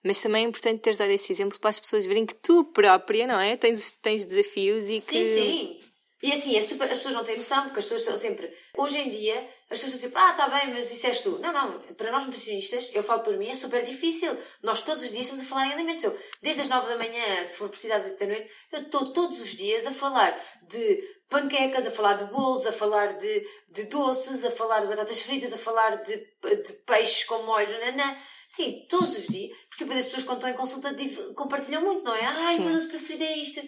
Mas 0.03 0.21
também 0.21 0.45
é 0.45 0.47
importante 0.47 0.81
teres 0.81 0.97
dado 0.97 1.11
esse 1.11 1.31
exemplo 1.31 1.59
para 1.59 1.69
as 1.69 1.79
pessoas 1.79 2.05
verem 2.05 2.25
que 2.25 2.35
tu 2.35 2.65
própria, 2.65 3.27
não 3.27 3.39
é? 3.39 3.55
Tens, 3.55 3.91
tens 3.91 4.25
desafios 4.25 4.85
e 4.85 4.99
sim, 4.99 5.11
que. 5.11 5.25
Sim, 5.25 5.79
sim. 5.79 5.90
E 6.23 6.31
assim, 6.31 6.55
é 6.55 6.61
super, 6.61 6.89
as 6.89 6.97
pessoas 6.97 7.15
não 7.15 7.23
têm 7.23 7.35
noção, 7.35 7.63
porque 7.63 7.79
as 7.79 7.85
pessoas 7.85 8.03
são 8.03 8.17
sempre. 8.17 8.53
Hoje 8.77 8.97
em 8.99 9.09
dia, 9.09 9.35
as 9.69 9.79
pessoas 9.79 9.93
estão 9.93 10.09
sempre, 10.09 10.19
ah, 10.21 10.33
tá 10.33 10.49
bem, 10.49 10.73
mas 10.73 10.91
isso 10.91 11.07
és 11.07 11.19
tu. 11.19 11.39
Não, 11.39 11.51
não. 11.51 11.79
Para 11.95 12.11
nós 12.11 12.25
nutricionistas, 12.25 12.91
eu 12.93 13.03
falo 13.03 13.21
por 13.21 13.35
mim, 13.37 13.49
é 13.49 13.55
super 13.55 13.83
difícil. 13.83 14.37
Nós 14.61 14.81
todos 14.81 15.03
os 15.03 15.09
dias 15.09 15.23
estamos 15.23 15.43
a 15.43 15.49
falar 15.49 15.67
em 15.67 15.73
alimentos. 15.73 16.03
Eu, 16.03 16.17
desde 16.41 16.61
as 16.61 16.67
9 16.67 16.89
da 16.89 16.97
manhã, 16.97 17.43
se 17.43 17.57
for 17.57 17.69
preciso 17.69 17.93
às 17.93 18.05
8 18.05 18.19
da 18.19 18.25
noite, 18.27 18.51
eu 18.71 18.81
estou 18.81 19.11
todos 19.13 19.41
os 19.41 19.49
dias 19.49 19.85
a 19.87 19.91
falar 19.91 20.39
de 20.67 21.03
panquecas, 21.27 21.87
a 21.87 21.91
falar 21.91 22.13
de 22.13 22.25
bolos, 22.25 22.67
a 22.67 22.73
falar 22.73 23.17
de, 23.17 23.47
de 23.69 23.83
doces, 23.85 24.43
a 24.43 24.51
falar 24.51 24.81
de 24.81 24.87
batatas 24.87 25.21
fritas, 25.21 25.53
a 25.53 25.57
falar 25.57 26.03
de, 26.03 26.17
de 26.17 26.73
peixes 26.85 27.23
com 27.23 27.41
molho, 27.43 27.79
nanã. 27.79 28.15
Sim, 28.51 28.85
todos 28.89 29.17
os 29.17 29.27
dias. 29.27 29.57
Porque 29.69 29.85
depois 29.85 29.99
as 29.99 30.05
pessoas, 30.07 30.23
quando 30.23 30.39
estão 30.39 30.49
em 30.49 30.53
consulta, 30.53 30.93
compartilham 31.35 31.81
muito, 31.83 32.03
não 32.03 32.13
é? 32.13 32.25
Ai, 32.25 32.57
Sim. 32.57 32.63
meu 32.65 32.73
doce 32.73 32.89
preferido 32.89 33.23
é 33.23 33.37
isto. 33.37 33.61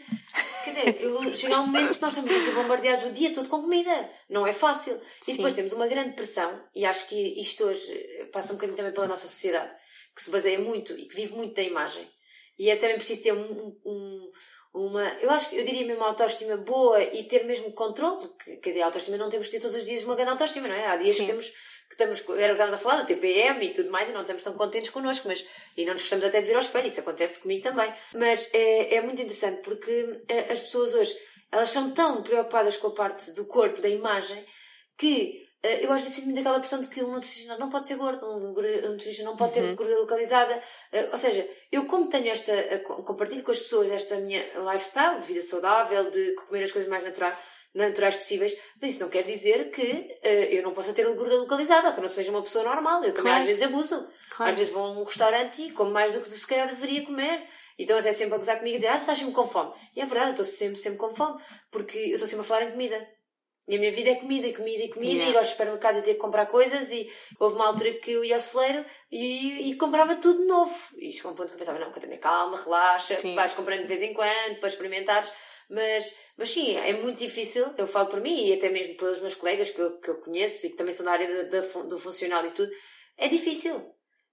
Quer 0.66 0.72
dizer, 0.72 0.98
chega 1.38 1.62
um 1.62 1.68
momento 1.68 1.96
que 1.96 2.02
nós 2.02 2.12
estamos 2.12 2.36
a 2.36 2.42
ser 2.42 2.54
bombardeados 2.54 3.06
o 3.06 3.12
dia 3.14 3.34
todo 3.34 3.48
com 3.48 3.62
comida. 3.62 4.10
Não 4.30 4.46
é 4.46 4.52
fácil. 4.52 5.00
E 5.22 5.26
Sim. 5.26 5.38
depois 5.38 5.54
temos 5.54 5.72
uma 5.72 5.88
grande 5.88 6.16
pressão, 6.16 6.62
e 6.76 6.86
acho 6.86 7.08
que 7.08 7.16
isto 7.16 7.64
hoje 7.64 7.94
passa 8.34 8.52
um 8.52 8.58
bocadinho 8.58 8.76
também 8.76 8.92
pela 8.92 9.08
nossa 9.08 9.26
sociedade, 9.26 9.74
que 10.14 10.22
se 10.22 10.30
baseia 10.30 10.60
muito 10.60 10.92
e 11.00 11.06
que 11.06 11.16
vive 11.16 11.34
muito 11.34 11.56
da 11.56 11.64
imagem. 11.64 12.06
E 12.60 12.70
é 12.70 12.76
também 12.76 12.98
preciso 12.98 13.24
ter 13.24 13.32
um, 13.32 13.78
um, 13.86 14.32
uma, 14.74 15.08
eu 15.22 15.30
acho 15.30 15.50
que 15.50 15.56
eu 15.56 15.64
diria 15.64 15.86
mesmo 15.86 16.02
uma 16.02 16.10
autoestima 16.10 16.58
boa 16.58 17.02
e 17.02 17.24
ter 17.24 17.46
mesmo 17.46 17.72
controle, 17.72 18.28
que, 18.38 18.58
quer 18.58 18.72
dizer, 18.72 18.82
a 18.82 18.88
autoestima 18.88 19.16
não 19.16 19.30
temos 19.30 19.48
que 19.48 19.54
ter 19.54 19.62
todos 19.62 19.78
os 19.78 19.86
dias 19.86 20.04
uma 20.04 20.16
grande 20.16 20.32
autoestima, 20.32 20.68
não 20.68 20.76
é? 20.76 20.88
Há 20.88 20.98
dias 20.98 21.16
Sim. 21.16 21.22
que 21.22 21.32
temos 21.32 21.54
que 21.96 22.04
estamos, 22.04 22.20
era 22.40 22.54
o 22.54 22.56
que 22.56 22.62
estávamos 22.62 22.74
a 22.74 22.78
falar, 22.78 23.02
do 23.02 23.08
TPM 23.08 23.66
e 23.66 23.70
tudo 23.74 23.90
mais, 23.90 24.10
e 24.10 24.12
não 24.12 24.22
estamos 24.22 24.44
tão 24.44 24.54
contentes 24.54 24.90
connosco, 24.90 25.28
mas, 25.28 25.46
e 25.78 25.86
não 25.86 25.94
nos 25.94 26.02
gostamos 26.02 26.26
até 26.26 26.42
de 26.42 26.48
ver 26.48 26.56
ao 26.56 26.62
espelho, 26.62 26.88
isso 26.88 27.00
acontece 27.00 27.42
comigo 27.42 27.64
também. 27.64 27.94
Mas 28.14 28.50
é, 28.54 28.96
é 28.96 29.02
muito 29.02 29.22
interessante 29.22 29.62
porque 29.62 30.22
eh, 30.28 30.52
as 30.52 30.60
pessoas 30.60 30.94
hoje, 30.94 31.16
elas 31.52 31.70
são 31.70 31.92
tão 31.92 32.24
preocupadas 32.24 32.78
com 32.78 32.88
a 32.88 32.94
parte 32.94 33.32
do 33.32 33.46
corpo, 33.46 33.82
da 33.82 33.90
imagem, 33.90 34.46
que 34.98 35.44
eh, 35.62 35.86
eu 35.86 35.92
às 35.92 36.02
vezes 36.02 36.16
sinto 36.16 36.26
muito 36.26 36.40
aquela 36.40 36.60
pressão 36.60 36.82
de 36.82 36.90
que 36.90 37.04
um 37.04 37.12
nutricionista 37.12 37.58
não 37.58 37.70
pode 37.70 37.88
ser 37.88 37.96
gordo, 37.96 38.26
um 38.26 38.54
nutricionista 38.54 39.24
não 39.24 39.38
pode 39.38 39.54
ter 39.54 39.64
uhum. 39.64 39.76
gordura 39.76 40.00
localizada. 40.00 40.62
Eh, 40.92 41.10
ou 41.12 41.18
seja, 41.18 41.48
eu 41.72 41.86
como 41.86 42.10
tenho 42.10 42.28
esta, 42.30 42.80
compartilho 42.80 43.44
com 43.44 43.52
as 43.52 43.60
pessoas 43.60 43.92
esta 43.92 44.18
minha 44.18 44.44
lifestyle 44.72 45.22
de 45.22 45.28
vida 45.28 45.42
saudável, 45.42 46.10
de 46.10 46.34
comer 46.34 46.64
as 46.64 46.72
coisas 46.72 46.90
mais 46.90 47.04
naturais, 47.04 47.36
naturais 47.74 48.16
possíveis, 48.16 48.56
mas 48.80 48.92
isso 48.92 49.02
não 49.02 49.10
quer 49.10 49.24
dizer 49.24 49.72
que 49.72 49.82
uh, 49.82 50.28
eu 50.52 50.64
não 50.64 50.74
possa 50.74 50.94
ter 50.94 51.06
gordura 51.06 51.36
localizada, 51.36 51.92
que 51.92 52.00
eu 52.00 52.04
não 52.04 52.10
seja 52.10 52.32
uma 52.32 52.44
pessoa 52.44 52.64
normal. 52.64 53.04
Eu 53.04 53.14
também 53.14 53.32
claro. 53.32 53.42
às 53.42 53.46
vezes 53.46 53.64
abuso. 53.64 54.08
Claro. 54.36 54.52
Às 54.52 54.58
vezes 54.58 54.74
vou 54.74 54.86
a 54.86 54.92
um 54.92 55.04
restaurante 55.04 55.64
e 55.64 55.72
como 55.72 55.92
mais 55.92 56.14
do 56.14 56.22
que 56.22 56.30
se 56.30 56.48
calhar 56.48 56.68
deveria 56.68 57.06
comer. 57.06 57.48
E 57.78 57.84
estão 57.84 57.98
até 57.98 58.12
sempre 58.12 58.36
a 58.36 58.38
gozar 58.38 58.58
comigo 58.58 58.76
e 58.76 58.80
dizer, 58.80 58.90
ah, 58.90 58.96
tu 58.96 59.02
estás 59.02 59.18
sempre 59.18 59.34
com 59.34 59.48
fome. 59.48 59.74
E 59.96 60.02
é 60.02 60.06
verdade, 60.06 60.28
eu 60.28 60.32
estou 60.32 60.46
sempre, 60.46 60.76
sempre 60.76 61.00
com 61.00 61.16
fome, 61.16 61.42
porque 61.72 61.98
eu 61.98 62.14
estou 62.14 62.28
sempre 62.28 62.46
a 62.46 62.48
falar 62.48 62.64
em 62.66 62.72
comida. 62.72 63.08
E 63.68 63.76
a 63.76 63.80
minha 63.80 63.92
vida 63.92 64.10
é 64.10 64.16
comida, 64.16 64.46
e 64.46 64.54
comida, 64.54 64.84
e 64.84 64.90
comida, 64.90 65.14
yeah. 65.14 65.32
ir 65.32 65.38
aos 65.38 65.48
supermercados 65.48 66.02
e 66.02 66.04
ter 66.04 66.14
que 66.16 66.20
comprar 66.20 66.48
coisas. 66.48 66.92
E 66.92 67.10
houve 67.40 67.56
uma 67.56 67.68
altura 67.68 67.94
que 67.94 68.12
eu 68.12 68.24
ia 68.24 68.36
ao 68.36 68.40
celeiro 68.40 68.86
e, 69.10 69.72
e 69.72 69.76
comprava 69.78 70.16
tudo 70.18 70.46
novo. 70.46 70.78
E 70.98 71.12
chegou 71.12 71.32
um 71.32 71.36
ponto 71.36 71.48
que 71.48 71.54
eu 71.54 71.60
pensava, 71.60 71.80
não, 71.80 71.92
Catarina, 71.92 72.18
calma, 72.18 72.62
relaxa, 72.62 73.16
Sim. 73.16 73.34
vais 73.36 73.54
comprando 73.54 73.82
de 73.82 73.88
vez 73.88 74.02
em 74.02 74.14
quando, 74.14 74.60
para 74.60 74.68
experimentares. 74.68 75.32
Mas, 75.74 76.16
mas 76.38 76.52
sim, 76.52 76.76
é 76.76 76.94
muito 76.94 77.18
difícil, 77.18 77.66
eu 77.80 77.88
falo 77.88 78.08
por 78.08 78.22
mim 78.22 78.46
e 78.46 78.54
até 78.54 78.70
mesmo 78.70 78.96
pelos 78.96 79.20
meus 79.20 79.34
colegas 79.34 79.72
que 79.72 79.80
eu, 79.80 80.00
que 80.00 80.08
eu 80.08 80.22
conheço 80.22 80.68
e 80.68 80.70
que 80.70 80.76
também 80.76 80.94
são 80.94 81.04
da 81.04 81.14
área 81.14 81.46
do, 81.46 81.88
do, 81.88 82.00
funcional 82.00 82.46
e 82.46 82.52
tudo, 82.52 82.72
é 83.18 83.28
difícil. 83.28 83.74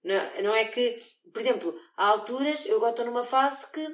Não, 0.03 0.43
não 0.43 0.55
é 0.55 0.65
que, 0.65 0.97
por 1.33 1.41
exemplo, 1.41 1.75
há 1.97 2.09
alturas, 2.09 2.67
eu 2.67 2.77
agora 2.77 2.91
estou 2.91 3.05
numa 3.07 3.23
fase 3.23 3.71
que 3.71 3.87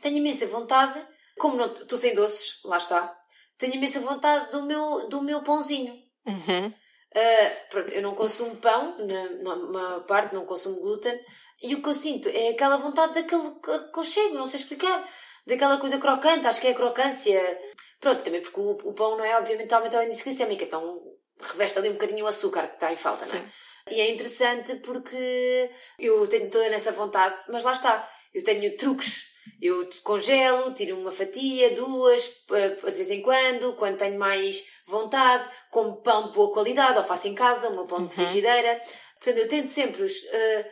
tenho 0.00 0.18
imensa 0.18 0.46
vontade, 0.46 1.04
como 1.36 1.56
não 1.56 1.72
estou 1.72 1.98
sem 1.98 2.14
doces, 2.14 2.62
lá 2.64 2.76
está, 2.76 3.12
tenho 3.58 3.74
imensa 3.74 3.98
vontade 3.98 4.52
do 4.52 4.62
meu, 4.62 5.08
do 5.08 5.20
meu 5.20 5.42
pãozinho. 5.42 5.94
Uhum. 6.24 6.68
Uh, 6.68 7.68
pronto, 7.70 7.92
eu 7.92 8.02
não 8.02 8.14
consumo 8.14 8.54
pão, 8.56 8.96
na, 9.04 9.56
na 9.56 10.00
parte 10.00 10.32
não 10.32 10.46
consumo 10.46 10.80
glúten, 10.80 11.18
e 11.60 11.74
o 11.74 11.82
que 11.82 11.88
eu 11.88 11.94
sinto 11.94 12.28
é 12.28 12.50
aquela 12.50 12.76
vontade 12.76 13.14
daquele 13.14 13.50
conchego, 13.92 14.36
não 14.36 14.46
sei 14.46 14.60
explicar 14.60 15.08
daquela 15.46 15.78
coisa 15.78 15.98
crocante, 15.98 16.46
acho 16.46 16.60
que 16.60 16.68
é 16.68 16.70
a 16.70 16.74
crocância. 16.74 17.60
Pronto, 18.00 18.22
também 18.22 18.40
porque 18.40 18.60
o, 18.60 18.70
o 18.70 18.94
pão 18.94 19.16
não 19.16 19.24
é, 19.24 19.36
obviamente, 19.38 19.72
aumenta 19.72 19.98
o 19.98 20.02
índice 20.02 20.24
glicémico, 20.24 20.64
então 20.64 21.00
reveste 21.40 21.78
ali 21.78 21.88
um 21.88 21.94
bocadinho 21.94 22.24
o 22.24 22.28
açúcar 22.28 22.68
que 22.68 22.74
está 22.74 22.92
em 22.92 22.96
falta, 22.96 23.24
Sim. 23.24 23.36
não 23.36 23.38
é? 23.38 23.48
E 23.90 24.00
é 24.00 24.10
interessante 24.10 24.76
porque 24.76 25.70
eu 25.98 26.26
tenho 26.28 26.48
toda 26.50 26.68
nessa 26.68 26.92
vontade, 26.92 27.34
mas 27.48 27.64
lá 27.64 27.72
está, 27.72 28.08
eu 28.32 28.42
tenho 28.44 28.76
truques. 28.76 29.32
Eu 29.60 29.88
congelo, 30.04 30.72
tiro 30.72 30.98
uma 30.98 31.10
fatia, 31.10 31.74
duas, 31.74 32.22
de 32.48 32.90
vez 32.92 33.10
em 33.10 33.22
quando, 33.22 33.74
quando 33.74 33.98
tenho 33.98 34.18
mais 34.18 34.64
vontade, 34.86 35.48
como 35.70 36.00
pão 36.00 36.28
de 36.28 36.34
boa 36.34 36.52
qualidade, 36.52 36.98
ou 36.98 37.04
faço 37.04 37.26
em 37.26 37.34
casa, 37.34 37.68
um 37.68 37.86
pão 37.86 37.98
de 37.98 38.04
uhum. 38.04 38.10
frigideira. 38.10 38.80
Portanto, 39.16 39.38
eu 39.38 39.48
tento 39.48 39.66
sempre, 39.66 40.04
uh, 40.04 40.64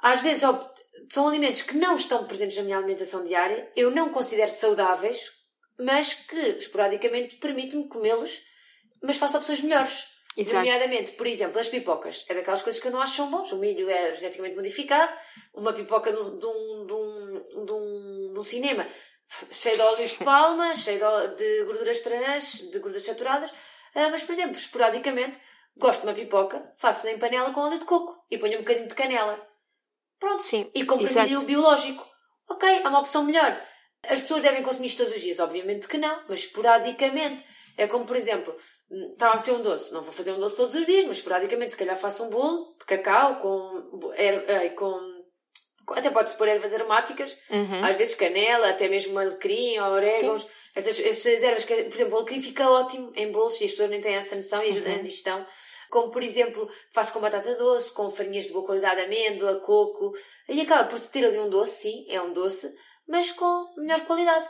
às 0.00 0.20
vezes 0.20 0.42
são 1.12 1.28
alimentos 1.28 1.62
que 1.62 1.76
não 1.76 1.96
estão 1.96 2.26
presentes 2.26 2.56
na 2.56 2.62
minha 2.62 2.78
alimentação 2.78 3.24
diária, 3.24 3.70
eu 3.76 3.90
não 3.90 4.10
considero 4.10 4.50
saudáveis, 4.50 5.30
mas 5.78 6.14
que 6.14 6.36
esporadicamente 6.36 7.36
permite-me 7.36 7.88
comê-los, 7.88 8.40
mas 9.02 9.16
faço 9.16 9.36
opções 9.36 9.60
melhores. 9.60 10.06
Exato. 10.36 10.56
Nomeadamente, 10.56 11.12
por 11.12 11.26
exemplo, 11.26 11.58
as 11.58 11.68
pipocas. 11.68 12.26
É 12.28 12.34
daquelas 12.34 12.62
coisas 12.62 12.80
que 12.80 12.88
eu 12.88 12.92
não 12.92 13.00
acho 13.00 13.16
são 13.16 13.30
bons. 13.30 13.50
O 13.52 13.56
milho 13.56 13.88
é 13.88 14.14
geneticamente 14.14 14.54
modificado. 14.54 15.16
Uma 15.54 15.72
pipoca 15.72 16.12
de 16.12 16.18
um, 16.18 16.38
de 16.38 16.46
um, 16.46 16.86
de 16.86 16.92
um, 16.92 18.32
de 18.32 18.38
um, 18.38 18.42
cinema 18.42 18.86
cheio 19.50 19.74
de 19.74 19.82
óleos 19.82 20.10
de 20.10 20.24
palma, 20.24 20.76
cheio 20.76 21.00
de, 21.36 21.64
gorduras 21.64 22.00
trans, 22.00 22.70
de 22.70 22.78
gorduras 22.78 23.04
saturadas. 23.04 23.50
Uh, 23.50 24.10
mas, 24.10 24.22
por 24.22 24.32
exemplo, 24.32 24.56
esporadicamente, 24.56 25.38
gosto 25.76 26.02
de 26.02 26.06
uma 26.06 26.14
pipoca, 26.14 26.72
faço-la 26.76 27.12
em 27.12 27.18
panela 27.18 27.52
com 27.52 27.62
óleo 27.62 27.78
de 27.78 27.84
coco 27.84 28.14
e 28.30 28.38
ponho 28.38 28.58
um 28.58 28.62
bocadinho 28.62 28.88
de 28.88 28.94
canela. 28.94 29.40
Pronto. 30.18 30.42
Sim, 30.42 30.70
e 30.74 30.84
compro 30.84 31.12
milho 31.12 31.44
biológico. 31.44 32.06
Ok, 32.48 32.68
é 32.68 32.88
uma 32.88 33.00
opção 33.00 33.24
melhor. 33.24 33.60
As 34.02 34.20
pessoas 34.20 34.42
devem 34.42 34.62
consumir 34.62 34.86
isto 34.88 34.98
todos 34.98 35.14
os 35.14 35.20
dias? 35.20 35.38
Obviamente 35.40 35.88
que 35.88 35.98
não, 35.98 36.22
mas 36.28 36.40
esporadicamente. 36.40 37.44
É 37.78 37.86
como, 37.86 38.06
por 38.06 38.16
exemplo, 38.16 38.56
estava 39.12 39.34
a 39.34 39.38
ser 39.38 39.52
um 39.52 39.62
doce. 39.62 39.92
Não 39.92 40.00
vou 40.00 40.12
fazer 40.12 40.32
um 40.32 40.38
doce 40.38 40.56
todos 40.56 40.74
os 40.74 40.86
dias, 40.86 41.04
mas 41.04 41.18
esporadicamente, 41.18 41.72
se 41.72 41.78
calhar 41.78 41.96
faço 41.96 42.24
um 42.24 42.30
bolo 42.30 42.70
de 42.78 42.86
cacau 42.86 43.36
com, 43.36 44.12
er, 44.14 44.74
com 44.74 45.16
até 45.94 46.10
pode-se 46.10 46.36
pôr 46.36 46.48
ervas 46.48 46.72
aromáticas, 46.72 47.36
uhum. 47.50 47.84
às 47.84 47.96
vezes 47.96 48.14
canela, 48.14 48.70
até 48.70 48.88
mesmo 48.88 49.18
alecrim 49.18 49.78
ou 49.78 49.92
orégãos. 49.92 50.46
Essas, 50.74 51.00
essas 51.00 51.42
ervas, 51.42 51.64
que, 51.64 51.74
por 51.84 51.94
exemplo, 51.94 52.14
o 52.14 52.16
alecrim 52.18 52.40
fica 52.40 52.68
ótimo 52.68 53.10
em 53.14 53.32
bolos 53.32 53.58
e 53.60 53.64
as 53.64 53.70
pessoas 53.70 53.88
nem 53.88 54.00
têm 54.00 54.14
essa 54.14 54.36
noção 54.36 54.62
e 54.62 54.68
ajuda 54.68 54.90
uhum. 54.90 54.96
na 54.96 55.02
digestão. 55.02 55.46
Como, 55.90 56.10
por 56.10 56.22
exemplo, 56.22 56.68
faço 56.92 57.12
com 57.12 57.20
batata 57.20 57.54
doce, 57.54 57.92
com 57.92 58.10
farinhas 58.10 58.46
de 58.46 58.52
boa 58.52 58.64
qualidade, 58.64 59.00
amêndoa, 59.00 59.60
coco. 59.60 60.12
E 60.48 60.60
acaba 60.60 60.88
por 60.88 60.98
se 60.98 61.10
ter 61.10 61.24
ali 61.24 61.38
um 61.38 61.48
doce, 61.48 61.82
sim, 61.82 62.06
é 62.08 62.20
um 62.20 62.32
doce, 62.32 62.72
mas 63.06 63.30
com 63.32 63.74
melhor 63.76 64.04
qualidade. 64.06 64.46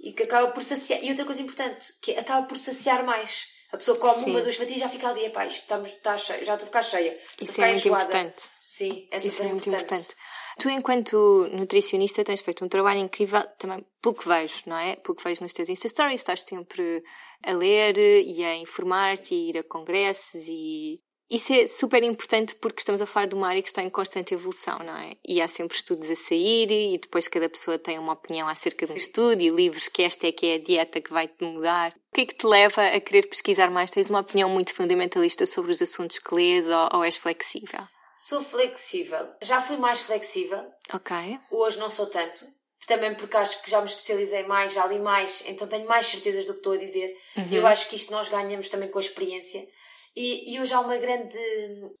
E 0.00 0.12
que 0.12 0.24
acaba 0.24 0.48
por 0.52 0.62
saciar. 0.62 1.02
E 1.02 1.10
outra 1.10 1.24
coisa 1.24 1.42
importante, 1.42 1.86
que 2.00 2.12
acaba 2.12 2.46
por 2.46 2.56
saciar 2.56 3.04
mais. 3.04 3.46
A 3.72 3.76
pessoa 3.78 3.96
come 3.96 4.24
Sim. 4.24 4.30
uma, 4.30 4.42
duas 4.42 4.56
fatias 4.56 4.76
e 4.76 4.80
já 4.80 4.88
fica 4.88 5.08
ali, 5.08 5.24
epá, 5.24 5.46
isto 5.46 5.62
está, 5.62 5.78
está 5.80 6.16
cheio, 6.16 6.44
já 6.44 6.54
estou 6.54 6.64
a 6.64 6.66
ficar 6.66 6.82
cheia. 6.82 7.18
Isso 7.40 7.62
é 7.62 7.68
muito 7.68 7.78
enjoada. 7.78 8.04
importante. 8.04 8.50
Sim, 8.66 9.08
é 9.10 9.16
Isso 9.16 9.42
é 9.42 9.46
muito 9.46 9.68
importante. 9.68 9.94
importante. 9.94 10.16
Tu, 10.58 10.70
enquanto 10.70 11.48
nutricionista, 11.52 12.24
tens 12.24 12.40
feito 12.40 12.64
um 12.64 12.68
trabalho 12.68 13.00
incrível 13.00 13.42
também 13.58 13.84
pelo 14.00 14.14
que 14.14 14.28
vejo, 14.28 14.62
não 14.66 14.76
é? 14.76 14.96
Pelo 14.96 15.16
que 15.16 15.24
vejo 15.24 15.42
nos 15.42 15.52
teus 15.52 15.68
Insta 15.68 15.88
Stories, 15.88 16.20
estás 16.20 16.42
sempre 16.42 17.02
a 17.44 17.52
ler 17.52 17.96
e 17.98 18.44
a 18.44 18.56
informar-te 18.56 19.34
e 19.34 19.50
ir 19.50 19.58
a 19.58 19.62
congressos 19.62 20.46
e 20.48 21.00
isso 21.32 21.50
é 21.54 21.66
super 21.66 22.02
importante 22.02 22.54
porque 22.56 22.80
estamos 22.80 23.00
a 23.00 23.06
falar 23.06 23.24
de 23.24 23.34
uma 23.34 23.48
área 23.48 23.62
que 23.62 23.68
está 23.68 23.82
em 23.82 23.88
constante 23.88 24.34
evolução, 24.34 24.78
não 24.80 24.94
é? 24.98 25.12
E 25.26 25.40
há 25.40 25.48
sempre 25.48 25.74
estudos 25.74 26.10
a 26.10 26.14
sair 26.14 26.70
e 26.70 26.98
depois 26.98 27.26
cada 27.26 27.48
pessoa 27.48 27.78
tem 27.78 27.98
uma 27.98 28.12
opinião 28.12 28.46
acerca 28.46 28.86
de 28.86 28.92
um 28.92 28.96
estudo 28.96 29.40
e 29.40 29.48
livros 29.48 29.88
que 29.88 30.02
esta 30.02 30.26
é 30.26 30.32
que 30.32 30.44
é 30.44 30.54
a 30.56 30.62
dieta 30.62 31.00
que 31.00 31.10
vai 31.10 31.26
te 31.28 31.42
mudar. 31.42 31.92
O 31.92 32.14
que 32.14 32.20
é 32.20 32.26
que 32.26 32.34
te 32.34 32.46
leva 32.46 32.86
a 32.86 33.00
querer 33.00 33.26
pesquisar 33.26 33.70
mais? 33.70 33.90
Tens 33.90 34.10
uma 34.10 34.20
opinião 34.20 34.50
muito 34.50 34.74
fundamentalista 34.74 35.46
sobre 35.46 35.72
os 35.72 35.80
assuntos 35.80 36.18
que 36.18 36.34
lês 36.34 36.68
ou, 36.68 36.88
ou 36.92 37.02
és 37.02 37.16
flexível? 37.16 37.80
Sou 38.28 38.40
flexível. 38.40 39.34
Já 39.42 39.60
fui 39.60 39.76
mais 39.76 40.00
flexível. 40.00 40.64
Ok. 40.92 41.40
Hoje 41.50 41.76
não 41.78 41.90
sou 41.90 42.06
tanto. 42.06 42.46
Também 42.86 43.14
porque 43.16 43.36
acho 43.36 43.60
que 43.62 43.70
já 43.70 43.80
me 43.80 43.86
especializei 43.86 44.44
mais, 44.44 44.72
já 44.72 44.86
li 44.86 45.00
mais, 45.00 45.42
então 45.46 45.66
tenho 45.66 45.88
mais 45.88 46.06
certezas 46.06 46.46
do 46.46 46.52
que 46.52 46.58
estou 46.60 46.74
a 46.74 46.76
dizer. 46.76 47.16
Uhum. 47.36 47.48
Eu 47.50 47.66
acho 47.66 47.88
que 47.88 47.96
isto 47.96 48.12
nós 48.12 48.28
ganhamos 48.28 48.68
também 48.68 48.88
com 48.88 48.98
a 48.98 49.00
experiência. 49.00 49.66
E, 50.14 50.54
e 50.54 50.60
hoje 50.60 50.72
há 50.72 50.78
uma 50.78 50.96
grande. 50.98 51.36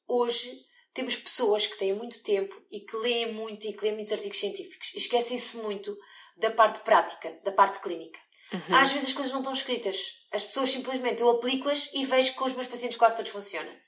Hoje 0.06 0.52
temos 0.94 1.16
pessoas 1.16 1.66
que 1.66 1.76
têm 1.76 1.92
muito 1.92 2.22
tempo 2.22 2.54
e 2.70 2.80
que 2.80 2.96
leem 2.98 3.32
muito 3.32 3.66
e 3.66 3.72
que 3.72 3.82
leem 3.82 3.94
muitos 3.94 4.12
artigos 4.12 4.38
científicos 4.38 4.92
e 4.94 4.98
esquecem-se 4.98 5.56
muito 5.56 5.96
da 6.36 6.52
parte 6.52 6.80
prática, 6.80 7.36
da 7.42 7.50
parte 7.50 7.80
clínica. 7.80 8.20
Uhum. 8.52 8.76
Às 8.76 8.92
vezes 8.92 9.08
as 9.08 9.14
coisas 9.14 9.32
não 9.32 9.40
estão 9.40 9.52
escritas. 9.52 9.98
As 10.30 10.44
pessoas 10.44 10.70
simplesmente 10.70 11.20
eu 11.20 11.30
aplico-as 11.30 11.90
e 11.92 12.04
vejo 12.04 12.30
que 12.30 12.38
com 12.38 12.44
os 12.44 12.54
meus 12.54 12.68
pacientes 12.68 12.96
quase 12.96 13.16
todos 13.16 13.32
funciona. 13.32 13.82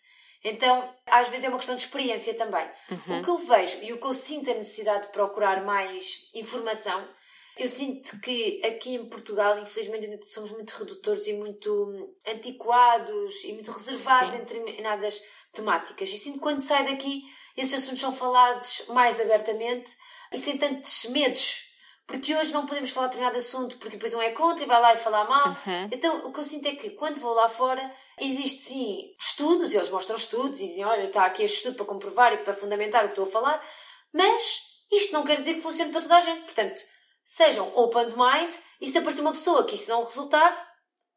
Então, 0.45 0.95
às 1.07 1.29
vezes 1.29 1.45
é 1.45 1.49
uma 1.49 1.57
questão 1.57 1.75
de 1.75 1.83
experiência 1.83 2.35
também. 2.35 2.69
Uhum. 2.91 3.19
O 3.19 3.23
que 3.23 3.31
eu 3.31 3.39
vejo 3.39 3.83
e 3.83 3.93
o 3.95 3.99
que 3.99 4.07
eu 4.07 4.13
sinto 4.13 4.51
a 4.51 4.55
necessidade 4.55 5.07
de 5.07 5.13
procurar 5.13 5.65
mais 5.65 6.29
informação, 6.35 7.09
eu 7.57 7.67
sinto 7.67 8.21
que 8.21 8.61
aqui 8.63 8.95
em 8.95 9.07
Portugal, 9.07 9.59
infelizmente, 9.59 10.05
ainda 10.05 10.23
somos 10.23 10.51
muito 10.51 10.73
redutores 10.73 11.27
e 11.27 11.33
muito 11.33 12.15
antiquados 12.27 13.43
e 13.45 13.55
muito 13.55 13.71
reservados 13.73 14.35
Sim. 14.35 14.37
em 14.37 14.45
determinadas 14.45 15.23
temáticas. 15.53 16.11
E 16.11 16.19
sinto 16.19 16.35
que 16.35 16.41
quando 16.41 16.61
sai 16.61 16.85
daqui, 16.85 17.23
esses 17.57 17.83
assuntos 17.83 18.01
são 18.01 18.13
falados 18.13 18.83
mais 18.89 19.19
abertamente 19.19 19.93
e 20.31 20.37
sem 20.37 20.59
tantos 20.59 21.07
medos 21.07 21.74
porque 22.07 22.35
hoje 22.35 22.53
não 22.53 22.67
podemos 22.67 22.91
falar 22.91 23.07
de 23.07 23.13
determinado 23.13 23.39
assunto 23.39 23.79
porque 23.79 23.97
depois 23.97 24.13
um 24.15 24.21
é 24.21 24.31
contra 24.31 24.63
e 24.63 24.67
vai 24.67 24.81
lá 24.81 24.95
e 24.95 24.99
falar 24.99 25.25
mal. 25.25 25.49
Uhum. 25.49 25.89
Então 25.91 26.27
o 26.27 26.33
que 26.33 26.41
eu 26.41 26.45
sinto 26.45 26.67
é 26.67 26.77
que 26.77 26.91
quando 26.91 27.21
vou 27.21 27.33
lá 27.33 27.49
fora 27.49 27.91
existe 28.21 28.63
sim 28.63 29.15
estudos, 29.21 29.73
e 29.73 29.77
eles 29.77 29.91
mostram 29.91 30.17
estudos 30.17 30.61
e 30.61 30.69
dizem: 30.69 30.85
olha, 30.85 31.05
está 31.05 31.25
aqui 31.25 31.43
este 31.43 31.59
estudo 31.59 31.77
para 31.77 31.87
comprovar 31.87 32.33
e 32.33 32.39
para 32.39 32.55
fundamentar 32.55 33.05
o 33.05 33.09
que 33.09 33.13
estou 33.13 33.27
a 33.27 33.31
falar, 33.31 33.67
mas 34.13 34.63
isto 34.93 35.13
não 35.13 35.25
quer 35.25 35.37
dizer 35.37 35.55
que 35.55 35.61
funcione 35.61 35.93
para 35.93 36.03
toda 36.03 36.17
a 36.17 36.21
gente. 36.21 36.43
Portanto, 36.43 36.81
sejam 37.25 37.73
open 37.77 38.07
mind 38.07 38.53
e 38.81 38.87
se 38.87 38.99
aparecer 38.99 39.23
uma 39.23 39.33
pessoa 39.33 39.65
que 39.65 39.75
isso 39.75 39.91
não 39.91 40.05
resultar, 40.05 40.69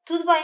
tudo 0.05 0.25
bem. 0.25 0.43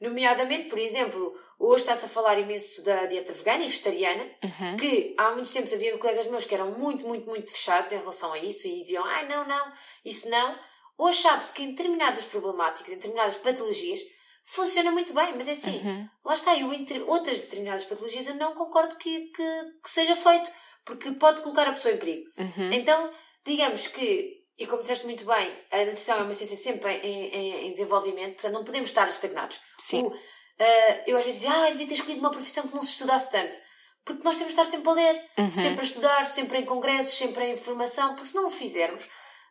Nomeadamente, 0.00 0.68
por 0.68 0.78
exemplo, 0.78 1.34
Hoje 1.62 1.82
está-se 1.82 2.06
a 2.06 2.08
falar 2.08 2.38
imenso 2.38 2.82
da 2.82 3.04
dieta 3.04 3.34
vegana 3.34 3.64
e 3.64 3.68
vegetariana, 3.68 4.24
uhum. 4.42 4.78
que 4.78 5.14
há 5.18 5.32
muitos 5.32 5.52
tempos 5.52 5.70
havia 5.74 5.96
colegas 5.98 6.26
meus 6.26 6.46
que 6.46 6.54
eram 6.54 6.70
muito, 6.70 7.06
muito, 7.06 7.26
muito 7.26 7.52
fechados 7.52 7.92
em 7.92 7.98
relação 7.98 8.32
a 8.32 8.38
isso 8.38 8.66
e 8.66 8.80
diziam, 8.80 9.04
ai, 9.04 9.26
ah, 9.26 9.28
não, 9.28 9.46
não, 9.46 9.72
isso 10.02 10.26
não. 10.30 10.58
Hoje 10.96 11.20
sabe-se 11.20 11.52
que 11.52 11.62
em 11.62 11.72
determinadas 11.72 12.24
problemáticas, 12.24 12.90
em 12.90 12.94
determinadas 12.96 13.36
patologias, 13.36 14.00
funciona 14.46 14.90
muito 14.90 15.12
bem, 15.12 15.34
mas 15.36 15.48
é 15.48 15.52
assim, 15.52 15.86
uhum. 15.86 16.08
lá 16.24 16.32
está, 16.32 16.58
eu 16.58 16.72
entre 16.72 16.98
outras 17.02 17.42
determinadas 17.42 17.84
patologias 17.84 18.26
eu 18.26 18.36
não 18.36 18.54
concordo 18.54 18.96
que, 18.96 19.26
que, 19.26 19.62
que 19.82 19.90
seja 19.90 20.16
feito, 20.16 20.50
porque 20.82 21.12
pode 21.12 21.42
colocar 21.42 21.68
a 21.68 21.72
pessoa 21.72 21.92
em 21.92 21.98
perigo. 21.98 22.24
Uhum. 22.38 22.72
Então, 22.72 23.12
digamos 23.44 23.86
que 23.86 24.40
e 24.58 24.66
como 24.66 24.82
disseste 24.82 25.06
muito 25.06 25.24
bem, 25.24 25.58
a 25.70 25.84
nutrição 25.84 26.18
é 26.18 26.22
uma 26.22 26.34
ciência 26.34 26.56
sempre 26.56 26.90
em, 26.90 27.34
em, 27.34 27.66
em 27.66 27.72
desenvolvimento, 27.72 28.34
portanto 28.34 28.52
não 28.52 28.64
podemos 28.64 28.90
estar 28.90 29.08
estagnados. 29.08 29.58
Sim. 29.78 30.04
O, 30.04 30.12
Uh, 30.60 31.02
eu 31.06 31.16
às 31.16 31.24
vezes 31.24 31.40
dizia, 31.40 31.56
ah, 31.56 31.70
devia 31.70 31.86
ter 31.86 31.94
escolhido 31.94 32.20
uma 32.20 32.30
profissão 32.30 32.68
que 32.68 32.74
não 32.74 32.82
se 32.82 32.90
estudasse 32.90 33.30
tanto. 33.30 33.58
Porque 34.04 34.22
nós 34.22 34.36
temos 34.36 34.54
de 34.54 34.60
estar 34.60 34.70
sempre 34.70 34.90
a 34.90 34.92
ler, 34.92 35.24
uhum. 35.38 35.52
sempre 35.52 35.80
a 35.80 35.84
estudar, 35.84 36.26
sempre 36.26 36.58
em 36.58 36.64
congressos, 36.64 37.16
sempre 37.16 37.44
em 37.46 37.52
informação, 37.52 38.14
porque 38.14 38.28
se 38.28 38.34
não 38.34 38.46
o 38.46 38.50
fizermos, 38.50 39.08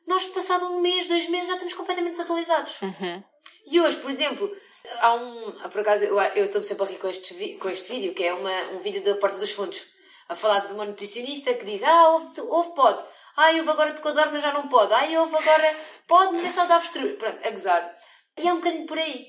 nós 0.08 0.26
passado 0.28 0.66
um 0.66 0.82
mês, 0.82 1.08
dois 1.08 1.28
meses 1.30 1.48
já 1.48 1.54
estamos 1.54 1.74
completamente 1.74 2.12
desatualizados. 2.12 2.82
Uhum. 2.82 3.24
E 3.66 3.80
hoje, 3.80 3.98
por 3.98 4.10
exemplo, 4.10 4.56
há 5.00 5.14
um. 5.14 5.52
Por 5.70 5.82
acaso, 5.82 6.04
eu, 6.04 6.20
eu 6.20 6.44
estou 6.44 6.64
sempre 6.64 6.84
a 6.84 6.88
rir 6.88 6.98
com 6.98 7.08
este, 7.08 7.56
com 7.56 7.70
este 7.70 7.92
vídeo, 7.92 8.14
que 8.14 8.24
é 8.24 8.34
uma, 8.34 8.72
um 8.72 8.80
vídeo 8.80 9.04
da 9.04 9.16
Porta 9.16 9.38
dos 9.38 9.52
Fundos, 9.52 9.86
a 10.28 10.36
falar 10.36 10.68
de 10.68 10.74
uma 10.74 10.86
nutricionista 10.86 11.54
que 11.54 11.66
diz: 11.66 11.84
Ah, 11.84 12.10
houve, 12.10 12.42
houve 12.42 12.74
pode. 12.76 13.04
Ah, 13.38 13.52
houve 13.52 13.70
agora 13.70 13.94
de 13.94 14.02
codorna 14.02 14.40
já 14.40 14.52
não 14.52 14.68
pode. 14.68 14.94
Ah, 14.94 15.22
houve 15.22 15.36
agora. 15.36 15.76
Pode, 16.08 16.34
mas 16.34 16.46
é 16.46 16.52
só 16.52 16.66
de 16.66 16.74
avestruz. 16.74 17.18
Pronto, 17.18 17.48
a 17.48 17.52
gozar. 17.52 17.96
E 18.38 18.48
é 18.48 18.54
um 18.54 18.58
bocadinho 18.58 18.88
por 18.88 18.98
aí. 18.98 19.28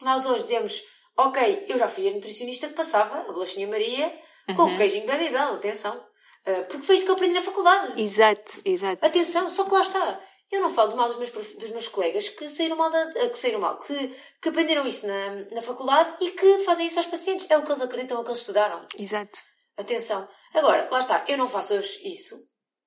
Nós 0.00 0.24
hoje 0.24 0.44
dizemos 0.44 0.82
Ok, 1.18 1.66
eu 1.68 1.76
já 1.76 1.88
fui 1.88 2.08
a 2.08 2.12
nutricionista 2.12 2.68
que 2.68 2.74
passava 2.74 3.18
a 3.18 3.32
bolachinha 3.32 3.66
Maria 3.66 4.06
uhum. 4.48 4.54
com 4.54 4.62
o 4.62 4.76
queijinho 4.76 5.04
Babybel, 5.04 5.54
atenção. 5.54 5.96
Uh, 6.46 6.64
porque 6.68 6.86
foi 6.86 6.94
isso 6.94 7.04
que 7.04 7.10
eu 7.10 7.16
aprendi 7.16 7.34
na 7.34 7.42
faculdade. 7.42 8.00
Exato, 8.00 8.60
exato. 8.64 9.04
Atenção, 9.04 9.50
só 9.50 9.64
que 9.64 9.72
lá 9.72 9.82
está. 9.82 10.20
Eu 10.50 10.60
não 10.62 10.70
falo 10.70 10.96
mal 10.96 11.08
dos 11.08 11.16
meus, 11.16 11.30
dos 11.32 11.70
meus 11.70 11.88
colegas 11.88 12.28
que 12.28 12.48
saíram 12.48 12.76
mal, 12.76 12.88
da, 12.88 13.28
que 13.28 13.38
saíram 13.38 13.58
mal, 13.58 13.78
que, 13.80 14.14
que 14.40 14.48
aprenderam 14.48 14.86
isso 14.86 15.08
na, 15.08 15.30
na 15.50 15.60
faculdade 15.60 16.14
e 16.20 16.30
que 16.30 16.58
fazem 16.60 16.86
isso 16.86 17.00
aos 17.00 17.08
pacientes. 17.08 17.50
É 17.50 17.58
o 17.58 17.62
que 17.62 17.68
eles 17.68 17.82
acreditam, 17.82 18.16
é 18.16 18.20
o 18.20 18.22
que 18.22 18.30
eles 18.30 18.40
estudaram. 18.40 18.86
Exato. 18.96 19.40
Atenção. 19.76 20.26
Agora, 20.54 20.88
lá 20.88 21.00
está, 21.00 21.24
eu 21.26 21.36
não 21.36 21.48
faço 21.48 21.74
hoje 21.74 22.00
isso 22.08 22.36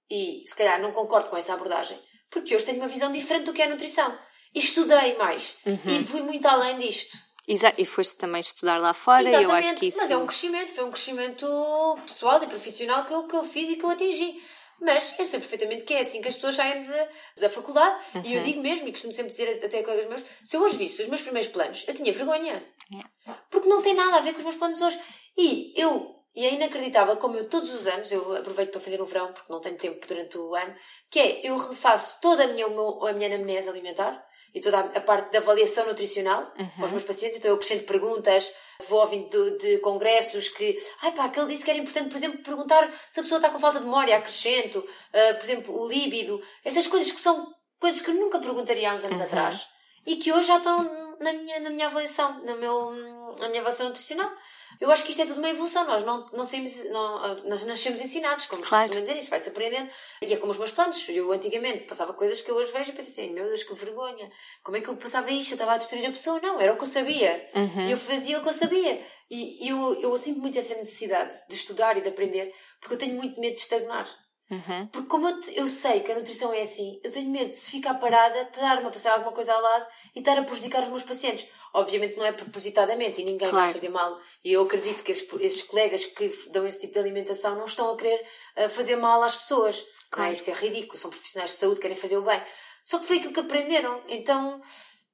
e 0.09 0.43
se 0.47 0.55
calhar 0.55 0.81
não 0.81 0.93
concordo 0.93 1.29
com 1.29 1.37
essa 1.37 1.53
abordagem, 1.53 1.99
porque 2.29 2.55
hoje 2.55 2.65
tenho 2.65 2.79
uma 2.79 2.87
visão 2.87 3.11
diferente 3.11 3.45
do 3.45 3.53
que 3.53 3.61
é 3.61 3.65
a 3.65 3.69
nutrição. 3.69 4.17
E 4.55 4.59
estudei 4.59 5.17
mais 5.17 5.57
uhum. 5.65 5.79
e 5.85 6.03
fui 6.03 6.21
muito 6.21 6.45
além 6.47 6.77
disto. 6.77 7.17
Exato, 7.51 7.81
e 7.81 7.85
foste 7.85 8.15
também 8.15 8.39
estudar 8.39 8.79
lá 8.79 8.93
fora 8.93 9.23
Exatamente, 9.23 9.49
eu 9.49 9.55
acho 9.55 9.75
que 9.75 9.87
isso... 9.87 9.97
mas 9.97 10.09
é 10.09 10.17
um 10.17 10.25
crescimento, 10.25 10.71
foi 10.71 10.83
um 10.85 10.91
crescimento 10.91 11.99
pessoal 12.05 12.41
e 12.41 12.47
profissional 12.47 13.05
que 13.05 13.13
eu, 13.13 13.27
que 13.27 13.35
eu 13.35 13.43
fiz 13.43 13.67
e 13.67 13.75
que 13.75 13.83
eu 13.83 13.89
atingi. 13.89 14.41
Mas 14.79 15.13
eu 15.19 15.27
sei 15.27 15.39
perfeitamente 15.39 15.83
que 15.83 15.93
é 15.93 15.99
assim 15.99 16.21
que 16.21 16.29
as 16.29 16.35
pessoas 16.35 16.55
saem 16.55 16.81
de, 16.81 17.07
da 17.39 17.49
faculdade. 17.49 17.95
Uhum. 18.15 18.21
E 18.25 18.33
eu 18.35 18.41
digo 18.41 18.61
mesmo, 18.61 18.87
e 18.87 18.91
costumo 18.91 19.13
sempre 19.13 19.31
dizer 19.31 19.47
até 19.63 19.79
a 19.79 19.83
colegas 19.83 20.07
meus, 20.07 20.25
se 20.43 20.57
eu 20.57 20.61
hoje 20.61 20.77
visse 20.77 21.03
os 21.03 21.09
meus 21.09 21.21
primeiros 21.21 21.51
planos, 21.51 21.85
eu 21.87 21.93
tinha 21.93 22.11
vergonha. 22.11 22.65
Yeah. 22.91 23.09
Porque 23.49 23.67
não 23.67 23.81
tem 23.81 23.93
nada 23.93 24.17
a 24.17 24.21
ver 24.21 24.31
com 24.31 24.39
os 24.39 24.45
meus 24.45 24.55
planos 24.55 24.81
hoje. 24.81 24.99
E 25.37 25.73
eu, 25.75 26.15
e 26.33 26.45
é 26.45 26.53
inacreditável 26.53 27.17
como 27.17 27.37
eu 27.37 27.47
todos 27.47 27.71
os 27.73 27.85
anos, 27.85 28.11
eu 28.11 28.35
aproveito 28.35 28.71
para 28.71 28.81
fazer 28.81 28.97
no 28.97 29.05
verão, 29.05 29.31
porque 29.33 29.51
não 29.51 29.59
tenho 29.59 29.77
tempo 29.77 30.07
durante 30.07 30.37
o 30.37 30.55
ano, 30.55 30.73
que 31.11 31.19
é, 31.19 31.41
eu 31.43 31.57
refaço 31.57 32.19
toda 32.21 32.45
a 32.45 32.47
minha, 32.47 32.65
a 32.65 33.13
minha 33.13 33.27
anamnese 33.27 33.69
alimentar, 33.69 34.25
e 34.53 34.59
toda 34.59 34.79
a 34.79 35.01
parte 35.01 35.31
da 35.31 35.39
avaliação 35.39 35.85
nutricional 35.85 36.51
uhum. 36.57 36.83
aos 36.83 36.91
meus 36.91 37.03
pacientes. 37.03 37.37
Então 37.37 37.51
eu 37.51 37.55
acrescento 37.55 37.83
perguntas, 37.83 38.53
vou 38.87 38.99
ouvindo 38.99 39.29
de, 39.29 39.57
de, 39.57 39.77
congressos 39.79 40.49
que, 40.49 40.77
ai 41.01 41.11
pá, 41.13 41.25
aquele 41.25 41.47
disse 41.47 41.63
que 41.63 41.71
era 41.71 41.79
importante, 41.79 42.09
por 42.09 42.17
exemplo, 42.17 42.43
perguntar 42.43 42.91
se 43.09 43.19
a 43.19 43.23
pessoa 43.23 43.37
está 43.37 43.49
com 43.49 43.59
falta 43.59 43.79
de 43.79 43.85
memória, 43.85 44.15
acrescento, 44.17 44.79
uh, 44.79 45.35
por 45.35 45.43
exemplo, 45.43 45.81
o 45.81 45.87
líbido, 45.87 46.41
essas 46.63 46.87
coisas 46.87 47.11
que 47.11 47.21
são 47.21 47.47
coisas 47.79 48.01
que 48.01 48.11
nunca 48.11 48.39
perguntaria 48.39 48.91
há 48.91 48.95
uns 48.95 49.05
anos 49.05 49.19
uhum. 49.19 49.25
atrás. 49.25 49.67
e 50.05 50.15
que 50.15 50.31
hoje 50.31 50.47
já 50.47 50.57
estão 50.57 51.10
na 51.21 51.33
minha, 51.33 51.59
na 51.59 51.69
minha 51.69 51.87
avaliação, 51.87 52.43
no 52.43 52.57
meu, 52.57 52.91
na 53.39 53.47
minha 53.47 53.61
avaliação 53.61 53.87
nutricional. 53.87 54.31
Eu 54.79 54.89
acho 54.89 55.03
que 55.03 55.11
isto 55.11 55.21
é 55.21 55.25
tudo 55.25 55.37
uma 55.37 55.49
evolução. 55.49 55.85
Nós 55.85 56.03
não, 56.03 56.27
não 56.33 56.43
saímos, 56.43 56.85
não, 56.85 57.43
nós 57.43 57.63
nascemos 57.65 58.01
ensinados, 58.01 58.47
como 58.47 58.63
claro. 58.63 58.85
costuma 58.85 59.01
dizer, 59.01 59.17
isto 59.17 59.29
vai-se 59.29 59.49
aprendendo. 59.49 59.89
E 60.21 60.33
é 60.33 60.37
como 60.37 60.51
os 60.51 60.57
meus 60.57 60.71
planos. 60.71 61.07
Eu 61.07 61.31
antigamente 61.31 61.85
passava 61.85 62.13
coisas 62.13 62.41
que 62.41 62.49
eu 62.49 62.55
hoje 62.55 62.71
vejo 62.71 62.89
e 62.89 62.93
pensei 62.93 63.25
assim, 63.25 63.33
meu 63.33 63.45
Deus, 63.45 63.63
que 63.63 63.73
vergonha. 63.75 64.31
Como 64.63 64.77
é 64.77 64.81
que 64.81 64.87
eu 64.87 64.95
passava 64.95 65.29
isto? 65.29 65.51
Eu 65.51 65.55
estava 65.55 65.73
a 65.73 65.77
destruir 65.77 66.05
a 66.05 66.09
pessoa? 66.09 66.39
Não, 66.41 66.59
era 66.59 66.73
o 66.73 66.77
que 66.77 66.83
eu 66.83 66.87
sabia. 66.87 67.49
Uhum. 67.53 67.85
E 67.85 67.91
eu 67.91 67.97
fazia 67.97 68.39
o 68.39 68.41
que 68.41 68.49
eu 68.49 68.53
sabia. 68.53 69.05
E 69.29 69.69
eu, 69.69 70.01
eu 70.01 70.17
sinto 70.17 70.41
muito 70.41 70.57
essa 70.57 70.75
necessidade 70.75 71.33
de 71.47 71.55
estudar 71.55 71.95
e 71.97 72.01
de 72.01 72.09
aprender, 72.09 72.53
porque 72.79 72.95
eu 72.95 72.99
tenho 72.99 73.15
muito 73.15 73.39
medo 73.39 73.55
de 73.55 73.61
estagnar. 73.61 74.09
Uhum. 74.51 74.87
Porque 74.87 75.07
como 75.07 75.29
eu, 75.29 75.39
eu, 75.55 75.67
sei 75.67 76.01
que 76.01 76.11
a 76.11 76.15
nutrição 76.15 76.53
é 76.53 76.61
assim, 76.61 76.99
eu 77.05 77.09
tenho 77.09 77.29
medo 77.29 77.51
de 77.51 77.55
se 77.55 77.71
ficar 77.71 77.93
parada, 77.93 78.43
de 78.43 78.59
dar-me 78.59 78.85
a 78.85 78.89
passar 78.89 79.13
alguma 79.13 79.31
coisa 79.31 79.53
ao 79.53 79.61
lado 79.61 79.87
e 80.13 80.19
estar 80.19 80.37
a 80.37 80.43
prejudicar 80.43 80.83
os 80.83 80.89
meus 80.89 81.03
pacientes. 81.03 81.47
Obviamente 81.73 82.17
não 82.17 82.25
é 82.25 82.33
propositadamente 82.33 83.21
e 83.21 83.23
ninguém 83.23 83.49
claro. 83.49 83.65
vai 83.65 83.73
fazer 83.73 83.87
mal. 83.87 84.19
E 84.43 84.51
eu 84.51 84.63
acredito 84.63 85.03
que 85.03 85.11
esses, 85.13 85.25
esses, 85.39 85.63
colegas 85.63 86.05
que 86.05 86.27
dão 86.51 86.67
esse 86.67 86.81
tipo 86.81 86.93
de 86.93 86.99
alimentação 86.99 87.55
não 87.55 87.63
estão 87.63 87.89
a 87.91 87.95
querer 87.95 88.21
uh, 88.57 88.67
fazer 88.67 88.97
mal 88.97 89.23
às 89.23 89.37
pessoas. 89.37 89.81
Claro. 90.09 90.33
Isso 90.33 90.51
é 90.51 90.53
ridículo. 90.53 90.99
São 90.99 91.09
profissionais 91.09 91.51
de 91.51 91.57
saúde, 91.57 91.79
querem 91.79 91.95
fazer 91.95 92.17
o 92.17 92.21
bem. 92.21 92.43
Só 92.83 92.99
que 92.99 93.05
foi 93.05 93.17
aquilo 93.19 93.33
que 93.33 93.39
aprenderam. 93.39 94.03
Então 94.09 94.61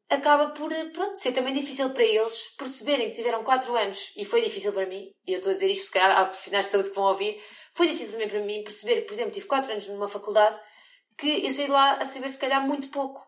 acaba 0.09 0.49
por, 0.49 0.71
pronto, 0.93 1.15
ser 1.17 1.31
também 1.31 1.53
difícil 1.53 1.89
para 1.91 2.03
eles 2.03 2.55
perceberem 2.57 3.09
que 3.09 3.15
tiveram 3.15 3.43
4 3.43 3.75
anos, 3.75 4.13
e 4.15 4.23
foi 4.23 4.41
difícil 4.41 4.71
para 4.71 4.85
mim, 4.85 5.11
e 5.25 5.33
eu 5.33 5.37
estou 5.37 5.49
a 5.49 5.53
dizer 5.53 5.69
isto 5.69 5.83
porque 5.83 5.99
há 5.99 6.23
profissionais 6.25 6.65
de 6.65 6.71
saúde 6.71 6.89
que 6.89 6.95
vão 6.95 7.05
ouvir, 7.05 7.41
foi 7.77 7.87
difícil 7.87 8.13
também 8.13 8.27
para 8.27 8.39
mim 8.39 8.63
perceber, 8.63 9.01
por 9.01 9.13
exemplo, 9.13 9.31
tive 9.31 9.45
4 9.45 9.71
anos 9.71 9.87
numa 9.87 10.09
faculdade, 10.09 10.59
que 11.15 11.45
eu 11.45 11.51
saí 11.51 11.65
de 11.65 11.71
lá 11.71 11.93
a 11.93 12.05
saber 12.05 12.27
se 12.27 12.39
calhar 12.39 12.65
muito 12.65 12.89
pouco. 12.89 13.23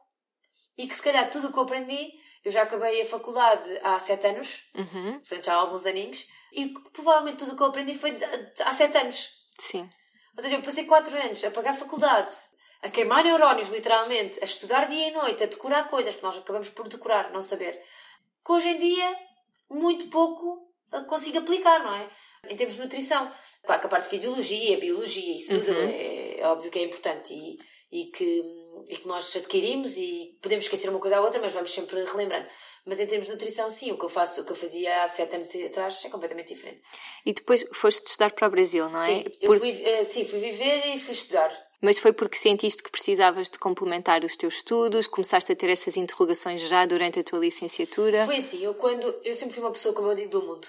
E 0.75 0.87
que 0.87 0.95
se 0.95 1.03
calhar 1.03 1.29
tudo 1.29 1.49
o 1.49 1.51
que 1.51 1.59
eu 1.59 1.63
aprendi, 1.63 2.13
eu 2.43 2.51
já 2.51 2.63
acabei 2.63 2.99
a 2.99 3.05
faculdade 3.05 3.79
há 3.83 3.99
7 3.99 4.25
anos, 4.25 4.67
uhum. 4.73 5.19
portanto 5.19 5.45
já 5.45 5.53
há 5.53 5.57
alguns 5.57 5.85
aninhos, 5.85 6.27
e 6.51 6.67
provavelmente 6.91 7.37
tudo 7.37 7.53
o 7.53 7.55
que 7.55 7.61
eu 7.61 7.67
aprendi 7.67 7.93
foi 7.93 8.11
há 8.65 8.73
7 8.73 8.97
anos. 8.97 9.29
Sim. 9.59 9.87
Ou 10.35 10.41
seja, 10.41 10.55
eu 10.55 10.63
passei 10.63 10.85
4 10.85 11.15
anos 11.15 11.43
a 11.43 11.51
pagar 11.51 11.71
a 11.71 11.77
faculdade, 11.77 12.33
a 12.81 12.89
queimar 12.89 13.23
neurónios, 13.23 13.69
literalmente, 13.69 14.41
a 14.41 14.45
estudar 14.45 14.85
dia 14.85 15.09
e 15.09 15.11
noite, 15.11 15.43
a 15.43 15.47
decorar 15.47 15.83
coisas, 15.89 16.13
porque 16.13 16.25
nós 16.25 16.37
acabamos 16.37 16.69
por 16.69 16.87
decorar, 16.87 17.31
não 17.31 17.43
saber, 17.43 17.79
que 18.43 18.51
hoje 18.51 18.69
em 18.69 18.77
dia 18.79 19.15
muito 19.69 20.07
pouco 20.07 20.73
consigo 21.07 21.37
aplicar, 21.37 21.83
não 21.83 21.93
é? 21.93 22.09
Em 22.47 22.55
termos 22.55 22.75
de 22.75 22.81
nutrição. 22.81 23.31
Claro 23.63 23.81
que 23.81 23.87
a 23.87 23.89
parte 23.89 24.03
de 24.05 24.09
fisiologia, 24.09 24.79
biologia, 24.79 25.35
isso 25.35 25.59
tudo 25.59 25.71
uhum. 25.71 25.89
é, 25.89 26.39
é, 26.39 26.45
óbvio 26.45 26.71
que 26.71 26.79
é 26.79 26.83
importante 26.83 27.33
e, 27.33 27.59
e, 27.91 28.05
que, 28.05 28.43
e 28.87 28.97
que 28.97 29.07
nós 29.07 29.35
adquirimos 29.35 29.97
e 29.97 30.37
podemos 30.41 30.65
esquecer 30.65 30.89
uma 30.89 30.99
coisa 30.99 31.19
ou 31.19 31.25
outra, 31.25 31.41
mas 31.41 31.53
vamos 31.53 31.71
sempre 31.71 32.03
relembrando. 32.03 32.47
Mas 32.85 32.99
em 32.99 33.05
termos 33.05 33.27
de 33.27 33.33
nutrição, 33.33 33.69
sim, 33.69 33.91
o 33.91 33.97
que 33.97 34.05
eu 34.05 34.09
faço, 34.09 34.41
o 34.41 34.45
que 34.45 34.51
eu 34.51 34.55
fazia 34.55 35.03
há 35.03 35.07
sete 35.07 35.35
anos 35.35 35.53
atrás 35.55 36.03
é 36.03 36.09
completamente 36.09 36.53
diferente. 36.53 36.81
E 37.25 37.33
depois 37.33 37.63
foste 37.73 38.05
estudar 38.05 38.31
para 38.31 38.47
o 38.47 38.51
Brasil, 38.51 38.89
não 38.89 39.01
é? 39.01 39.05
Sim, 39.05 39.23
Por... 39.45 39.55
eu 39.55 39.59
fui, 39.59 39.71
uh, 39.71 40.05
sim, 40.05 40.25
fui 40.25 40.39
viver 40.39 40.95
e 40.95 40.99
fui 40.99 41.13
estudar. 41.13 41.51
Mas 41.81 41.99
foi 41.99 42.11
porque 42.11 42.37
sentiste 42.37 42.83
que 42.83 42.91
precisavas 42.91 43.49
de 43.49 43.57
complementar 43.57 44.23
os 44.25 44.35
teus 44.35 44.55
estudos? 44.55 45.07
Começaste 45.07 45.51
a 45.51 45.55
ter 45.55 45.69
essas 45.69 45.95
interrogações 45.95 46.61
já 46.61 46.85
durante 46.85 47.19
a 47.19 47.23
tua 47.23 47.39
licenciatura? 47.39 48.25
Foi 48.25 48.37
assim, 48.37 48.63
eu 48.63 48.73
quando 48.73 49.15
eu 49.23 49.33
sempre 49.33 49.55
fui 49.55 49.63
uma 49.63 49.71
pessoa, 49.71 49.93
como 49.93 50.09
eu 50.09 50.15
digo, 50.15 50.29
do 50.29 50.41
mundo. 50.41 50.67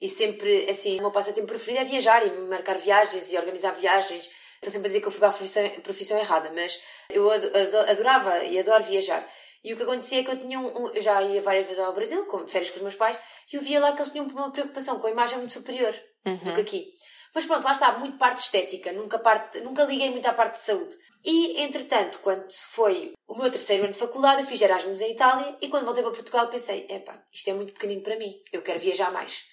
E 0.00 0.08
sempre, 0.08 0.68
assim, 0.70 0.98
o 0.98 1.02
meu 1.02 1.10
passatempo 1.10 1.48
preferido 1.48 1.82
é 1.82 1.84
viajar 1.84 2.24
e 2.26 2.30
marcar 2.30 2.78
viagens 2.78 3.32
e 3.32 3.36
organizar 3.36 3.72
viagens. 3.72 4.30
Estou 4.54 4.72
sempre 4.72 4.86
a 4.86 4.88
dizer 4.88 5.00
que 5.00 5.06
eu 5.06 5.10
fui 5.10 5.20
para 5.20 5.28
a 5.28 5.32
profissão, 5.32 5.68
profissão 5.82 6.18
errada, 6.18 6.50
mas 6.54 6.80
eu 7.10 7.28
adorava 7.30 8.44
e 8.44 8.58
adoro 8.58 8.84
viajar. 8.84 9.26
E 9.62 9.72
o 9.72 9.76
que 9.76 9.82
acontecia 9.82 10.20
é 10.20 10.24
que 10.24 10.30
eu 10.30 10.38
tinha 10.38 10.58
um, 10.60 10.88
eu 10.88 11.02
já 11.02 11.20
ia 11.22 11.42
várias 11.42 11.66
vezes 11.66 11.82
ao 11.82 11.92
Brasil, 11.92 12.24
com, 12.26 12.44
de 12.44 12.52
férias 12.52 12.70
com 12.70 12.76
os 12.76 12.82
meus 12.82 12.94
pais, 12.94 13.18
e 13.52 13.56
eu 13.56 13.62
via 13.62 13.80
lá 13.80 13.92
que 13.92 13.98
eles 13.98 14.12
tinham 14.12 14.26
uma 14.26 14.52
preocupação 14.52 15.00
com 15.00 15.06
a 15.06 15.10
imagem 15.10 15.38
muito 15.38 15.52
superior 15.52 15.94
uhum. 16.24 16.36
do 16.36 16.54
que 16.54 16.60
aqui. 16.60 16.94
Mas 17.34 17.44
pronto, 17.44 17.64
lá 17.64 17.72
está, 17.72 17.98
muito 17.98 18.16
parte 18.16 18.38
estética, 18.38 18.92
nunca, 18.92 19.18
parte, 19.18 19.60
nunca 19.60 19.84
liguei 19.84 20.10
muito 20.10 20.26
à 20.26 20.32
parte 20.32 20.58
de 20.58 20.64
saúde. 20.64 20.96
E, 21.24 21.60
entretanto, 21.60 22.20
quando 22.20 22.50
foi 22.52 23.12
o 23.26 23.36
meu 23.36 23.50
terceiro 23.50 23.84
ano 23.84 23.92
de 23.92 23.98
faculdade, 23.98 24.42
eu 24.42 24.46
fiz 24.46 24.60
Erasmus 24.60 25.00
em 25.00 25.12
Itália 25.12 25.56
e 25.60 25.68
quando 25.68 25.84
voltei 25.84 26.02
para 26.02 26.12
Portugal 26.12 26.48
pensei, 26.48 26.86
epá, 26.88 27.22
isto 27.32 27.50
é 27.50 27.52
muito 27.52 27.74
pequenino 27.74 28.02
para 28.02 28.16
mim, 28.16 28.40
eu 28.52 28.62
quero 28.62 28.78
viajar 28.78 29.12
mais. 29.12 29.44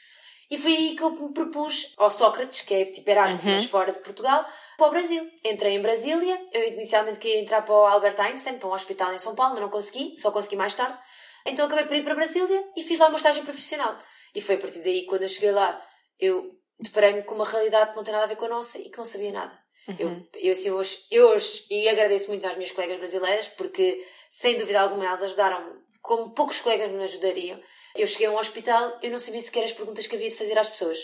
E 0.50 0.58
foi 0.58 0.76
aí 0.76 0.96
que 0.96 1.02
eu 1.02 1.12
me 1.12 1.34
propus 1.34 1.94
ao 1.98 2.12
Sócrates, 2.12 2.62
que 2.62 2.74
é 2.74 2.86
tipo 2.86 3.10
Erasmus, 3.10 3.44
uhum. 3.44 3.52
mas 3.52 3.66
fora 3.66 3.92
de 3.92 4.00
Portugal, 4.00 4.46
para 4.78 4.88
o 4.88 4.92
Brasil. 4.92 5.30
Entrei 5.44 5.74
em 5.74 5.82
Brasília, 5.82 6.40
eu 6.52 6.68
inicialmente 6.68 7.20
queria 7.20 7.42
entrar 7.42 7.64
para 7.64 7.74
o 7.74 7.86
Albert 7.86 8.20
Einstein, 8.20 8.58
para 8.58 8.70
um 8.70 8.74
hospital 8.74 9.14
em 9.14 9.20
São 9.20 9.36
Paulo, 9.36 9.54
mas 9.54 9.62
não 9.62 9.70
consegui, 9.70 10.16
só 10.20 10.32
consegui 10.32 10.56
mais 10.56 10.76
tarde. 10.76 10.98
Então 11.46 11.66
acabei 11.66 11.86
por 11.86 11.96
ir 11.96 12.04
para 12.04 12.16
Brasília 12.16 12.66
e 12.76 12.84
fiz 12.84 13.00
lá 13.00 13.08
uma 13.08 13.18
estágio 13.18 13.44
profissional. 13.44 13.98
E 14.34 14.42
foi 14.42 14.56
a 14.56 14.58
partir 14.58 14.80
daí, 14.80 15.06
quando 15.06 15.24
eu 15.24 15.30
cheguei 15.30 15.52
lá, 15.52 15.82
eu 16.20 16.52
deparei-me 16.80 17.24
com 17.24 17.36
uma 17.36 17.48
realidade 17.48 17.92
que 17.92 17.98
não 17.98 18.04
tem 18.04 18.14
nada 18.14 18.26
a 18.26 18.28
ver 18.28 18.36
com 18.36 18.46
a 18.46 18.50
nossa 18.50 18.80
e 18.80 18.90
que 18.90 18.98
não 18.98 19.06
sabia 19.06 19.32
nada. 19.32 19.58
Uhum. 19.88 19.96
Eu, 20.00 20.42
eu, 20.42 20.52
assim, 20.52 20.72
hoje, 20.72 21.06
eu 21.12 21.30
hoje, 21.30 21.66
e 21.70 21.88
agradeço 21.88 22.30
muito 22.30 22.46
às 22.46 22.56
minhas 22.56 22.72
colegas 22.72 22.98
brasileiras, 22.98 23.48
porque, 23.50 24.04
sem 24.30 24.58
dúvida 24.58 24.82
alguma, 24.82 25.06
elas 25.06 25.22
ajudaram 25.22 25.84
como 26.02 26.34
poucos 26.34 26.60
colegas 26.60 26.92
me 26.92 27.04
ajudariam. 27.04 27.60
Eu 27.96 28.08
cheguei 28.08 28.28
a 28.28 28.32
um 28.32 28.38
hospital, 28.38 28.98
eu 29.02 29.12
não 29.12 29.20
sabia 29.20 29.42
sequer 29.42 29.64
as 29.64 29.72
perguntas 29.72 30.08
que 30.08 30.16
havia 30.16 30.30
de 30.30 30.36
fazer 30.36 30.58
às 30.58 30.70
pessoas. 30.70 31.00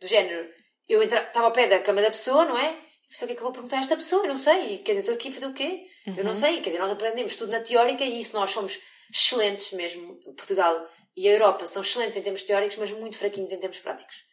Do 0.00 0.06
género, 0.06 0.48
eu 0.88 1.02
estava 1.02 1.46
ao 1.46 1.52
pé 1.52 1.68
da 1.68 1.78
cama 1.80 2.02
da 2.02 2.10
pessoa, 2.10 2.44
não 2.44 2.58
é? 2.58 2.78
Pensei, 3.08 3.26
o 3.26 3.28
que 3.28 3.32
é 3.32 3.36
que 3.36 3.40
eu 3.40 3.44
vou 3.44 3.52
perguntar 3.52 3.76
a 3.76 3.80
esta 3.80 3.96
pessoa? 3.96 4.24
Eu 4.24 4.28
não 4.28 4.36
sei. 4.36 4.78
Quer 4.78 4.92
dizer, 4.92 5.00
estou 5.00 5.14
aqui 5.14 5.28
a 5.28 5.32
fazer 5.32 5.46
o 5.46 5.54
quê? 5.54 5.86
Uhum. 6.06 6.14
Eu 6.16 6.24
não 6.24 6.30
uhum. 6.30 6.34
sei. 6.34 6.60
Quer 6.60 6.70
dizer, 6.70 6.78
nós 6.78 6.90
aprendemos 6.90 7.36
tudo 7.36 7.52
na 7.52 7.60
teórica 7.60 8.04
e 8.04 8.20
isso 8.20 8.34
nós 8.34 8.50
somos 8.50 8.78
excelentes 9.12 9.72
mesmo. 9.72 10.16
Portugal 10.36 10.88
e 11.16 11.28
a 11.28 11.32
Europa 11.32 11.66
são 11.66 11.82
excelentes 11.82 12.16
em 12.16 12.22
termos 12.22 12.42
teóricos, 12.42 12.76
mas 12.76 12.90
muito 12.90 13.16
fraquinhos 13.16 13.52
em 13.52 13.58
termos 13.58 13.78
práticos 13.78 14.24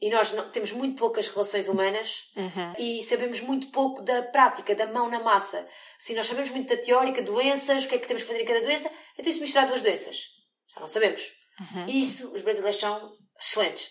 e 0.00 0.10
nós 0.10 0.32
não, 0.32 0.48
temos 0.50 0.72
muito 0.72 0.96
poucas 0.96 1.28
relações 1.28 1.68
humanas 1.68 2.30
uhum. 2.36 2.74
e 2.78 3.02
sabemos 3.02 3.40
muito 3.40 3.68
pouco 3.68 4.02
da 4.02 4.22
prática, 4.22 4.74
da 4.74 4.86
mão 4.86 5.10
na 5.10 5.20
massa. 5.20 5.66
Se 5.98 6.14
nós 6.14 6.26
sabemos 6.26 6.50
muito 6.50 6.68
da 6.68 6.80
teórica, 6.80 7.20
doenças, 7.20 7.84
o 7.84 7.88
que 7.88 7.96
é 7.96 7.98
que 7.98 8.06
temos 8.06 8.22
que 8.22 8.28
fazer 8.28 8.42
em 8.42 8.46
cada 8.46 8.60
doença, 8.60 8.90
então 9.18 9.30
isso 9.30 9.40
misturar 9.40 9.66
duas 9.66 9.82
doenças. 9.82 10.16
Já 10.72 10.80
não 10.80 10.86
sabemos. 10.86 11.32
Uhum. 11.60 11.86
Isso, 11.86 12.34
os 12.34 12.42
brasileiros 12.42 12.80
são 12.80 13.16
excelentes. 13.40 13.90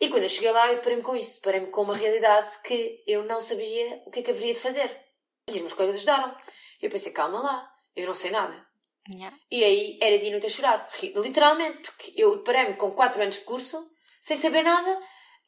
E 0.00 0.08
quando 0.08 0.22
eu 0.22 0.28
cheguei 0.28 0.52
lá, 0.52 0.68
eu 0.68 0.76
deparei-me 0.76 1.02
com 1.02 1.16
isso. 1.16 1.36
Deparei-me 1.36 1.68
com 1.68 1.82
uma 1.82 1.96
realidade 1.96 2.48
que 2.64 3.02
eu 3.06 3.24
não 3.24 3.40
sabia 3.40 4.02
o 4.06 4.10
que 4.10 4.20
é 4.20 4.22
que 4.22 4.30
haveria 4.30 4.54
de 4.54 4.60
fazer. 4.60 4.96
E 5.48 5.52
os 5.52 5.60
meus 5.60 5.72
colegas 5.72 5.96
ajudaram. 5.96 6.36
Eu 6.80 6.90
pensei, 6.90 7.12
calma 7.12 7.40
lá, 7.40 7.68
eu 7.96 8.06
não 8.06 8.14
sei 8.14 8.30
nada. 8.30 8.66
Yeah. 9.10 9.36
E 9.50 9.64
aí 9.64 9.98
era 10.00 10.18
de 10.18 10.30
noite 10.30 10.46
a 10.46 10.50
chorar. 10.50 10.88
Literalmente, 11.16 11.90
porque 11.90 12.12
eu 12.16 12.36
deparei-me 12.36 12.74
com 12.74 12.90
4 12.92 13.22
anos 13.22 13.36
de 13.36 13.42
curso, 13.42 13.78
sem 14.20 14.36
saber 14.36 14.62
nada, 14.62 15.00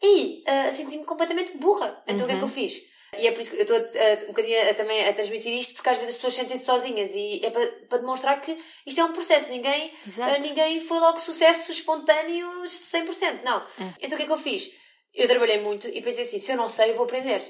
e 0.02 0.42
uh, 0.48 0.72
senti-me 0.72 1.04
completamente 1.04 1.56
burra. 1.58 2.02
Então 2.06 2.20
uhum. 2.20 2.24
o 2.24 2.26
que 2.26 2.32
é 2.32 2.36
que 2.36 2.42
eu 2.42 2.48
uhum. 2.48 2.52
fiz? 2.52 2.80
E 3.18 3.26
é 3.26 3.32
por 3.32 3.40
isso 3.40 3.50
que 3.50 3.56
eu 3.56 3.62
estou 3.62 3.78
uh, 3.78 4.24
um 4.24 4.26
bocadinho 4.28 4.70
a, 4.70 4.74
também 4.74 5.08
a 5.08 5.12
transmitir 5.12 5.52
isto, 5.52 5.74
porque 5.74 5.88
às 5.88 5.96
vezes 5.96 6.10
as 6.10 6.16
pessoas 6.16 6.34
sentem-se 6.34 6.64
sozinhas 6.64 7.12
e 7.14 7.44
é 7.44 7.50
para, 7.50 7.66
para 7.88 7.98
demonstrar 7.98 8.40
que 8.40 8.56
isto 8.86 9.00
é 9.00 9.04
um 9.04 9.12
processo. 9.12 9.50
Ninguém, 9.50 9.88
uh, 9.88 10.42
ninguém 10.42 10.80
foi 10.80 11.00
logo 11.00 11.18
sucesso 11.18 11.72
espontâneo 11.72 12.48
100%. 12.64 13.42
Não. 13.42 13.58
Uhum. 13.78 13.92
Então 14.00 14.14
o 14.14 14.16
que 14.16 14.22
é 14.22 14.26
que 14.26 14.32
eu 14.32 14.38
fiz? 14.38 14.70
Eu 15.12 15.26
trabalhei 15.26 15.60
muito 15.60 15.88
e 15.88 16.00
pensei 16.00 16.24
assim: 16.24 16.38
se 16.38 16.52
eu 16.52 16.56
não 16.56 16.68
sei, 16.68 16.90
eu 16.90 16.94
vou 16.94 17.04
aprender. 17.04 17.42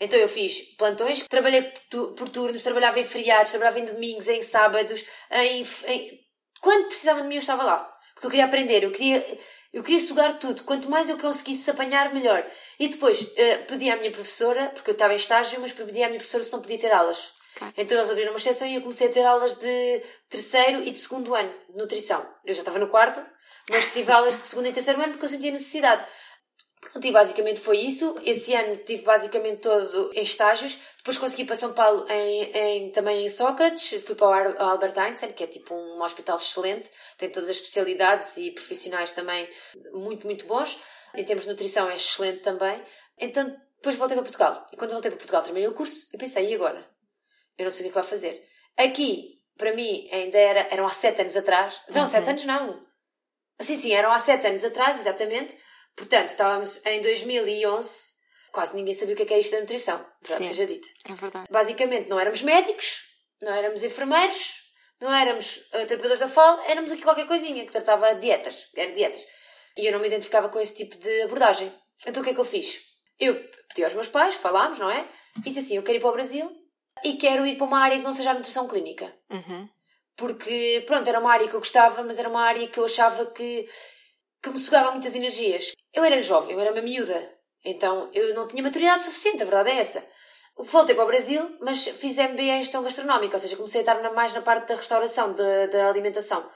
Então 0.00 0.18
eu 0.18 0.28
fiz 0.28 0.74
plantões, 0.76 1.22
trabalhei 1.28 1.70
por 1.90 2.28
turnos, 2.28 2.62
trabalhava 2.62 2.98
em 2.98 3.04
feriados, 3.04 3.50
trabalhava 3.50 3.78
em 3.78 3.84
domingos, 3.84 4.26
em 4.26 4.42
sábados, 4.42 5.04
em, 5.30 5.62
em... 5.86 6.20
quando 6.60 6.88
precisavam 6.88 7.22
de 7.22 7.28
mim 7.28 7.36
eu 7.36 7.40
estava 7.40 7.62
lá. 7.62 7.90
Porque 8.14 8.26
eu 8.26 8.30
queria 8.30 8.46
aprender, 8.46 8.82
eu 8.82 8.90
queria 8.90 9.24
eu 9.74 9.82
queria 9.82 10.00
sugar 10.00 10.38
tudo. 10.38 10.62
Quanto 10.62 10.88
mais 10.88 11.08
eu 11.08 11.18
conseguisse 11.18 11.68
apanhar, 11.68 12.14
melhor. 12.14 12.46
E 12.78 12.86
depois 12.86 13.22
uh, 13.22 13.66
pedi 13.66 13.90
à 13.90 13.96
minha 13.96 14.12
professora, 14.12 14.68
porque 14.68 14.90
eu 14.90 14.92
estava 14.92 15.12
em 15.12 15.16
estágio, 15.16 15.60
mas 15.60 15.72
pedi 15.72 16.00
à 16.02 16.06
minha 16.06 16.20
professora 16.20 16.44
se 16.44 16.52
não 16.52 16.60
podia 16.60 16.78
ter 16.78 16.92
aulas. 16.92 17.34
Okay. 17.56 17.72
Então 17.76 17.98
eles 17.98 18.08
abriram 18.08 18.30
uma 18.30 18.38
exceção 18.38 18.68
e 18.68 18.76
eu 18.76 18.80
comecei 18.80 19.08
a 19.08 19.12
ter 19.12 19.24
aulas 19.24 19.56
de 19.56 20.02
terceiro 20.30 20.80
e 20.82 20.92
de 20.92 20.98
segundo 20.98 21.34
ano 21.34 21.52
de 21.68 21.76
nutrição. 21.76 22.24
Eu 22.44 22.54
já 22.54 22.60
estava 22.60 22.78
no 22.78 22.86
quarto, 22.86 23.20
mas 23.68 23.92
tive 23.92 24.12
aulas 24.12 24.40
de 24.40 24.46
segundo 24.46 24.68
e 24.68 24.72
terceiro 24.72 25.00
ano 25.00 25.10
porque 25.10 25.24
eu 25.24 25.28
sentia 25.28 25.50
necessidade. 25.50 26.06
Pronto, 26.94 27.08
e 27.08 27.10
basicamente 27.10 27.58
foi 27.58 27.78
isso. 27.78 28.16
Esse 28.24 28.54
ano 28.54 28.76
tive 28.76 29.02
basicamente 29.02 29.62
todo 29.62 30.12
em 30.14 30.22
estágios. 30.22 30.78
Depois 30.98 31.18
consegui 31.18 31.44
para 31.44 31.56
São 31.56 31.72
Paulo 31.72 32.06
em, 32.08 32.52
em, 32.52 32.90
também 32.92 33.26
em 33.26 33.28
Sócrates. 33.28 34.00
Fui 34.04 34.14
para 34.14 34.52
o 34.52 34.62
Albert 34.62 34.96
Einstein, 34.96 35.32
que 35.32 35.42
é 35.42 35.48
tipo 35.48 35.74
um 35.74 36.00
hospital 36.00 36.36
excelente. 36.36 36.88
Tem 37.18 37.28
todas 37.28 37.48
as 37.48 37.56
especialidades 37.56 38.36
e 38.36 38.52
profissionais 38.52 39.10
também 39.10 39.48
muito, 39.92 40.24
muito 40.24 40.46
bons. 40.46 40.78
Em 41.16 41.24
termos 41.24 41.44
de 41.44 41.50
nutrição 41.50 41.90
é 41.90 41.96
excelente 41.96 42.42
também. 42.42 42.80
Então 43.18 43.44
depois 43.76 43.96
voltei 43.96 44.16
para 44.16 44.24
Portugal. 44.24 44.64
E 44.72 44.76
quando 44.76 44.92
voltei 44.92 45.10
para 45.10 45.18
Portugal 45.18 45.42
terminei 45.42 45.68
o 45.68 45.74
curso 45.74 46.06
e 46.14 46.16
pensei, 46.16 46.48
e 46.48 46.54
agora? 46.54 46.88
Eu 47.58 47.64
não 47.64 47.72
sei 47.72 47.88
o 47.88 47.92
que 47.92 47.98
é 47.98 48.02
vai 48.02 48.08
fazer. 48.08 48.40
Aqui, 48.76 49.40
para 49.58 49.74
mim, 49.74 50.08
ainda 50.12 50.38
era, 50.38 50.68
eram 50.70 50.86
há 50.86 50.90
sete 50.90 51.22
anos 51.22 51.34
atrás. 51.34 51.74
Não, 51.88 52.02
uhum. 52.02 52.06
sete 52.06 52.30
anos 52.30 52.44
não. 52.44 52.86
Assim, 53.58 53.76
sim, 53.76 53.92
eram 53.92 54.12
há 54.12 54.18
sete 54.20 54.46
anos 54.46 54.62
atrás, 54.62 55.00
exatamente 55.00 55.56
Portanto, 55.96 56.30
estávamos 56.30 56.84
em 56.86 57.00
2011, 57.00 58.12
quase 58.52 58.74
ninguém 58.74 58.94
sabia 58.94 59.14
o 59.14 59.16
que 59.16 59.22
é 59.22 59.26
era 59.26 59.38
isto 59.38 59.52
da 59.52 59.60
nutrição, 59.60 60.06
verdade 60.22 60.46
seja 60.48 60.66
dita. 60.66 60.88
É 61.08 61.14
verdade. 61.14 61.46
Basicamente, 61.50 62.08
não 62.08 62.18
éramos 62.18 62.42
médicos, 62.42 63.02
não 63.40 63.52
éramos 63.52 63.82
enfermeiros, 63.82 64.64
não 65.00 65.12
éramos 65.12 65.56
uh, 65.56 65.86
terapeutas 65.86 66.20
da 66.20 66.28
fala, 66.28 66.64
éramos 66.66 66.90
aqui 66.90 67.02
qualquer 67.02 67.26
coisinha 67.26 67.64
que 67.64 67.72
tratava 67.72 68.14
dietas, 68.14 68.68
era 68.74 68.92
dietas. 68.92 69.24
E 69.76 69.86
eu 69.86 69.92
não 69.92 70.00
me 70.00 70.06
identificava 70.06 70.48
com 70.48 70.60
esse 70.60 70.76
tipo 70.76 70.96
de 70.96 71.22
abordagem. 71.22 71.72
Então 72.06 72.22
o 72.22 72.24
que 72.24 72.30
é 72.30 72.34
que 72.34 72.40
eu 72.40 72.44
fiz? 72.44 72.80
Eu 73.18 73.34
pedi 73.68 73.84
aos 73.84 73.94
meus 73.94 74.08
pais, 74.08 74.34
falámos, 74.34 74.78
não 74.78 74.90
é? 74.90 75.08
E 75.38 75.42
disse 75.42 75.60
assim: 75.60 75.76
eu 75.76 75.82
quero 75.82 75.98
ir 75.98 76.00
para 76.00 76.10
o 76.10 76.12
Brasil 76.12 76.50
e 77.02 77.14
quero 77.14 77.46
ir 77.46 77.56
para 77.56 77.66
uma 77.66 77.80
área 77.80 77.98
que 77.98 78.04
não 78.04 78.12
seja 78.12 78.30
a 78.30 78.34
nutrição 78.34 78.68
clínica. 78.68 79.12
Uhum. 79.30 79.68
Porque, 80.16 80.84
pronto, 80.86 81.08
era 81.08 81.18
uma 81.18 81.32
área 81.32 81.48
que 81.48 81.54
eu 81.54 81.60
gostava, 81.60 82.02
mas 82.04 82.18
era 82.18 82.28
uma 82.28 82.42
área 82.42 82.66
que 82.68 82.78
eu 82.78 82.84
achava 82.84 83.26
que, 83.26 83.68
que 84.44 84.50
me 84.50 84.58
sugava 84.58 84.90
muitas 84.90 85.16
energias. 85.16 85.72
Eu 85.92 86.04
era 86.04 86.22
jovem, 86.22 86.54
eu 86.54 86.60
era 86.60 86.72
uma 86.72 86.82
miúda. 86.82 87.32
Então 87.64 88.10
eu 88.12 88.34
não 88.34 88.46
tinha 88.46 88.62
maturidade 88.62 89.02
suficiente, 89.02 89.42
a 89.42 89.46
verdade 89.46 89.70
é 89.70 89.78
essa. 89.78 90.06
Voltei 90.56 90.94
para 90.94 91.04
o 91.04 91.08
Brasil, 91.08 91.56
mas 91.60 91.88
fiz 91.88 92.16
MBA 92.16 92.42
em 92.42 92.62
gestão 92.62 92.82
gastronómica, 92.82 93.36
ou 93.36 93.40
seja, 93.40 93.56
comecei 93.56 93.80
a 93.80 93.82
estar 93.82 94.12
mais 94.12 94.32
na 94.34 94.42
parte 94.42 94.68
da 94.68 94.76
restauração, 94.76 95.34
da 95.34 95.88
alimentação. 95.88 96.48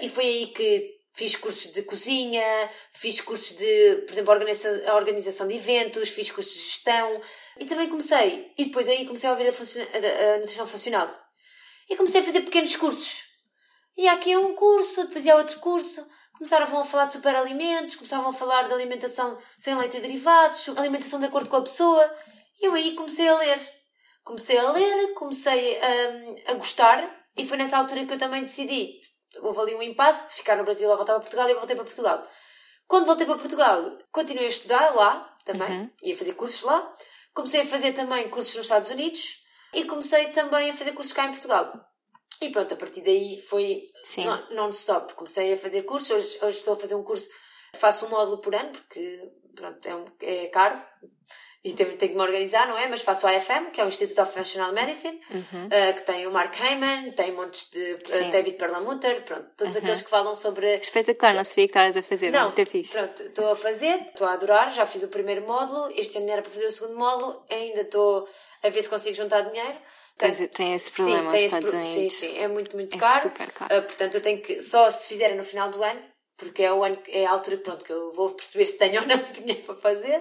E 0.00 0.08
foi 0.08 0.24
aí 0.24 0.46
que 0.48 0.98
fiz 1.14 1.36
cursos 1.36 1.72
de 1.72 1.82
cozinha, 1.82 2.70
fiz 2.92 3.20
cursos 3.20 3.56
de, 3.56 4.02
por 4.06 4.12
exemplo, 4.12 4.32
organização, 4.32 4.96
organização 4.96 5.48
de 5.48 5.54
eventos, 5.54 6.10
fiz 6.10 6.30
cursos 6.30 6.52
de 6.52 6.60
gestão 6.60 7.22
e 7.58 7.64
também 7.64 7.88
comecei, 7.88 8.52
e 8.58 8.66
depois 8.66 8.86
aí 8.88 9.06
comecei 9.06 9.30
a 9.30 9.32
ouvir 9.32 9.48
a, 9.48 9.50
a, 9.50 10.34
a 10.34 10.38
nutrição 10.38 10.66
funcional. 10.66 11.08
E 11.88 11.96
comecei 11.96 12.20
a 12.20 12.24
fazer 12.24 12.42
pequenos 12.42 12.76
cursos. 12.76 13.22
E 13.96 14.06
aqui 14.06 14.32
é 14.32 14.38
um 14.38 14.54
curso, 14.54 15.04
depois 15.06 15.24
ia 15.24 15.36
outro 15.36 15.58
curso. 15.60 16.06
Começaram 16.38 16.80
a 16.80 16.84
falar 16.84 17.06
de 17.06 17.14
superalimentos, 17.14 17.96
começavam 17.96 18.30
a 18.30 18.32
falar 18.32 18.62
de 18.68 18.72
alimentação 18.72 19.36
sem 19.58 19.76
leite 19.76 19.96
e 19.96 20.00
derivados, 20.00 20.68
alimentação 20.68 21.18
de 21.18 21.26
acordo 21.26 21.50
com 21.50 21.56
a 21.56 21.62
pessoa. 21.62 22.16
E 22.60 22.66
eu 22.66 22.74
aí 22.74 22.94
comecei 22.94 23.28
a 23.28 23.36
ler. 23.36 23.60
Comecei 24.22 24.56
a 24.56 24.70
ler, 24.70 25.14
comecei 25.14 25.80
a, 25.80 26.52
a 26.52 26.54
gostar, 26.54 27.22
e 27.36 27.44
foi 27.44 27.56
nessa 27.56 27.76
altura 27.76 28.06
que 28.06 28.12
eu 28.12 28.18
também 28.18 28.42
decidi. 28.42 29.00
Houve 29.40 29.60
ali 29.60 29.74
um 29.74 29.82
impasse 29.82 30.28
de 30.28 30.34
ficar 30.34 30.56
no 30.56 30.62
Brasil 30.62 30.88
ou 30.88 30.96
voltar 30.96 31.14
para 31.14 31.22
Portugal, 31.22 31.48
e 31.48 31.52
eu 31.52 31.58
voltei 31.58 31.74
para 31.74 31.84
Portugal. 31.84 32.22
Quando 32.86 33.06
voltei 33.06 33.26
para 33.26 33.38
Portugal, 33.38 33.98
continuei 34.12 34.46
a 34.46 34.48
estudar 34.48 34.94
lá 34.94 35.34
também, 35.44 35.80
uhum. 35.80 35.90
ia 36.04 36.16
fazer 36.16 36.34
cursos 36.34 36.62
lá. 36.62 36.94
Comecei 37.34 37.62
a 37.62 37.66
fazer 37.66 37.92
também 37.94 38.30
cursos 38.30 38.54
nos 38.54 38.66
Estados 38.66 38.90
Unidos 38.90 39.38
e 39.74 39.84
comecei 39.84 40.28
também 40.28 40.70
a 40.70 40.74
fazer 40.74 40.92
cursos 40.92 41.12
cá 41.12 41.26
em 41.26 41.30
Portugal. 41.30 41.72
E 42.40 42.50
pronto, 42.50 42.72
a 42.72 42.76
partir 42.76 43.00
daí 43.02 43.40
foi 43.40 43.86
non-stop. 44.50 45.14
Comecei 45.14 45.52
a 45.52 45.58
fazer 45.58 45.82
cursos, 45.82 46.10
hoje, 46.10 46.38
hoje, 46.42 46.58
estou 46.58 46.74
a 46.74 46.76
fazer 46.76 46.94
um 46.94 47.02
curso, 47.02 47.28
faço 47.74 48.06
um 48.06 48.10
módulo 48.10 48.38
por 48.38 48.54
ano, 48.54 48.70
porque 48.70 49.30
pronto, 49.54 49.86
é, 49.86 49.94
um, 49.94 50.06
é 50.20 50.46
caro, 50.46 50.80
e 51.64 51.72
tenho, 51.72 51.96
tenho 51.96 52.12
que 52.12 52.16
me 52.16 52.22
organizar, 52.22 52.68
não 52.68 52.78
é? 52.78 52.86
Mas 52.86 53.02
faço 53.02 53.26
o 53.26 53.30
IFM, 53.30 53.70
que 53.72 53.80
é 53.80 53.84
o 53.84 53.88
Institute 53.88 54.20
of 54.20 54.32
Functional 54.32 54.72
Medicine, 54.72 55.20
uhum. 55.30 55.66
uh, 55.66 55.94
que 55.94 56.02
tem 56.02 56.26
o 56.26 56.30
Mark 56.30 56.54
Heyman, 56.58 57.10
tem 57.12 57.32
montes 57.32 57.68
de 57.70 57.94
uh, 57.94 58.30
David 58.30 58.56
Perlmutter, 58.56 59.22
pronto, 59.22 59.48
todos 59.56 59.74
uhum. 59.74 59.80
aqueles 59.80 60.02
que 60.02 60.08
falam 60.08 60.34
sobre. 60.34 60.76
Espetacular, 60.76 61.34
não 61.34 61.44
sabia 61.44 61.66
que 61.66 61.70
estavas 61.70 61.96
a 61.96 62.02
fazer, 62.02 62.30
não, 62.30 62.44
muito 62.44 62.66
fixe. 62.66 62.92
Pronto, 62.92 63.22
estou 63.22 63.50
a 63.50 63.56
fazer, 63.56 64.00
estou 64.08 64.26
a 64.26 64.34
adorar, 64.34 64.72
já 64.72 64.86
fiz 64.86 65.02
o 65.02 65.08
primeiro 65.08 65.44
módulo, 65.46 65.92
este 65.96 66.18
ano 66.18 66.30
era 66.30 66.42
para 66.42 66.50
fazer 66.52 66.66
o 66.66 66.72
segundo 66.72 66.96
módulo, 66.96 67.44
ainda 67.50 67.80
estou 67.80 68.28
a 68.62 68.68
ver 68.68 68.82
se 68.82 68.88
consigo 68.88 69.16
juntar 69.16 69.42
dinheiro. 69.42 69.78
Tem, 70.18 70.32
tem 70.48 70.74
esse 70.74 70.90
problema 70.90 71.30
sim, 71.30 71.36
tem 71.36 71.46
Estados 71.46 71.72
Unidos. 71.72 71.90
Sim, 71.90 72.10
sim, 72.10 72.38
é 72.38 72.48
muito, 72.48 72.74
muito 72.74 72.96
é 72.96 72.98
caro. 72.98 73.22
super 73.22 73.50
caro. 73.52 73.78
Uh, 73.78 73.82
portanto, 73.82 74.14
eu 74.16 74.20
tenho 74.20 74.40
que, 74.42 74.60
só 74.60 74.90
se 74.90 75.06
fizerem 75.06 75.36
no 75.36 75.44
final 75.44 75.70
do 75.70 75.82
ano, 75.82 76.00
porque 76.36 76.64
é, 76.64 76.72
o 76.72 76.82
ano, 76.82 76.98
é 77.06 77.24
a 77.24 77.30
altura 77.30 77.58
pronto, 77.58 77.84
que 77.84 77.92
eu 77.92 78.12
vou 78.12 78.30
perceber 78.30 78.66
se 78.66 78.76
tenho 78.76 79.00
ou 79.00 79.06
não 79.06 79.16
dinheiro 79.32 79.62
para 79.62 79.76
fazer. 79.76 80.20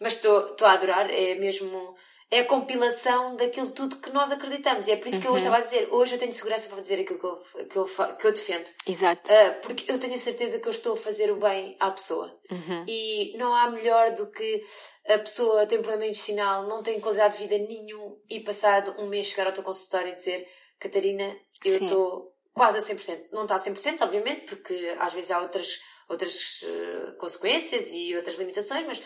Mas 0.00 0.14
estou 0.14 0.56
a 0.62 0.72
adorar, 0.72 1.10
é 1.10 1.34
mesmo. 1.34 1.94
É 2.28 2.40
a 2.40 2.44
compilação 2.44 3.36
daquilo 3.36 3.70
tudo 3.70 3.98
que 3.98 4.10
nós 4.10 4.32
acreditamos. 4.32 4.88
E 4.88 4.92
é 4.92 4.96
por 4.96 5.06
isso 5.06 5.20
que 5.20 5.28
eu 5.28 5.32
hoje 5.32 5.46
uhum. 5.46 5.54
estava 5.54 5.62
a 5.62 5.64
dizer: 5.64 5.88
hoje 5.92 6.14
eu 6.14 6.18
tenho 6.18 6.32
segurança 6.32 6.68
para 6.68 6.82
dizer 6.82 7.00
aquilo 7.00 7.18
que 7.18 7.24
eu, 7.24 7.64
que 7.66 7.76
eu, 7.76 8.16
que 8.16 8.26
eu 8.26 8.32
defendo. 8.32 8.68
Exato. 8.86 9.30
Uh, 9.32 9.60
porque 9.62 9.90
eu 9.90 9.98
tenho 9.98 10.14
a 10.14 10.18
certeza 10.18 10.58
que 10.58 10.66
eu 10.66 10.72
estou 10.72 10.94
a 10.94 10.96
fazer 10.96 11.30
o 11.30 11.36
bem 11.36 11.76
à 11.78 11.90
pessoa. 11.90 12.36
Uhum. 12.50 12.84
E 12.88 13.36
não 13.38 13.54
há 13.54 13.70
melhor 13.70 14.12
do 14.16 14.26
que 14.30 14.62
a 15.06 15.18
pessoa 15.18 15.66
tem 15.66 15.78
problema 15.78 16.06
intestinal, 16.06 16.66
não 16.66 16.82
tem 16.82 17.00
qualidade 17.00 17.36
de 17.36 17.46
vida 17.46 17.58
nenhum 17.64 18.18
e 18.28 18.40
passado 18.40 18.94
um 18.98 19.06
mês 19.06 19.28
chegar 19.28 19.46
ao 19.46 19.52
teu 19.52 19.62
consultório 19.62 20.08
e 20.08 20.16
dizer: 20.16 20.48
Catarina, 20.80 21.36
eu 21.64 21.74
estou 21.74 22.36
quase 22.56 22.78
a 22.78 22.96
100%. 22.96 23.32
Não 23.32 23.42
está 23.42 23.54
a 23.56 23.58
100%, 23.58 24.00
obviamente, 24.00 24.46
porque 24.46 24.96
às 24.98 25.12
vezes 25.12 25.30
há 25.30 25.40
outras, 25.40 25.78
outras 26.08 26.62
uh, 26.62 27.12
consequências 27.18 27.92
e 27.92 28.16
outras 28.16 28.36
limitações, 28.36 28.84
mas 28.86 29.02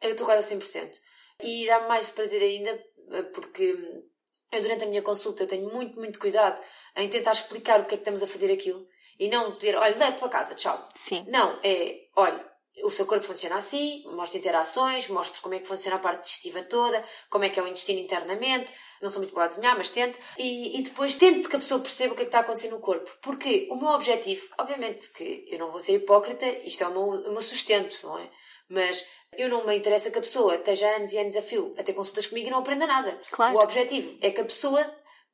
eu 0.00 0.12
estou 0.12 0.26
quase 0.26 0.54
a 0.54 0.56
100%. 0.56 1.00
E 1.42 1.66
dá-me 1.66 1.88
mais 1.88 2.10
prazer 2.10 2.42
ainda 2.42 2.70
eh, 3.12 3.22
porque 3.22 3.76
eu, 4.52 4.62
durante 4.62 4.84
a 4.84 4.86
minha 4.86 5.02
consulta, 5.02 5.42
eu 5.42 5.48
tenho 5.48 5.72
muito, 5.72 5.98
muito 5.98 6.18
cuidado 6.18 6.60
em 6.96 7.08
tentar 7.08 7.32
explicar 7.32 7.80
o 7.80 7.84
que 7.84 7.94
é 7.94 7.96
que 7.98 8.02
estamos 8.02 8.22
a 8.22 8.26
fazer 8.26 8.52
aquilo 8.52 8.86
e 9.18 9.28
não 9.28 9.56
dizer, 9.56 9.76
olha, 9.76 9.96
leve 9.96 10.18
para 10.18 10.28
casa, 10.28 10.54
tchau. 10.54 10.88
Sim. 10.94 11.24
Não, 11.28 11.58
é, 11.62 12.06
olha, 12.14 12.44
o 12.84 12.90
seu 12.90 13.06
corpo 13.06 13.24
funciona 13.24 13.56
assim, 13.56 14.04
mostra 14.06 14.38
interações, 14.38 15.08
mostra 15.08 15.40
como 15.40 15.54
é 15.54 15.58
que 15.58 15.66
funciona 15.66 15.96
a 15.96 16.00
parte 16.00 16.24
digestiva 16.24 16.62
toda, 16.62 17.02
como 17.30 17.44
é 17.44 17.48
que 17.48 17.58
é 17.58 17.62
o 17.62 17.66
intestino 17.66 18.00
internamente. 18.00 18.72
Não 19.00 19.08
sou 19.08 19.20
muito 19.20 19.32
boa 19.32 19.44
a 19.44 19.48
desenhar, 19.48 19.76
mas 19.76 19.90
tente. 19.90 20.18
E, 20.38 20.78
e 20.78 20.82
depois 20.82 21.14
tente 21.14 21.48
que 21.48 21.56
a 21.56 21.58
pessoa 21.58 21.80
perceba 21.80 22.12
o 22.12 22.16
que 22.16 22.22
é 22.22 22.24
que 22.24 22.28
está 22.28 22.38
a 22.38 22.42
acontecer 22.42 22.68
no 22.68 22.80
corpo. 22.80 23.10
Porque 23.22 23.66
o 23.70 23.76
meu 23.76 23.88
objetivo, 23.88 24.46
obviamente 24.58 25.10
que 25.12 25.46
eu 25.48 25.58
não 25.58 25.70
vou 25.70 25.80
ser 25.80 25.94
hipócrita, 25.94 26.46
isto 26.64 26.82
é 26.84 26.88
o 26.88 26.90
meu, 26.90 27.02
o 27.02 27.32
meu 27.32 27.42
sustento, 27.42 27.98
não 28.02 28.18
é? 28.18 28.30
Mas 28.68 29.06
eu 29.36 29.48
não 29.48 29.64
me 29.66 29.76
interessa 29.76 30.10
que 30.10 30.18
a 30.18 30.22
pessoa 30.22 30.56
esteja 30.56 30.88
anos 30.96 31.12
e 31.12 31.18
anos 31.18 31.36
a 31.36 31.42
fio 31.42 31.74
a 31.78 31.82
ter 31.82 31.92
consultas 31.92 32.26
comigo 32.26 32.48
e 32.48 32.50
não 32.50 32.58
aprenda 32.58 32.86
nada. 32.86 33.20
Claro. 33.30 33.56
O 33.56 33.60
objetivo 33.60 34.18
é 34.20 34.30
que 34.30 34.40
a 34.40 34.44
pessoa 34.44 34.84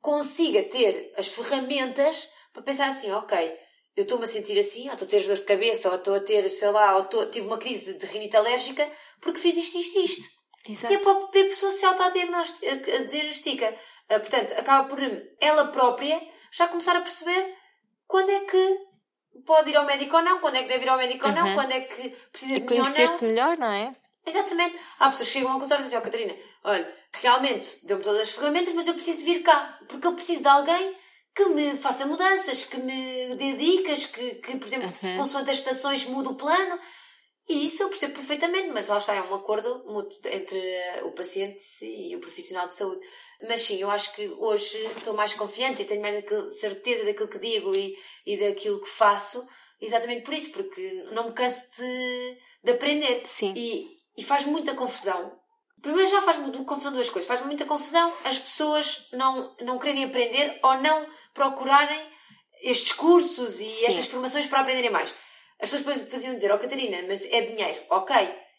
consiga 0.01 0.63
ter 0.63 1.13
as 1.17 1.27
ferramentas 1.27 2.29
para 2.51 2.61
pensar 2.61 2.87
assim, 2.87 3.11
ok, 3.11 3.57
eu 3.95 4.03
estou-me 4.03 4.25
a 4.25 4.27
sentir 4.27 4.59
assim, 4.59 4.87
ou 4.87 4.93
estou 4.93 5.07
a 5.07 5.09
ter 5.09 5.23
dores 5.23 5.39
de 5.39 5.45
cabeça, 5.45 5.89
ou 5.89 5.95
estou 5.95 6.15
a 6.15 6.19
ter, 6.19 6.49
sei 6.49 6.69
lá, 6.69 6.97
ou 6.97 7.05
tive 7.29 7.47
uma 7.47 7.57
crise 7.57 7.97
de 7.97 8.05
rinite 8.05 8.35
alérgica 8.35 8.87
porque 9.21 9.39
fiz 9.39 9.55
isto, 9.57 9.77
isto, 9.77 9.99
isto. 9.99 10.23
Exato. 10.67 10.93
E 10.93 10.97
a 10.97 10.99
própria 10.99 11.45
pessoa 11.45 11.71
se 11.71 11.85
autodiagnostica. 11.85 13.75
Ah, 14.09 14.19
portanto, 14.19 14.53
acaba 14.57 14.87
por 14.87 14.99
ela 15.39 15.67
própria 15.67 16.21
já 16.51 16.67
começar 16.67 16.95
a 16.95 17.01
perceber 17.01 17.55
quando 18.07 18.29
é 18.29 18.41
que 18.41 18.77
pode 19.45 19.69
ir 19.69 19.75
ao 19.75 19.85
médico 19.85 20.15
ou 20.15 20.21
não, 20.21 20.39
quando 20.39 20.55
é 20.55 20.63
que 20.63 20.67
deve 20.67 20.85
ir 20.85 20.89
ao 20.89 20.97
médico 20.97 21.27
ou 21.27 21.33
não, 21.33 21.47
uhum. 21.47 21.55
quando 21.55 21.71
é 21.71 21.81
que 21.81 22.09
precisa 22.31 22.53
de 22.53 22.59
mim 22.59 22.65
ou 22.69 22.77
não. 22.77 22.83
conhecer-se 22.83 23.25
melhor, 23.25 23.57
não 23.57 23.71
é? 23.71 23.91
Exatamente. 24.25 24.79
Há 24.99 25.09
pessoas 25.09 25.27
que 25.27 25.33
chegam 25.33 25.51
ao 25.51 25.55
consultório 25.55 25.83
e 25.83 25.85
dizem, 25.85 25.99
oh, 25.99 26.01
Catarina, 26.01 26.35
olha, 26.63 26.95
realmente 27.13 27.85
deu-me 27.85 28.03
todas 28.03 28.21
as 28.21 28.31
ferramentas, 28.31 28.73
mas 28.73 28.87
eu 28.87 28.93
preciso 28.93 29.25
vir 29.25 29.43
cá, 29.43 29.79
porque 29.87 30.07
eu 30.07 30.13
preciso 30.13 30.41
de 30.41 30.47
alguém 30.47 30.95
que 31.35 31.45
me 31.45 31.75
faça 31.75 32.05
mudanças, 32.05 32.65
que 32.65 32.77
me 32.77 33.35
dê 33.35 33.53
dicas, 33.53 34.05
que, 34.05 34.35
que 34.35 34.55
por 34.55 34.67
exemplo, 34.67 34.93
uhum. 35.01 35.17
consoante 35.17 35.49
as 35.49 35.57
estações 35.57 36.05
muda 36.05 36.29
o 36.29 36.35
plano. 36.35 36.79
E 37.49 37.65
isso 37.65 37.83
eu 37.83 37.89
percebo 37.89 38.13
perfeitamente, 38.13 38.69
mas 38.69 38.87
lá 38.87 38.99
está, 38.99 39.13
é 39.13 39.21
um 39.21 39.33
acordo 39.33 39.83
mútuo 39.85 40.17
entre 40.31 40.61
o 41.03 41.11
paciente 41.11 41.61
e 41.81 42.15
o 42.15 42.19
profissional 42.19 42.67
de 42.67 42.75
saúde. 42.75 43.05
Mas 43.47 43.61
sim, 43.61 43.77
eu 43.81 43.91
acho 43.91 44.15
que 44.15 44.27
hoje 44.37 44.77
estou 44.97 45.13
mais 45.13 45.33
confiante 45.33 45.81
e 45.81 45.85
tenho 45.85 46.01
mais 46.01 46.23
certeza 46.59 47.03
daquilo 47.03 47.27
que 47.27 47.39
digo 47.39 47.75
e, 47.75 47.97
e 48.25 48.37
daquilo 48.37 48.79
que 48.79 48.89
faço, 48.89 49.45
exatamente 49.81 50.23
por 50.23 50.33
isso, 50.33 50.51
porque 50.51 51.03
não 51.11 51.25
me 51.25 51.33
canso 51.33 51.61
de, 51.77 52.37
de 52.63 52.71
aprender. 52.71 53.21
Sim. 53.25 53.53
E, 53.55 53.97
e 54.17 54.23
faz 54.23 54.45
muita 54.45 54.73
confusão. 54.73 55.37
Primeiro 55.81 56.09
já 56.09 56.21
faz 56.21 56.37
confusão 56.65 56.93
duas 56.93 57.09
coisas. 57.09 57.27
Faz 57.27 57.45
muita 57.45 57.65
confusão 57.65 58.13
as 58.23 58.39
pessoas 58.39 59.09
não, 59.11 59.53
não 59.59 59.77
quererem 59.77 60.05
aprender 60.05 60.57
ou 60.63 60.75
não 60.79 61.05
procurarem 61.33 62.01
estes 62.61 62.93
cursos 62.93 63.59
e 63.59 63.69
Sim. 63.69 63.85
essas 63.87 64.07
formações 64.07 64.47
para 64.47 64.61
aprenderem 64.61 64.89
mais. 64.89 65.13
As 65.59 65.69
pessoas 65.69 66.01
podiam 66.03 66.33
dizer, 66.33 66.51
oh 66.53 66.57
Catarina, 66.57 67.03
mas 67.07 67.25
é 67.25 67.41
dinheiro. 67.41 67.81
Ok, 67.89 68.15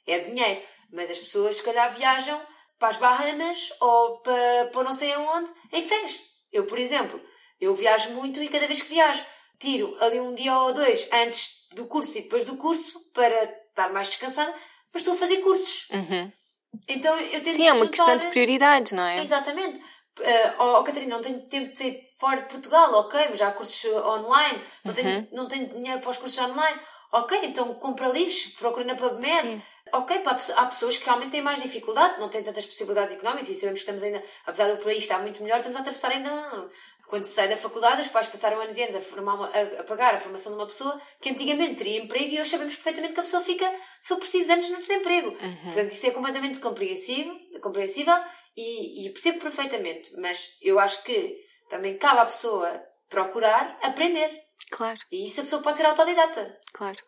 é 0.07 0.19
dinheiro. 0.19 0.63
Mas 0.93 1.11
as 1.11 1.19
pessoas, 1.19 1.57
se 1.57 1.63
calhar, 1.63 1.95
viajam 1.95 2.41
para 2.79 2.89
as 2.89 2.97
Bahamas 2.97 3.73
ou 3.81 4.19
para, 4.21 4.71
para 4.73 4.85
não 4.85 4.93
sei 4.93 5.13
aonde 5.13 5.51
em 5.73 5.83
férias. 5.83 6.21
Eu, 6.53 6.67
por 6.67 6.79
exemplo, 6.79 7.21
eu 7.61 7.75
viajo 7.75 8.13
muito 8.13 8.43
e 8.43 8.49
cada 8.49 8.67
vez 8.67 8.83
que 8.83 8.89
viajo 8.89 9.25
tiro 9.59 9.97
ali 10.01 10.21
um 10.21 10.35
dia 10.35 10.57
ou 10.59 10.73
dois 10.73 11.09
antes 11.13 11.69
do 11.75 11.87
curso 11.87 12.19
e 12.19 12.23
depois 12.23 12.45
do 12.45 12.57
curso 12.57 13.01
para 13.13 13.45
estar 13.45 13.93
mais 13.93 14.09
descansada, 14.09 14.53
mas 14.93 15.03
estou 15.03 15.15
a 15.15 15.17
fazer 15.17 15.39
cursos. 15.39 15.89
Uhum. 15.91 16.33
Então 16.89 17.17
eu 17.17 17.43
tento 17.43 17.57
Sim, 17.57 17.69
é 17.69 17.73
uma 17.73 17.89
questão 17.89 18.17
de 18.17 18.27
prioridades, 18.29 18.93
não 18.93 19.05
é? 19.05 19.21
Exatamente. 19.21 19.81
Uh, 20.21 20.63
oh, 20.63 20.85
Catarina, 20.85 21.17
não 21.17 21.23
tenho 21.23 21.41
tempo 21.49 21.73
de 21.73 21.79
sair 21.79 22.01
fora 22.21 22.43
de 22.43 22.49
Portugal, 22.49 22.93
ok, 22.95 23.27
mas 23.31 23.39
já 23.39 23.49
há 23.49 23.53
cursos 23.53 23.85
online, 23.93 24.63
não, 24.85 24.91
uhum. 24.91 24.95
tenho, 24.95 25.29
não 25.33 25.49
tenho 25.49 25.67
dinheiro 25.67 26.01
para 26.01 26.11
os 26.11 26.17
cursos 26.17 26.39
online, 26.39 26.81
ok, 27.11 27.41
então 27.43 27.75
compra 27.75 28.09
livros, 28.09 28.47
procura 28.59 28.85
na 28.85 28.95
PubMed. 28.95 29.51
Sim. 29.51 29.63
Ok, 29.93 30.23
há 30.57 30.67
pessoas 30.67 30.97
que 30.97 31.05
realmente 31.05 31.31
têm 31.31 31.43
mais 31.43 31.63
dificuldade, 31.63 32.19
não 32.19 32.29
têm 32.29 32.43
tantas 32.43 32.67
possibilidades 32.67 33.15
económicas 33.15 33.51
e 33.51 33.55
sabemos 33.55 33.81
que 33.81 33.91
estamos 33.91 34.03
ainda, 34.03 34.25
apesar 34.47 34.69
do 34.69 34.83
país 34.83 34.99
estar 34.99 35.21
muito 35.21 35.43
melhor, 35.43 35.59
estamos 35.59 35.77
a 35.77 35.81
atravessar 35.81 36.11
ainda. 36.11 36.71
Quando 37.07 37.25
se 37.25 37.35
sai 37.35 37.49
da 37.49 37.57
faculdade, 37.57 38.01
os 38.01 38.09
pais 38.09 38.27
passaram 38.27 38.61
anos 38.61 38.77
e 38.79 38.83
anos 38.83 38.97
a, 38.97 39.01
formar 39.01 39.35
uma, 39.35 39.51
a, 39.51 39.81
a, 39.81 39.85
pagar 39.85 40.15
a 40.15 40.19
formação 40.19 40.53
de 40.53 40.59
uma 40.59 40.67
pessoa 40.67 41.01
que 41.21 41.29
antigamente 41.29 41.77
teria 41.77 42.01
emprego 42.01 42.35
e 42.35 42.41
hoje 42.41 42.51
sabemos 42.51 42.75
perfeitamente 42.75 43.13
que 43.13 43.21
a 43.21 43.23
pessoa 43.23 43.43
fica, 43.43 43.71
se 44.01 44.09
for 44.09 44.17
preciso, 44.17 44.53
anos 44.53 44.71
no 44.71 44.79
desemprego. 44.79 45.29
Uhum. 45.29 45.65
Portanto, 45.65 45.91
isso 45.91 46.07
é 46.07 46.11
completamente 46.11 46.61
compreensível, 46.61 47.39
compreensível 47.63 48.17
e, 48.57 49.07
e 49.07 49.11
percebo 49.13 49.41
perfeitamente, 49.41 50.13
mas 50.17 50.57
eu 50.63 50.79
acho 50.79 51.03
que 51.05 51.37
também 51.69 51.99
cabe 51.99 52.21
à 52.21 52.25
pessoa 52.25 52.83
procurar 53.09 53.79
aprender. 53.83 54.43
Claro. 54.71 54.99
E 55.13 55.27
isso 55.27 55.41
a 55.41 55.45
pessoa 55.45 55.63
pode 55.63 55.77
ser 55.77 55.87
autodidata. 55.87 56.59
Claro. 56.73 56.99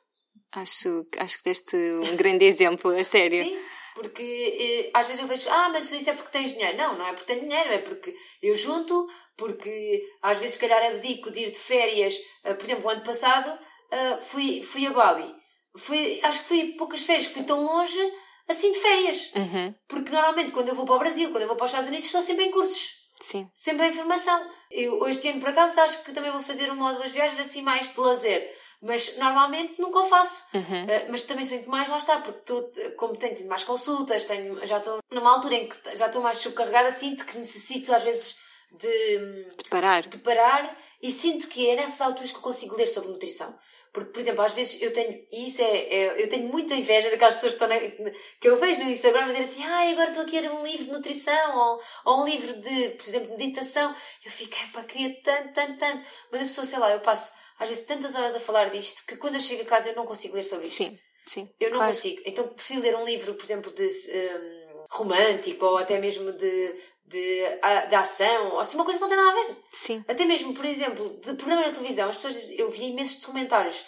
Acho, 0.57 1.07
acho 1.18 1.38
que 1.38 1.44
deste 1.44 1.76
um 1.76 2.16
grande 2.16 2.46
exemplo, 2.46 2.90
a 2.90 3.04
sério. 3.04 3.44
Sim, 3.44 3.59
porque 3.94 4.22
eh, 4.22 4.90
às 4.94 5.07
vezes 5.07 5.20
eu 5.20 5.28
vejo, 5.28 5.50
ah, 5.50 5.68
mas 5.68 5.92
isso 5.92 6.09
é 6.09 6.14
porque 6.14 6.30
tens 6.30 6.52
dinheiro. 6.52 6.78
Não, 6.78 6.96
não 6.96 7.07
é 7.07 7.12
porque 7.12 7.26
tenho 7.26 7.46
dinheiro, 7.46 7.72
é 7.72 7.78
porque 7.78 8.16
eu 8.42 8.57
junto, 8.57 9.07
porque 9.36 10.02
às 10.22 10.38
vezes 10.38 10.54
se 10.54 10.61
calhar 10.61 10.82
abdico 10.82 11.30
de 11.30 11.40
ir 11.40 11.50
de 11.50 11.59
férias. 11.59 12.16
Uh, 12.42 12.54
por 12.54 12.64
exemplo, 12.64 12.86
o 12.86 12.88
ano 12.88 13.02
passado 13.02 13.50
uh, 13.52 14.22
fui, 14.22 14.62
fui 14.62 14.86
a 14.86 14.92
Bali. 14.92 15.30
Fui, 15.76 16.20
acho 16.22 16.40
que 16.40 16.46
fui 16.46 16.72
poucas 16.72 17.02
férias, 17.02 17.26
que 17.26 17.34
fui 17.34 17.44
tão 17.44 17.62
longe 17.62 18.00
assim 18.48 18.72
de 18.72 18.78
férias. 18.78 19.32
Uhum. 19.34 19.74
Porque 19.86 20.11
normalmente 20.11 20.52
quando 20.52 20.68
eu 20.70 20.74
vou 20.74 20.86
para 20.86 20.96
o 20.96 21.00
Brasil, 21.00 21.30
quando 21.30 21.42
eu 21.42 21.48
vou 21.48 21.57
para 21.57 21.66
os 21.66 21.70
Estados 21.70 21.88
Unidos, 21.88 22.07
estou 22.07 22.22
sempre 22.22 22.46
em 22.46 22.50
cursos. 22.50 22.96
Sim. 23.20 23.46
Sempre 23.54 23.88
em 23.88 23.92
formação. 23.92 24.50
Eu 24.70 25.07
este 25.09 25.28
ano, 25.28 25.40
por 25.40 25.50
acaso, 25.50 25.78
acho 25.80 26.02
que 26.02 26.12
também 26.12 26.32
vou 26.32 26.40
fazer 26.40 26.70
uma 26.70 26.92
ou 26.92 26.96
duas 26.96 27.12
viagens 27.12 27.40
assim 27.40 27.62
mais 27.62 27.92
de 27.92 28.00
lazer. 28.00 28.57
Mas 28.83 29.16
normalmente 29.16 29.81
nunca 29.81 30.01
o 30.01 30.07
faço. 30.07 30.45
Uhum. 30.55 30.85
Uh, 30.85 31.11
mas 31.11 31.22
também 31.22 31.45
sinto 31.45 31.68
mais, 31.68 31.89
lá 31.89 31.97
está, 31.97 32.20
porque 32.20 32.39
estou, 32.41 32.70
como 32.97 33.16
tenho 33.16 33.35
tido 33.35 33.49
mais 33.49 33.64
consultas, 33.64 34.27
tenho, 34.27 34.64
já 34.66 34.79
estou 34.79 34.99
numa 35.11 35.33
altura 35.33 35.55
em 35.55 35.68
que 35.68 35.97
já 35.97 36.07
estou 36.07 36.22
mais 36.22 36.39
subcarregada, 36.39 36.91
sinto 36.91 37.24
que 37.24 37.39
necessito 37.39 37.95
às 37.95 38.03
vezes 38.03 38.37
de, 38.72 39.18
de 39.57 39.68
parar. 39.70 40.03
de 40.03 40.18
parar 40.18 40.77
e 41.03 41.11
sinto 41.11 41.49
que 41.49 41.68
é 41.68 41.77
nessas 41.77 42.01
alturas 42.01 42.31
que 42.31 42.37
eu 42.37 42.43
consigo 42.43 42.77
ler 42.77 42.87
sobre 42.87 43.11
nutrição. 43.11 43.57
Porque, 43.97 44.12
por 44.12 44.20
exemplo, 44.20 44.43
às 44.43 44.53
vezes 44.53 44.83
eu 44.83 44.93
tenho, 44.93 45.27
e 45.33 45.47
isso 45.47 45.62
é, 45.62 45.77
é 45.89 46.22
eu 46.22 46.29
tenho 46.29 46.49
muita 46.49 46.74
inveja 46.74 47.09
daquelas 47.09 47.37
pessoas 47.37 47.55
que, 47.55 47.64
estão 47.64 48.05
na, 48.05 48.11
que 48.39 48.47
eu 48.47 48.55
vejo 48.59 48.85
no 48.85 48.91
Instagram 48.91 49.29
dizer 49.29 49.41
assim, 49.41 49.64
ai, 49.64 49.89
ah, 49.89 49.93
agora 49.93 50.11
estou 50.11 50.24
aqui 50.24 50.37
a 50.37 50.43
ler 50.43 50.53
um 50.53 50.66
livro 50.66 50.85
de 50.85 50.93
nutrição 50.93 51.57
ou, 51.57 51.81
ou 52.05 52.20
um 52.20 52.29
livro 52.29 52.61
de, 52.61 52.91
por 52.91 53.09
exemplo, 53.09 53.39
meditação. 53.39 53.97
Eu 54.22 54.31
fico, 54.31 54.55
pá, 54.74 54.85
queria 54.85 55.18
tanto, 55.22 55.55
tanto, 55.55 55.79
tanto. 55.79 56.07
Mas 56.31 56.43
a 56.43 56.45
pessoa, 56.45 56.66
sei 56.66 56.79
lá, 56.79 56.93
eu 56.93 57.01
passo 57.01 57.33
às 57.59 57.68
vezes 57.68 57.84
tantas 57.84 58.14
horas 58.14 58.34
a 58.34 58.40
falar 58.40 58.70
disto 58.70 59.04
que 59.07 59.16
quando 59.16 59.34
eu 59.34 59.40
chego 59.40 59.62
a 59.62 59.66
casa 59.66 59.90
eu 59.90 59.96
não 59.96 60.07
consigo 60.07 60.36
ler 60.36 60.44
sobre 60.44 60.66
isto. 60.66 60.76
Sim, 60.76 60.98
sim. 61.26 61.48
Eu 61.59 61.70
não 61.70 61.78
claro. 61.78 61.92
consigo. 61.92 62.22
Então 62.24 62.48
prefiro 62.48 62.80
ler 62.80 62.96
um 62.96 63.04
livro, 63.04 63.34
por 63.34 63.44
exemplo, 63.44 63.72
de 63.72 63.84
um, 63.84 64.86
romântico 64.90 65.64
ou 65.64 65.78
até 65.78 65.98
mesmo 65.98 66.32
de, 66.32 66.74
de, 67.04 67.42
de 67.88 67.94
ação, 67.94 68.52
ou 68.52 68.61
assim, 68.61 68.76
uma 68.76 68.84
coisa 68.84 68.98
que 68.98 69.02
não 69.02 69.09
tem 69.09 69.18
nada 69.18 69.30
a 69.30 69.44
ver. 69.44 69.57
Sim. 69.72 70.04
Até 70.09 70.24
mesmo, 70.24 70.54
por 70.54 70.64
exemplo, 70.64 71.18
de 71.20 71.34
programas 71.34 71.66
de 71.66 71.72
televisão, 71.72 72.09
as 72.09 72.16
pessoas, 72.16 72.50
eu 72.50 72.70
via 72.70 72.88
imensos 72.88 73.20
documentários 73.20 73.84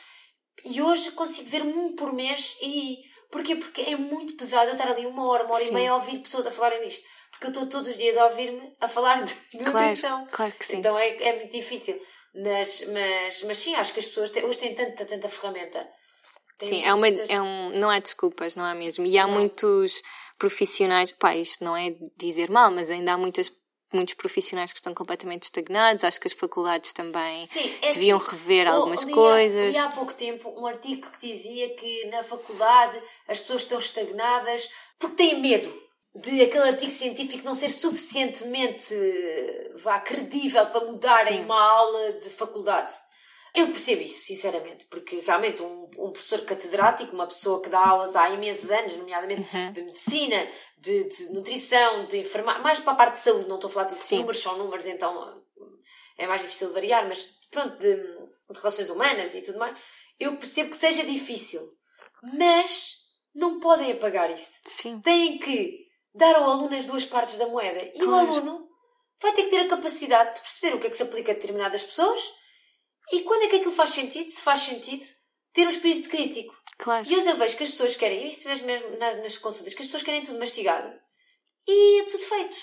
e 0.64 0.80
hoje 0.82 1.12
consigo 1.12 1.48
ver 1.48 1.62
um 1.62 1.94
por 1.94 2.12
mês 2.12 2.56
e. 2.62 3.06
Porquê? 3.30 3.56
Porque 3.56 3.82
é 3.82 3.94
muito 3.94 4.36
pesado 4.36 4.70
eu 4.70 4.72
estar 4.72 4.88
ali 4.88 5.04
uma 5.04 5.28
hora, 5.28 5.44
uma 5.44 5.54
hora 5.54 5.64
sim. 5.64 5.70
e 5.70 5.74
meia 5.74 5.90
a 5.90 5.96
ouvir 5.96 6.18
pessoas 6.20 6.46
a 6.46 6.50
falarem 6.50 6.82
disto. 6.82 7.06
Porque 7.30 7.46
eu 7.46 7.50
estou 7.50 7.66
todos 7.66 7.88
os 7.88 7.96
dias 7.96 8.16
a 8.16 8.26
ouvir-me 8.26 8.74
a 8.80 8.88
falar 8.88 9.22
de, 9.22 9.34
de 9.34 9.64
claro, 9.64 9.86
nutrição. 9.86 10.26
Claro 10.30 10.52
que 10.52 10.64
sim. 10.64 10.78
Então 10.78 10.98
é, 10.98 11.08
é 11.22 11.36
muito 11.36 11.52
difícil. 11.52 12.00
Mas, 12.43 12.84
mas, 12.93 13.43
mas 13.43 13.59
sim, 13.59 13.74
acho 13.74 13.93
que 13.93 14.01
as 14.01 14.07
pessoas 14.07 14.30
têm, 14.30 14.45
hoje 14.45 14.59
têm 14.59 14.74
tanta, 14.74 15.05
tanta 15.05 15.28
ferramenta. 15.28 15.86
Têm 16.59 16.68
sim, 16.68 16.84
é 16.84 16.93
uma, 16.93 16.99
muitas... 16.99 17.28
é 17.28 17.41
um, 17.41 17.70
não 17.70 17.91
há 17.91 17.99
desculpas, 17.99 18.55
não 18.55 18.64
há 18.64 18.74
mesmo. 18.74 19.05
E 19.05 19.18
há 19.18 19.26
não. 19.26 19.34
muitos 19.34 20.01
profissionais, 20.39 21.11
pá, 21.11 21.34
isto 21.34 21.64
não 21.64 21.76
é 21.76 21.95
dizer 22.16 22.49
mal, 22.49 22.70
mas 22.70 22.91
ainda 22.91 23.12
há 23.12 23.18
muitas 23.18 23.51
muitos 23.91 24.12
profissionais 24.12 24.70
que 24.70 24.78
estão 24.78 24.95
completamente 24.95 25.45
estagnados. 25.45 26.05
Acho 26.05 26.20
que 26.20 26.28
as 26.28 26.34
faculdades 26.34 26.93
também 26.93 27.45
Sim, 27.47 27.74
é 27.80 27.93
deviam 27.93 28.18
assim, 28.18 28.30
rever 28.30 28.68
algumas 28.68 29.03
li, 29.03 29.12
coisas. 29.12 29.74
Li 29.74 29.78
há 29.78 29.89
pouco 29.89 30.12
tempo 30.12 30.53
um 30.57 30.66
artigo 30.66 31.11
que 31.11 31.26
dizia 31.26 31.74
que 31.74 32.07
na 32.07 32.22
faculdade 32.22 33.01
as 33.26 33.41
pessoas 33.41 33.62
estão 33.62 33.78
estagnadas 33.78 34.68
porque 34.99 35.16
têm 35.16 35.41
medo 35.41 35.88
de 36.20 36.42
aquele 36.42 36.68
artigo 36.68 36.90
científico 36.90 37.44
não 37.44 37.54
ser 37.54 37.70
suficientemente 37.70 38.94
vá, 39.76 40.00
credível 40.00 40.66
para 40.66 40.84
mudarem 40.84 41.38
Sim. 41.38 41.44
uma 41.44 41.60
aula 41.60 42.12
de 42.14 42.28
faculdade. 42.30 42.92
Eu 43.54 43.68
percebo 43.68 44.02
isso, 44.02 44.26
sinceramente, 44.26 44.84
porque 44.86 45.20
realmente 45.20 45.62
um, 45.62 45.84
um, 45.98 46.12
professor 46.12 46.42
catedrático, 46.42 47.14
uma 47.14 47.26
pessoa 47.26 47.62
que 47.62 47.70
dá 47.70 47.80
aulas 47.80 48.14
há 48.14 48.28
imensos 48.30 48.70
anos, 48.70 48.96
nomeadamente 48.96 49.56
uhum. 49.56 49.72
de 49.72 49.82
medicina, 49.82 50.46
de, 50.76 51.04
de, 51.04 51.32
nutrição, 51.32 52.06
de 52.06 52.18
enfermagem, 52.18 52.62
mais 52.62 52.78
para 52.78 52.92
a 52.92 52.96
parte 52.96 53.14
de 53.14 53.20
saúde, 53.20 53.48
não 53.48 53.56
estou 53.56 53.70
a 53.70 53.72
falar 53.72 53.86
de 53.86 53.94
Sim. 53.94 54.18
números, 54.18 54.40
são 54.40 54.58
números, 54.58 54.86
então 54.86 55.42
é 56.18 56.26
mais 56.26 56.42
difícil 56.42 56.68
de 56.68 56.74
variar, 56.74 57.08
mas 57.08 57.24
pronto, 57.50 57.78
de, 57.78 57.96
de 57.96 58.58
relações 58.58 58.90
humanas 58.90 59.34
e 59.34 59.42
tudo 59.42 59.58
mais, 59.58 59.76
eu 60.20 60.36
percebo 60.36 60.70
que 60.70 60.76
seja 60.76 61.04
difícil, 61.04 61.62
mas 62.22 62.96
não 63.34 63.60
podem 63.60 63.92
apagar 63.92 64.30
isso. 64.30 64.60
Sim. 64.68 65.00
Têm 65.00 65.38
que 65.38 65.88
dar 66.14 66.34
ao 66.36 66.50
aluno 66.50 66.76
as 66.76 66.86
duas 66.86 67.04
partes 67.06 67.38
da 67.38 67.46
moeda. 67.46 67.80
E 67.82 67.98
Claro. 67.98 68.11
o 68.11 68.14
aluno 68.36 68.68
vai 69.20 69.32
ter 69.32 69.44
que 69.44 69.50
ter 69.50 69.61
a 69.61 69.68
capacidade 69.68 70.34
de 70.36 70.40
perceber 70.40 70.74
o 70.76 70.80
que 70.80 70.86
é 70.86 70.90
que 70.90 70.96
se 70.96 71.02
aplica 71.02 71.32
a 71.32 71.34
determinadas 71.34 71.82
pessoas 71.82 72.20
e 73.12 73.20
quando 73.22 73.42
é 73.44 73.48
que 73.48 73.56
aquilo 73.56 73.72
faz 73.72 73.90
sentido, 73.90 74.30
se 74.30 74.42
faz 74.42 74.61
sentido, 74.61 75.02
ter 75.52 75.66
um 75.66 75.70
espírito 75.70 76.09
crítico. 76.09 76.56
Claro. 76.78 77.06
E 77.11 77.16
hoje 77.16 77.28
eu 77.28 77.36
vejo 77.36 77.56
que 77.56 77.64
as 77.64 77.70
pessoas 77.70 77.96
querem, 77.96 78.26
isso 78.28 78.46
mesmo 78.48 78.66
na- 78.98 79.14
nas 79.16 79.36
consultas, 79.38 79.74
que 79.74 79.80
as 79.80 79.86
pessoas 79.86 80.02
querem 80.04 80.22
tudo 80.22 80.38
mastigado 80.38 80.92
e 81.66 82.00
é 82.00 82.04
tudo 82.04 82.22
feito, 82.22 82.56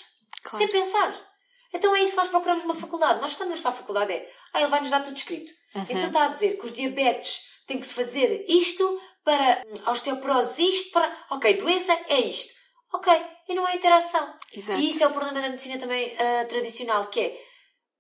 Claro. 0.44 0.58
sem 0.58 0.68
pensar. 0.68 1.36
Então 1.74 1.94
é 1.96 2.02
isso 2.02 2.12
que 2.12 2.18
nós 2.18 2.30
procuramos 2.30 2.64
numa 2.64 2.76
faculdade. 2.76 3.20
Nós, 3.20 3.34
quando 3.34 3.50
vamos 3.50 3.62
para 3.62 3.72
a 3.72 3.76
faculdade, 3.76 4.14
é 4.14 4.32
ah, 4.54 4.62
ele 4.62 4.70
vai-nos 4.70 4.90
dar 4.90 5.04
tudo 5.04 5.18
escrito. 5.18 5.52
Uhum. 5.76 5.82
Então 5.90 6.08
está 6.08 6.26
a 6.26 6.28
dizer 6.30 6.58
que 6.58 6.66
os 6.66 6.72
diabetes 6.72 7.42
têm 7.68 7.80
que 7.80 7.86
se 7.88 7.94
fazer 7.94 8.46
isto 8.48 9.02
para 9.26 9.64
hum, 9.68 9.92
osteoporose, 9.92 10.64
isto 10.66 10.92
para. 10.92 11.26
Ok, 11.32 11.54
doença 11.56 11.92
é 12.08 12.20
isto. 12.22 12.54
Ok, 12.96 13.26
e 13.50 13.54
não 13.54 13.66
há 13.66 13.76
interação. 13.76 14.34
Exato. 14.54 14.80
E 14.80 14.90
isso 14.90 15.04
é 15.04 15.08
o 15.08 15.12
problema 15.12 15.42
da 15.42 15.50
medicina 15.50 15.78
também 15.78 16.16
ah, 16.18 16.46
tradicional, 16.46 17.06
que 17.08 17.20
é 17.20 17.42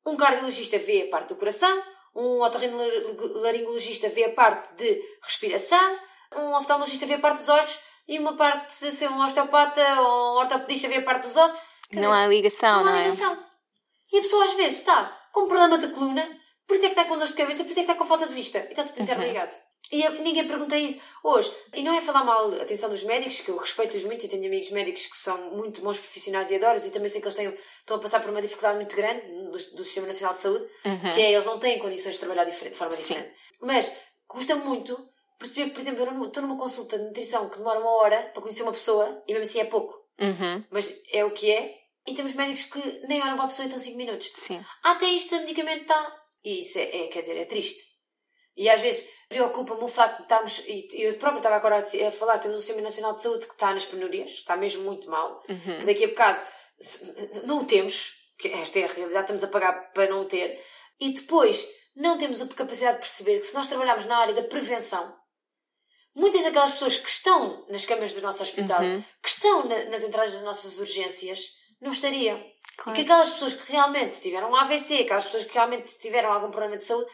um 0.06 0.16
cardiologista 0.16 0.78
vê 0.78 1.04
a 1.04 1.10
parte 1.10 1.30
do 1.30 1.36
coração, 1.36 1.84
um 2.16 2.42
otorrinolaringologista 2.42 4.08
vê 4.08 4.24
a 4.24 4.32
parte 4.32 4.74
de 4.76 5.02
respiração, 5.22 6.00
um 6.38 6.56
oftalmologista 6.56 7.06
vê 7.06 7.16
a 7.16 7.20
parte 7.20 7.40
dos 7.40 7.50
olhos 7.50 7.78
e 8.08 8.18
uma 8.18 8.38
parte, 8.38 8.74
se 8.74 9.08
um 9.08 9.22
osteopata 9.22 10.02
ou 10.02 10.36
um 10.36 10.40
ortopedista 10.40 10.88
vê 10.88 10.98
a 10.98 11.04
parte 11.04 11.24
dos 11.24 11.36
ossos. 11.36 11.60
Não 11.92 12.14
há 12.14 12.26
ligação, 12.28 12.78
não 12.78 12.86
não, 12.86 12.94
há 12.94 13.00
é? 13.00 13.04
ligação. 13.04 13.46
E 14.14 14.18
a 14.18 14.22
pessoa 14.22 14.46
às 14.46 14.54
vezes 14.54 14.80
está 14.80 15.06
com 15.34 15.42
um 15.42 15.48
problema 15.48 15.78
de 15.78 15.90
coluna, 15.90 16.26
por 16.66 16.76
isso 16.76 16.86
é 16.86 16.90
que 16.90 16.94
está 16.98 17.04
com 17.04 17.18
dor 17.18 17.28
de 17.28 17.34
cabeça, 17.34 17.66
por 17.66 17.72
isso 17.72 17.80
é 17.82 17.84
que 17.84 17.92
está 17.92 17.96
com 17.96 18.06
falta 18.06 18.28
de 18.28 18.34
vista. 18.34 18.60
E 18.60 18.70
está 18.70 18.84
tudo 18.84 19.02
interligado. 19.02 19.56
E 19.92 20.10
ninguém 20.22 20.48
pergunta 20.48 20.76
isso. 20.78 21.00
Hoje, 21.24 21.54
e 21.74 21.84
não 21.84 21.94
é 21.94 22.02
falar 22.02 22.24
mal, 22.24 22.52
atenção 22.60 22.90
dos 22.90 23.04
médicos, 23.04 23.42
que 23.42 23.50
eu 23.50 23.58
respeito-os 23.58 24.04
muito 24.04 24.26
e 24.26 24.30
tenho 24.30 24.46
amigos 24.48 24.72
médicos 24.72 25.06
que 25.08 25.18
são 25.18 25.52
muito 25.56 25.80
bons 25.82 26.00
profissionais 26.00 26.50
e 26.50 26.56
adoro-os, 26.56 26.86
e 26.86 26.90
também 26.92 27.08
sei 27.10 27.22
que 27.22 27.28
eles 27.28 27.36
têm, 27.36 27.56
estão 27.80 27.98
a 27.98 28.00
passar 28.00 28.20
por 28.22 28.32
uma 28.32 28.42
dificuldade 28.42 28.78
muito 28.78 28.96
grande 28.96 29.22
do, 29.28 29.52
do 29.52 29.84
Sistema 29.84 30.08
Nacional 30.08 30.34
de 30.34 30.40
Saúde, 30.42 30.68
que 31.14 31.22
é 31.22 31.32
eles 31.32 31.46
não 31.46 31.60
têm 31.60 31.78
condições 31.80 32.14
de 32.14 32.20
trabalhar 32.20 32.46
diferente- 32.46 32.74
de 32.74 32.80
forma 32.80 32.92
Sim. 32.94 33.14
diferente. 33.14 33.36
Mas 33.62 33.96
custa 34.28 34.56
muito 34.56 34.98
perceber 35.38 35.66
que, 35.70 35.76
por 35.76 35.82
exemplo, 35.82 36.04
eu 36.04 36.26
estou 36.28 36.42
numa 36.42 36.58
consulta 36.58 36.98
de 36.98 37.04
nutrição 37.06 37.48
que 37.50 37.58
demora 37.58 37.80
uma 37.80 37.92
hora 37.92 38.32
para 38.34 38.42
conhecer 38.42 38.64
uma 38.64 38.72
pessoa, 38.72 39.24
e 39.28 39.34
mesmo 39.34 39.44
assim 39.44 39.60
é 39.60 39.66
pouco. 39.66 39.94
Uhum. 40.20 40.64
Mas 40.72 40.92
é 41.12 41.24
o 41.24 41.32
que 41.32 41.52
é. 41.52 41.76
E 42.08 42.14
temos 42.14 42.34
médicos 42.34 42.64
que 42.66 43.08
nem 43.08 43.22
olham 43.22 43.36
para 43.36 43.46
a 43.46 43.48
pessoa 43.48 43.66
e 43.66 43.68
estão 43.68 43.80
5 43.80 43.98
minutos. 43.98 44.32
Sim. 44.36 44.64
Tem 45.00 45.16
isto, 45.18 45.36
o 45.36 45.40
medicamento 45.40 45.82
está. 45.82 46.16
E 46.44 46.60
isso 46.62 46.78
é, 46.80 47.06
é, 47.06 47.08
quer 47.08 47.22
dizer, 47.22 47.38
é 47.38 47.46
triste. 47.46 47.95
E 48.58 48.70
às 48.70 48.80
vezes 48.80 49.08
preocupa-me 49.28 49.84
o 49.84 49.88
facto 49.88 50.18
de 50.18 50.24
estarmos. 50.24 50.60
E 50.68 50.88
eu 50.94 51.14
próprio 51.16 51.38
estava 51.40 51.56
agora 51.56 51.78
a 51.80 52.12
falar 52.12 52.40
temos 52.40 52.58
um 52.58 52.60
Sistema 52.60 52.82
Nacional 52.82 53.14
de 53.14 53.22
Saúde 53.22 53.46
que 53.48 53.54
está 53.54 53.74
nas 53.74 53.86
penúrias, 53.86 54.32
está 54.32 54.56
mesmo 54.56 54.84
muito 54.84 55.10
mal. 55.10 55.44
Uhum. 55.50 55.80
Que 55.80 55.86
daqui 55.86 56.06
a 56.06 56.08
bocado 56.08 56.42
não 57.46 57.60
o 57.60 57.66
temos, 57.66 58.14
que 58.38 58.48
esta 58.50 58.80
é 58.80 58.86
a 58.86 58.88
realidade, 58.88 59.22
estamos 59.26 59.44
a 59.44 59.48
pagar 59.48 59.92
para 59.94 60.10
não 60.10 60.22
o 60.22 60.26
ter. 60.26 60.62
E 61.00 61.12
depois 61.14 61.68
não 61.96 62.18
temos 62.18 62.42
a 62.42 62.48
capacidade 62.48 62.96
de 62.96 63.02
perceber 63.02 63.40
que 63.40 63.46
se 63.46 63.56
nós 63.56 63.68
trabalharmos 63.68 64.06
na 64.06 64.18
área 64.18 64.34
da 64.34 64.44
prevenção, 64.44 65.16
muitas 66.16 66.44
daquelas 66.44 66.72
pessoas 66.72 66.98
que 66.98 67.10
estão 67.10 67.66
nas 67.70 67.86
câmaras 67.86 68.14
do 68.14 68.22
nosso 68.22 68.42
hospital, 68.44 68.82
Uhum. 68.82 69.04
que 69.22 69.30
estão 69.30 69.66
na- 69.66 69.86
nas 69.86 70.04
entradas 70.04 70.34
das 70.34 70.44
nossas 70.44 70.78
urgências, 70.80 71.40
não 71.82 71.92
estariam. 71.92 72.42
Claro. 72.78 72.98
E 73.00 73.04
que 73.04 73.10
aquelas 73.12 73.30
pessoas 73.32 73.54
que 73.54 73.72
realmente 73.72 74.20
tiveram 74.22 74.50
um 74.52 74.56
AVC, 74.56 75.02
aquelas 75.02 75.26
pessoas 75.26 75.44
que 75.46 75.54
realmente 75.54 75.98
tiveram 76.00 76.32
algum 76.32 76.50
problema 76.52 76.78
de 76.78 76.84
saúde, 76.86 77.10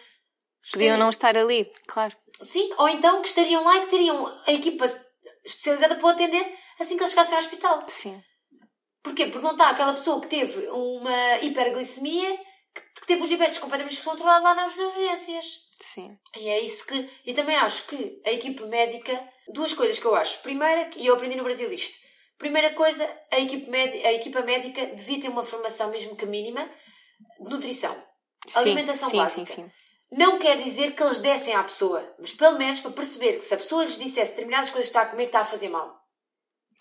Podiam 0.72 0.98
não 0.98 1.10
estar 1.10 1.38
ali, 1.38 1.72
claro. 1.88 2.16
Sim, 2.42 2.72
ou 2.78 2.88
então 2.90 3.22
que 3.22 3.28
estariam 3.28 3.64
lá 3.64 3.78
e 3.78 3.82
que 3.82 3.90
teriam 3.90 4.42
a 4.46 4.52
equipa 4.52 4.86
especializada 5.44 5.96
para 5.96 6.06
o 6.06 6.10
atender 6.10 6.56
assim 6.80 6.96
que 6.96 7.04
eles 7.04 7.12
chegassem 7.12 7.36
ao 7.36 7.44
hospital. 7.44 7.84
Sim. 7.88 8.22
Porquê? 9.04 9.28
Porque 9.28 9.44
não 9.44 9.54
está 9.54 9.70
aquela 9.70 9.94
pessoa 9.94 10.22
que 10.22 10.28
teve 10.28 10.68
uma 10.68 11.38
hiperglicemia, 11.40 12.38
que 12.74 12.92
que 13.02 13.08
teve 13.08 13.24
os 13.24 13.30
diabetes 13.30 13.60
completamente 13.60 13.96
descontrolados 13.96 14.44
lá 14.44 14.54
nas 14.54 14.78
urgências. 14.78 15.46
Sim. 15.82 16.14
E 16.38 16.48
é 16.48 16.60
isso 16.60 16.86
que. 16.86 17.10
E 17.26 17.34
também 17.34 17.56
acho 17.56 17.88
que 17.88 18.22
a 18.26 18.32
equipe 18.32 18.64
médica. 18.66 19.30
Duas 19.54 19.74
coisas 19.74 20.00
que 20.00 20.06
eu 20.06 20.16
acho. 20.16 20.42
Primeira, 20.42 20.92
e 20.96 21.08
eu 21.08 21.16
aprendi 21.16 21.36
no 21.36 21.44
Brasil 21.44 21.72
isto. 21.74 21.98
Primeira 22.38 22.74
coisa, 22.74 23.04
a, 23.32 23.40
equipe 23.40 23.70
a 23.76 24.14
equipa 24.14 24.42
médica 24.42 24.86
devia 24.86 25.20
ter 25.20 25.30
uma 25.30 25.44
formação, 25.44 25.90
mesmo 25.90 26.16
que 26.16 26.26
mínima, 26.26 26.70
de 27.40 27.50
nutrição. 27.50 27.94
Sim, 28.48 28.60
Alimentação 28.60 29.10
sim, 29.10 29.18
básica. 29.18 29.46
sim, 29.46 29.64
sim. 29.64 29.72
Não 30.12 30.38
quer 30.38 30.62
dizer 30.62 30.94
que 30.94 31.02
eles 31.02 31.20
dessem 31.20 31.56
à 31.56 31.64
pessoa, 31.64 32.04
mas 32.20 32.34
pelo 32.34 32.58
menos 32.58 32.82
para 32.82 32.92
perceber 32.92 33.38
que 33.38 33.46
se 33.46 33.54
a 33.54 33.58
pessoa 33.58 33.86
lhes 33.86 33.98
dissesse 33.98 34.32
determinadas 34.32 34.70
coisas 34.70 34.92
que 34.92 34.98
está 34.98 35.02
a 35.04 35.10
comer, 35.10 35.24
que 35.24 35.30
está 35.30 35.40
a 35.40 35.46
fazer 35.46 35.70
mal. 35.70 36.02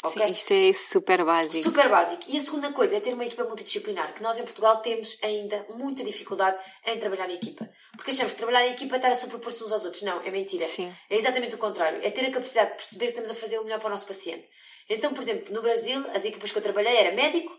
Okay? 0.02 0.26
Sim, 0.26 0.32
isto 0.32 0.52
é 0.52 0.72
super 0.72 1.24
básico. 1.24 1.62
Super 1.62 1.88
básico. 1.88 2.22
E 2.26 2.36
a 2.36 2.40
segunda 2.40 2.72
coisa 2.72 2.96
é 2.96 3.00
ter 3.00 3.12
uma 3.12 3.24
equipa 3.24 3.44
multidisciplinar, 3.44 4.14
que 4.14 4.22
nós 4.22 4.38
em 4.38 4.42
Portugal 4.42 4.78
temos 4.78 5.18
ainda 5.22 5.64
muita 5.74 6.02
dificuldade 6.02 6.58
em 6.86 6.98
trabalhar 6.98 7.28
em 7.28 7.34
equipa. 7.34 7.68
Porque 7.94 8.10
achamos 8.10 8.32
que 8.32 8.38
trabalhar 8.38 8.66
em 8.66 8.72
equipa 8.72 8.96
é 8.96 8.98
estar 8.98 9.10
a 9.10 9.14
sobrepor-se 9.14 9.62
uns 9.62 9.72
aos 9.72 9.84
outros. 9.84 10.02
Não, 10.02 10.22
é 10.22 10.30
mentira. 10.30 10.64
Sim. 10.64 10.92
É 11.08 11.16
exatamente 11.16 11.54
o 11.54 11.58
contrário. 11.58 12.00
É 12.02 12.10
ter 12.10 12.24
a 12.24 12.30
capacidade 12.30 12.70
de 12.70 12.76
perceber 12.76 13.06
que 13.06 13.10
estamos 13.10 13.30
a 13.30 13.34
fazer 13.34 13.58
o 13.58 13.64
melhor 13.64 13.78
para 13.78 13.88
o 13.88 13.90
nosso 13.90 14.06
paciente. 14.06 14.48
Então, 14.88 15.12
por 15.12 15.22
exemplo, 15.22 15.52
no 15.54 15.60
Brasil, 15.60 16.04
as 16.14 16.24
equipas 16.24 16.50
que 16.50 16.58
eu 16.58 16.62
trabalhei 16.62 16.96
era 16.96 17.14
médico, 17.14 17.54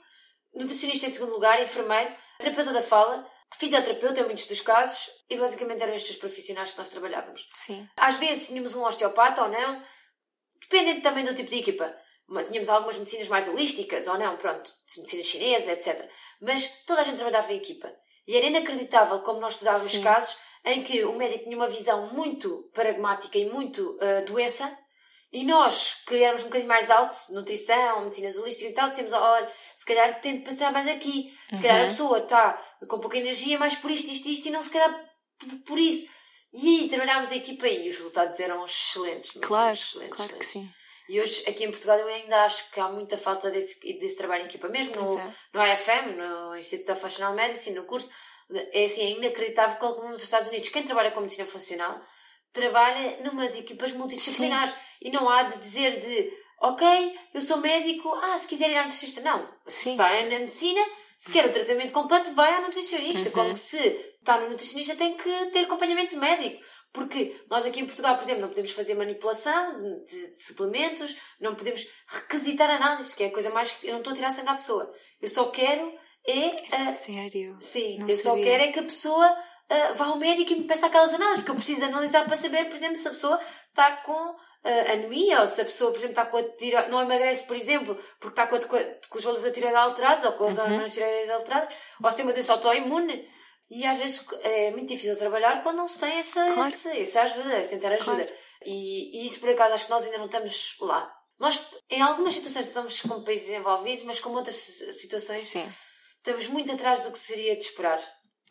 nutricionista 0.54 1.06
em 1.06 1.10
segundo 1.12 1.32
lugar, 1.32 1.62
enfermeiro, 1.62 2.12
terapeuta 2.40 2.74
da 2.74 2.82
fala, 2.82 3.26
fisioterapeuta 3.56 4.22
em 4.22 4.26
muitos 4.26 4.48
dos 4.48 4.62
casos, 4.62 5.10
e 5.30 5.38
basicamente 5.38 5.84
eram 5.84 5.94
estes 5.94 6.16
profissionais 6.16 6.72
que 6.72 6.78
nós 6.78 6.90
trabalhávamos. 6.90 7.50
Sim. 7.54 7.88
Às 7.96 8.16
vezes 8.16 8.48
tínhamos 8.48 8.76
um 8.76 8.84
osteopata 8.84 9.44
ou 9.44 9.50
não, 9.50 9.84
dependendo 10.62 11.02
também 11.02 11.26
do 11.26 11.34
tipo 11.34 11.50
de 11.50 11.60
equipa. 11.60 11.96
Tínhamos 12.48 12.70
algumas 12.70 12.98
medicinas 12.98 13.28
mais 13.28 13.48
holísticas 13.50 14.08
ou 14.08 14.18
não, 14.18 14.38
pronto, 14.38 14.72
medicina 14.98 15.24
chinesa, 15.24 15.74
etc. 15.74 16.10
Mas 16.42 16.66
toda 16.86 17.02
a 17.02 17.04
gente 17.04 17.18
trabalhava 17.18 17.52
em 17.52 17.58
equipa. 17.58 17.94
E 18.26 18.38
era 18.38 18.46
inacreditável 18.46 19.20
como 19.20 19.42
nós 19.42 19.54
estudávamos 19.54 19.92
Sim. 19.92 20.02
casos 20.02 20.38
em 20.64 20.84
que 20.84 21.04
o 21.04 21.14
médico 21.14 21.44
tinha 21.46 21.58
uma 21.58 21.68
visão 21.68 22.14
muito 22.14 22.70
pragmática 22.74 23.38
e 23.38 23.46
muito 23.46 23.98
uh, 23.98 24.26
doença, 24.26 24.72
e 25.34 25.44
nós, 25.46 25.96
que 26.06 26.22
éramos 26.22 26.42
um 26.42 26.46
bocadinho 26.46 26.68
mais 26.68 26.90
alto, 26.90 27.16
nutrição, 27.32 28.02
medicinas 28.04 28.38
holísticas 28.38 28.72
e 28.72 28.76
tal, 28.76 28.90
dissemos, 28.90 29.14
olha, 29.14 29.48
se 29.76 29.86
calhar 29.86 30.20
tento 30.20 30.44
passar 30.50 30.74
mais 30.74 30.88
aqui. 30.88 31.34
Se 31.54 31.62
calhar 31.62 31.78
a 31.78 31.82
Uhum. 31.84 31.88
pessoa 31.88 32.18
está 32.20 32.62
com 32.88 33.00
pouca 33.00 33.18
energia, 33.18 33.58
mais 33.58 33.76
por 33.76 33.90
isto, 33.92 34.08
isto, 34.12 34.28
isto, 34.28 34.48
e 34.48 34.52
não 34.52 34.62
se 34.62 34.72
calhar 34.72 34.94
por, 35.66 35.80
isso. 35.80 36.06
E 36.54 36.82
aí 36.82 36.90
trabalhámos 36.90 37.32
a 37.32 37.36
equipa 37.38 37.68
e 37.68 37.88
os 37.90 37.96
resultados 37.98 38.40
eram 38.42 38.66
excelentes. 38.66 39.32
Claro, 39.42 39.74
excelentes, 39.74 40.16
claro 40.18 40.34
que 40.34 40.44
excelentes. 40.44 40.72
sim. 40.74 40.82
E 41.10 41.20
hoje, 41.20 41.44
aqui 41.48 41.64
em 41.66 41.72
Portugal, 41.72 41.98
eu 41.98 42.08
ainda 42.08 42.44
acho 42.46 42.70
que 42.72 42.80
há 42.80 42.88
muita 42.90 43.18
falta 43.18 43.50
desse, 43.50 43.80
desse 44.00 44.16
trabalho 44.18 44.44
em 44.44 44.46
equipa, 44.46 44.68
mesmo 44.70 44.96
no, 44.96 45.20
é. 45.20 45.36
no 45.54 45.62
IFM, 45.66 46.16
no 46.18 46.56
Instituto 46.58 46.92
of 46.94 47.02
Functional 47.02 47.34
Medicine, 47.34 47.76
no 47.76 47.86
curso. 47.86 48.10
É 48.74 48.84
assim, 48.86 49.02
é 49.02 49.10
inacreditável 49.18 49.78
como 49.78 50.10
nos 50.10 50.22
Estados 50.24 50.50
Unidos, 50.50 50.70
quem 50.70 50.84
trabalha 50.84 51.12
com 51.12 51.22
medicina 51.22 51.48
funcional 51.48 52.00
trabalha 52.54 53.18
numas 53.24 53.56
equipas 53.56 53.92
multidisciplinares. 53.94 54.76
E 55.02 55.10
não 55.12 55.28
há 55.30 55.44
de 55.44 55.58
dizer 55.58 56.00
de, 56.00 56.32
ok, 56.60 57.20
eu 57.34 57.42
sou 57.42 57.58
médico, 57.58 58.14
ah, 58.14 58.38
se 58.38 58.48
quiser 58.48 58.70
ir 58.70 58.78
à 58.78 58.84
nutricionista. 58.84 59.22
Não. 59.22 59.48
Se 59.68 59.84
Sim. 59.84 59.92
está 59.92 60.10
na 60.24 60.40
medicina, 60.40 60.82
se 61.18 61.32
quer 61.32 61.46
o 61.46 61.52
tratamento 61.52 61.94
completo, 61.94 62.34
vai 62.34 62.54
à 62.54 62.62
nutricionista. 62.62 63.30
Uhum. 63.30 63.36
Como 63.36 63.58
se 63.58 63.78
está 63.78 64.40
no 64.40 64.50
nutricionista, 64.50 64.96
tem 64.96 65.16
que 65.16 65.46
ter 65.48 65.66
acompanhamento 65.66 66.18
médico. 66.18 66.64
Porque 66.94 67.40
nós 67.50 67.66
aqui 67.66 67.80
em 67.80 67.86
Portugal, 67.86 68.16
por 68.16 68.24
exemplo, 68.24 68.42
não 68.42 68.50
podemos 68.50 68.72
fazer 68.72 68.96
manipulação 68.96 70.04
de, 70.04 70.36
de 70.36 70.44
suplementos, 70.44 71.16
não 71.40 71.56
podemos 71.56 71.88
requisitar 72.06 72.70
análise, 72.70 73.16
que 73.16 73.24
é 73.24 73.28
a 73.28 73.32
coisa 73.32 73.50
mais 73.52 73.72
que 73.72 73.88
eu 73.88 73.92
não 73.92 74.00
estou 74.00 74.12
a 74.12 74.16
tirar 74.16 74.30
sangue 74.30 74.50
à 74.50 74.54
pessoa. 74.54 74.94
Eu 75.22 75.30
só 75.30 75.46
quero 75.46 75.94
é 76.28 76.52
ah, 76.72 76.94
Sério? 76.94 77.58
Sim, 77.60 77.98
Não 78.00 78.08
eu 78.08 78.18
só 78.18 78.30
sabia. 78.32 78.44
quero 78.44 78.64
é 78.64 78.72
que 78.72 78.80
a 78.80 78.84
pessoa 78.84 79.38
ah, 79.72 79.94
vá 79.94 80.06
ao 80.06 80.18
médico 80.18 80.52
e 80.54 80.56
me 80.58 80.64
peça 80.66 80.88
aquelas 80.88 81.14
análises, 81.14 81.40
porque 81.40 81.52
eu 81.52 81.56
preciso 81.56 81.86
analisar 81.86 82.26
para 82.26 82.36
saber, 82.36 82.66
por 82.66 82.76
exemplo, 82.76 82.96
se 82.98 83.08
a 83.08 83.12
pessoa 83.12 83.40
está 83.70 83.98
com 83.98 84.36
ah, 84.64 84.92
anemia, 84.92 85.42
ou 85.42 85.48
se 85.48 85.62
a 85.62 85.66
pessoa, 85.66 85.92
por 85.92 85.98
exemplo, 85.98 86.12
está 86.20 86.26
com 86.26 86.38
a 86.38 86.44
tiroide, 86.44 86.90
não 86.92 87.02
emagrece, 87.02 87.46
por 87.48 87.56
exemplo, 87.56 87.96
porque 88.20 88.40
está 88.40 88.48
com, 88.48 88.56
a, 88.56 88.60
com, 89.10 89.18
os 89.18 89.24
valores 89.24 89.44
da 89.46 89.52
tiroide 89.52 89.76
alterados, 89.76 90.26
ou 90.26 90.34
com 90.34 90.48
as 90.48 90.58
Uhum. 90.58 90.64
hormonas 90.66 90.94
tiroides 90.94 91.30
alteradas, 91.30 91.76
ou 92.04 92.10
se 92.12 92.18
tem 92.18 92.26
uma 92.26 92.34
doença 92.34 92.54
autoimune. 92.54 93.28
E 93.74 93.86
às 93.86 93.96
vezes 93.98 94.26
é 94.42 94.70
muito 94.72 94.90
difícil 94.90 95.18
trabalhar 95.18 95.64
quando 95.64 95.78
não 95.78 95.88
se 95.88 95.98
tem 95.98 96.18
essa, 96.18 96.44
Claro. 96.54 96.68
essa, 96.68 96.98
essa 96.98 97.22
ajuda, 97.22 97.54
essa 97.54 97.74
interajuda. 97.76 98.26
Claro. 98.26 98.34
E, 98.66 99.22
e 99.24 99.26
isso, 99.26 99.40
por 99.40 99.48
acaso, 99.50 99.74
acho 99.74 99.86
que 99.86 99.92
nós 99.92 100.04
ainda 100.04 100.18
não 100.18 100.26
estamos 100.26 100.76
lá. 100.82 101.10
Nós, 101.40 101.66
em 101.90 102.02
algumas 102.02 102.34
situações, 102.34 102.68
estamos 102.68 103.00
como 103.02 103.24
países 103.24 103.48
desenvolvidos, 103.48 104.04
mas 104.04 104.20
como 104.20 104.36
outras 104.36 104.56
situações, 104.58 105.42
Sim, 105.50 105.66
estamos 106.18 106.48
muito 106.48 106.72
atrás 106.72 107.04
do 107.04 107.12
que 107.14 107.18
seria 107.18 107.56
de 107.56 107.62
esperar. 107.62 108.00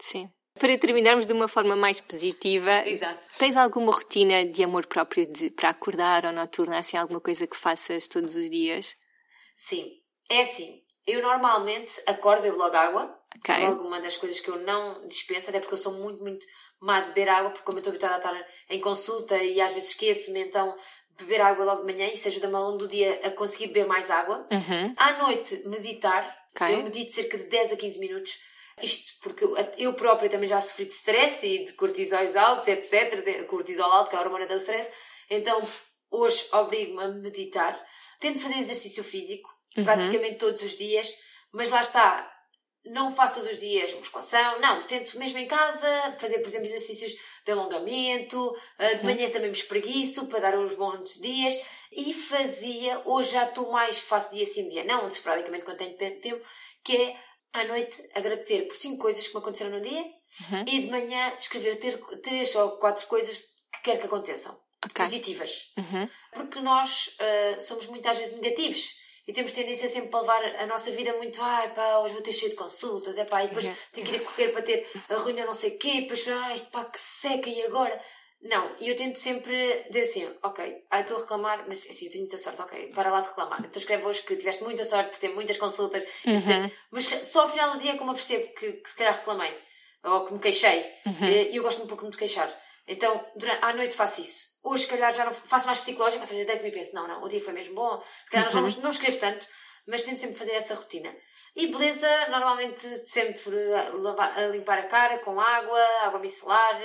sim. 0.01 0.29
Para 0.59 0.77
terminarmos 0.77 1.27
de 1.27 1.33
uma 1.33 1.49
forma 1.49 1.77
mais 1.77 2.01
positiva, 2.01 2.87
Exato. 2.87 3.21
tens 3.39 3.57
alguma 3.57 3.93
rotina 3.93 4.45
de 4.45 4.63
amor 4.63 4.87
próprio 4.87 5.27
de, 5.27 5.51
para 5.51 5.71
acordar 5.71 6.27
ou 6.27 6.33
noturna, 6.33 6.79
assim, 6.79 6.97
alguma 6.97 7.21
coisa 7.21 7.47
que 7.47 7.57
faças 7.57 8.09
todos 8.09 8.37
os 8.37 8.51
dias? 8.51 8.97
Sim, 9.55 10.01
é 10.29 10.43
assim. 10.43 10.83
Eu 11.07 11.23
normalmente 11.23 11.93
acordo, 12.07 12.43
bebo 12.43 12.59
logo 12.59 12.77
água. 12.77 13.19
Ok. 13.39 13.57
Logo 13.59 13.87
uma 13.87 14.01
das 14.01 14.17
coisas 14.17 14.41
que 14.41 14.49
eu 14.49 14.61
não 14.61 15.07
dispenso, 15.07 15.49
até 15.49 15.61
porque 15.61 15.75
eu 15.75 15.79
sou 15.79 15.95
muito, 15.95 16.21
muito 16.21 16.45
má 16.81 17.01
de 17.01 17.09
beber 17.09 17.29
água, 17.29 17.51
porque 17.51 17.65
como 17.65 17.79
eu 17.79 17.81
estou 17.81 17.91
habituada 17.91 18.15
a 18.15 18.19
estar 18.19 18.49
em 18.69 18.81
consulta 18.81 19.37
e 19.37 19.61
às 19.61 19.73
vezes 19.73 19.91
esqueço-me, 19.91 20.41
então 20.41 20.77
beber 21.19 21.41
água 21.41 21.65
logo 21.65 21.85
de 21.85 21.93
manhã, 21.93 22.07
isso 22.11 22.29
ajuda-me 22.29 22.55
ao 22.55 22.65
longo 22.65 22.79
do 22.79 22.89
dia 22.89 23.21
a 23.23 23.31
conseguir 23.31 23.69
beber 23.69 23.87
mais 23.87 24.11
água. 24.11 24.47
Uhum. 24.51 24.95
À 24.97 25.19
noite, 25.19 25.63
meditar. 25.69 26.25
Ok. 26.55 26.75
Eu 26.75 26.83
medito 26.83 27.15
cerca 27.15 27.39
de 27.39 27.45
10 27.45 27.73
a 27.73 27.77
15 27.77 27.99
minutos. 27.99 28.50
Isto 28.83 29.13
porque 29.23 29.45
eu, 29.79 29.93
própria 29.95 30.29
também 30.31 30.49
já 30.49 30.61
sofri 30.61 30.87
de 30.87 30.93
stress 30.93 31.47
e 31.47 31.65
de 31.67 31.73
cortisóis 31.75 32.37
altos, 32.37 32.69
etc. 32.69 33.47
Cortisol 33.47 33.91
alto, 33.93 34.11
que 34.11 34.17
é 34.17 34.19
a 34.19 34.23
hormona 34.23 34.47
do 34.47 34.57
stress. 34.57 34.91
Então, 35.29 35.61
hoje 36.11 36.47
obrigo-me 36.53 37.03
a 37.03 37.09
meditar. 37.09 37.81
Tento 38.19 38.41
fazer 38.41 38.59
exercício 38.59 39.05
físico, 39.05 39.49
Uhum. 39.77 39.85
praticamente 39.85 40.37
todos 40.37 40.63
os 40.63 40.77
dias. 40.77 41.13
Mas 41.53 41.71
lá 41.71 41.81
está, 41.81 42.29
não 42.85 43.15
faço 43.15 43.37
todos 43.37 43.53
os 43.53 43.61
dias 43.61 43.95
musculação, 43.95 44.59
não. 44.61 44.83
Tento 44.87 45.17
mesmo 45.19 45.39
em 45.39 45.47
casa 45.47 46.17
fazer, 46.19 46.39
por 46.41 46.49
exemplo, 46.49 46.67
exercícios 46.67 47.13
de 47.45 47.53
alongamento. 47.53 48.55
ah, 48.79 48.95
De 48.95 49.05
manhã 49.05 49.29
também 49.31 49.51
me 49.51 49.57
espreguiço 49.57 50.27
para 50.27 50.41
dar 50.41 50.59
uns 50.59 50.75
bons 50.75 51.15
dias. 51.21 51.55
E 51.93 52.13
fazia, 52.13 53.01
hoje 53.05 53.33
já 53.33 53.45
estou 53.45 53.71
mais, 53.71 54.01
faço 54.01 54.33
dia 54.33 54.45
sim, 54.47 54.69
dia 54.69 54.85
não, 54.85 55.07
esporadicamente 55.09 55.65
quando 55.65 55.79
tenho 55.79 55.97
tempo, 55.97 56.45
que 56.85 56.97
é 56.97 57.17
à 57.53 57.65
noite 57.65 58.03
agradecer 58.15 58.63
por 58.63 58.77
cinco 58.77 58.99
coisas 59.03 59.27
que 59.27 59.35
me 59.35 59.41
aconteceram 59.41 59.71
no 59.73 59.81
dia 59.81 60.05
Uhum. 60.53 60.65
e 60.67 60.81
de 60.83 60.91
manhã 60.91 61.33
escrever 61.41 61.77
ter, 61.81 61.99
três 62.23 62.55
ou 62.55 62.79
quatro 62.79 63.05
coisas 63.09 63.41
que 63.73 63.83
quero 63.83 63.99
que 64.01 64.07
aconteçam. 64.07 64.57
Ok. 64.85 65.05
Positivas. 65.05 65.73
Uhum. 65.77 66.09
Porque 66.33 66.61
nós 66.61 67.11
ah, 67.19 67.59
somos 67.59 67.87
muitas 67.87 68.17
vezes 68.17 68.39
negativos. 68.41 68.95
E 69.29 69.33
temos 69.33 69.53
tendência 69.53 69.89
sempre 69.89 70.11
para 70.11 70.21
levar 70.23 70.45
a 70.63 70.67
nossa 70.67 70.91
vida 70.93 71.13
muito, 71.15 71.41
ai 71.43 71.73
pá, 71.75 71.99
hoje 71.99 72.15
vou 72.15 72.23
ter 72.23 72.33
cheio 72.33 72.51
de 72.51 72.57
consultas, 72.57 73.17
é 73.19 73.25
pá, 73.25 73.45
e 73.45 73.49
depois 73.49 73.67
Uhum. 73.67 73.75
tenho 73.93 74.07
que 74.07 74.15
ir 74.15 74.21
a 74.21 74.25
correr 74.25 74.49
para 74.49 74.63
ter 74.63 74.91
a 75.09 75.19
reunião 75.19 75.47
não 75.47 75.53
sei 75.53 75.77
o 75.77 75.79
quê, 75.79 76.01
depois, 76.01 76.27
ai 76.27 76.67
pá, 76.73 76.85
que 76.87 76.99
seca, 76.99 77.49
e 77.49 77.63
agora? 77.63 78.01
Não, 78.43 78.75
e 78.81 78.89
eu 78.89 78.97
tento 78.97 79.19
sempre 79.19 79.85
dizer 79.91 80.01
assim, 80.03 80.35
ok, 80.43 80.85
ai 80.91 81.03
estou 81.03 81.19
a 81.19 81.21
reclamar, 81.21 81.65
mas 81.69 81.87
assim, 81.89 82.07
eu 82.07 82.11
tenho 82.11 82.23
muita 82.25 82.39
sorte, 82.39 82.61
ok, 82.63 82.87
para 82.95 83.11
lá 83.11 83.21
de 83.21 83.29
reclamar. 83.29 83.61
Então 83.61 83.79
escreve 83.79 84.05
hoje 84.07 84.23
que 84.23 84.35
tiveste 84.37 84.63
muita 84.65 84.85
sorte 84.85 85.11
por 85.11 85.19
ter 85.19 85.29
muitas 85.29 85.59
consultas, 85.59 86.03
por 86.03 86.43
ter- 86.49 86.73
mas 86.91 87.05
só 87.07 87.43
ao 87.43 87.49
final 87.51 87.73
do 87.75 87.79
dia 87.81 87.93
é 87.93 87.97
como 87.99 88.11
eu 88.13 88.15
percebo 88.15 88.47
que, 88.55 88.73
que 88.73 88.89
se 88.91 88.97
calhar 88.97 89.15
reclamei, 89.15 89.55
ou 90.05 90.25
que 90.25 90.33
me 90.33 90.39
queixei, 90.39 90.87
e 91.53 91.57
eu 91.57 91.63
gosto 91.63 91.83
um 91.83 91.87
pouco 91.87 92.05
de 92.05 92.11
me 92.11 92.17
queixar. 92.17 92.51
Então, 92.89 93.25
durante, 93.37 93.63
à 93.63 93.73
noite 93.75 93.95
faço 93.95 94.23
isso. 94.23 94.49
Hoje, 94.65 94.85
se 94.85 94.91
calhar, 94.91 95.13
já 95.13 95.25
não 95.25 95.33
faço 95.33 95.67
mais 95.67 95.79
psicológico, 95.79 96.21
ou 96.23 96.27
seja, 96.27 96.45
deito-me 96.45 96.69
e 96.71 96.73
penso, 96.73 96.95
não, 96.95 97.07
não, 97.07 97.23
o 97.23 97.29
dia 97.29 97.41
foi 97.41 97.53
mesmo 97.53 97.75
bom, 97.75 98.03
se 98.25 98.31
calhar 98.31 98.47
não, 98.55 98.63
não 98.83 98.91
escrevo 98.91 99.19
tanto, 99.19 99.47
mas 99.87 100.03
tento 100.03 100.19
sempre 100.21 100.37
fazer 100.37 100.53
essa 100.55 100.75
rotina. 100.75 101.15
E 101.57 101.67
beleza, 101.69 102.29
normalmente 102.29 102.81
sempre 103.09 103.57
a, 103.75 104.47
limpar 104.49 104.79
a 104.79 104.85
cara 104.87 105.19
com 105.19 105.41
água, 105.41 105.81
água 106.03 106.21
micelar, 106.21 106.81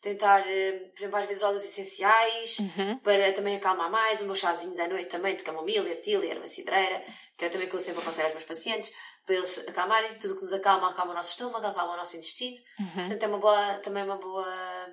tentar, 0.00 0.42
por 0.42 0.98
exemplo, 0.98 1.16
às 1.18 1.26
vezes 1.26 1.42
óleos 1.42 1.64
essenciais, 1.64 2.58
Uhum. 2.58 2.98
para 2.98 3.32
também 3.32 3.56
acalmar 3.56 3.90
mais, 3.90 4.20
o 4.20 4.24
meu 4.24 4.34
chazinho 4.34 4.74
da 4.76 4.86
noite 4.88 5.06
também 5.08 5.34
de 5.36 5.42
camomila, 5.42 5.94
tila, 5.96 6.24
erva 6.24 6.46
cidreira, 6.46 7.02
que 7.36 7.44
é 7.44 7.48
também 7.48 7.68
que 7.68 7.74
eu 7.76 7.80
sempre 7.80 8.00
aconselho 8.02 8.26
aos 8.26 8.34
meus 8.34 8.46
pacientes, 8.46 8.90
para 9.24 9.34
eles 9.34 9.58
acalmarem, 9.68 10.18
tudo 10.18 10.36
que 10.36 10.42
nos 10.42 10.52
acalma, 10.52 10.90
acalma 10.90 11.12
o 11.12 11.14
nosso 11.16 11.32
estômago, 11.32 11.66
acalma 11.66 11.94
o 11.94 11.96
nosso 11.96 12.16
intestino, 12.16 12.56
portanto 12.94 13.22
é 13.22 13.26
uma 13.26 13.38
boa, 13.38 13.74
também 13.82 14.04
uma 14.04 14.16
boa 14.18 14.46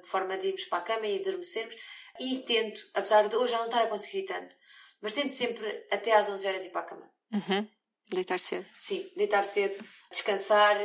forma 0.06 0.38
de 0.38 0.47
irmos 0.47 0.66
para 0.66 0.80
a 0.80 0.82
cama 0.82 1.06
e 1.06 1.20
adormecermos, 1.20 1.76
e 2.20 2.39
tento, 2.39 2.82
apesar 2.93 3.28
de 3.28 3.36
hoje 3.36 3.51
já 3.51 3.60
não 3.60 3.66
estar 3.66 3.84
a 3.84 3.88
conseguir 3.88 4.24
tanto, 4.26 4.56
mas 5.01 5.14
tento 5.14 5.32
sempre 5.32 5.86
até 5.91 6.14
às 6.14 6.28
11 6.30 6.47
horas 6.47 6.66
ir 6.66 6.70
para 6.72 6.82
a 6.82 6.86
cama. 6.86 7.12
Uhum. 7.34 7.68
Deitar 8.10 8.40
cedo. 8.40 8.66
Sim, 8.76 9.10
deitar 9.18 9.44
cedo, 9.44 9.84
descansar. 10.12 10.78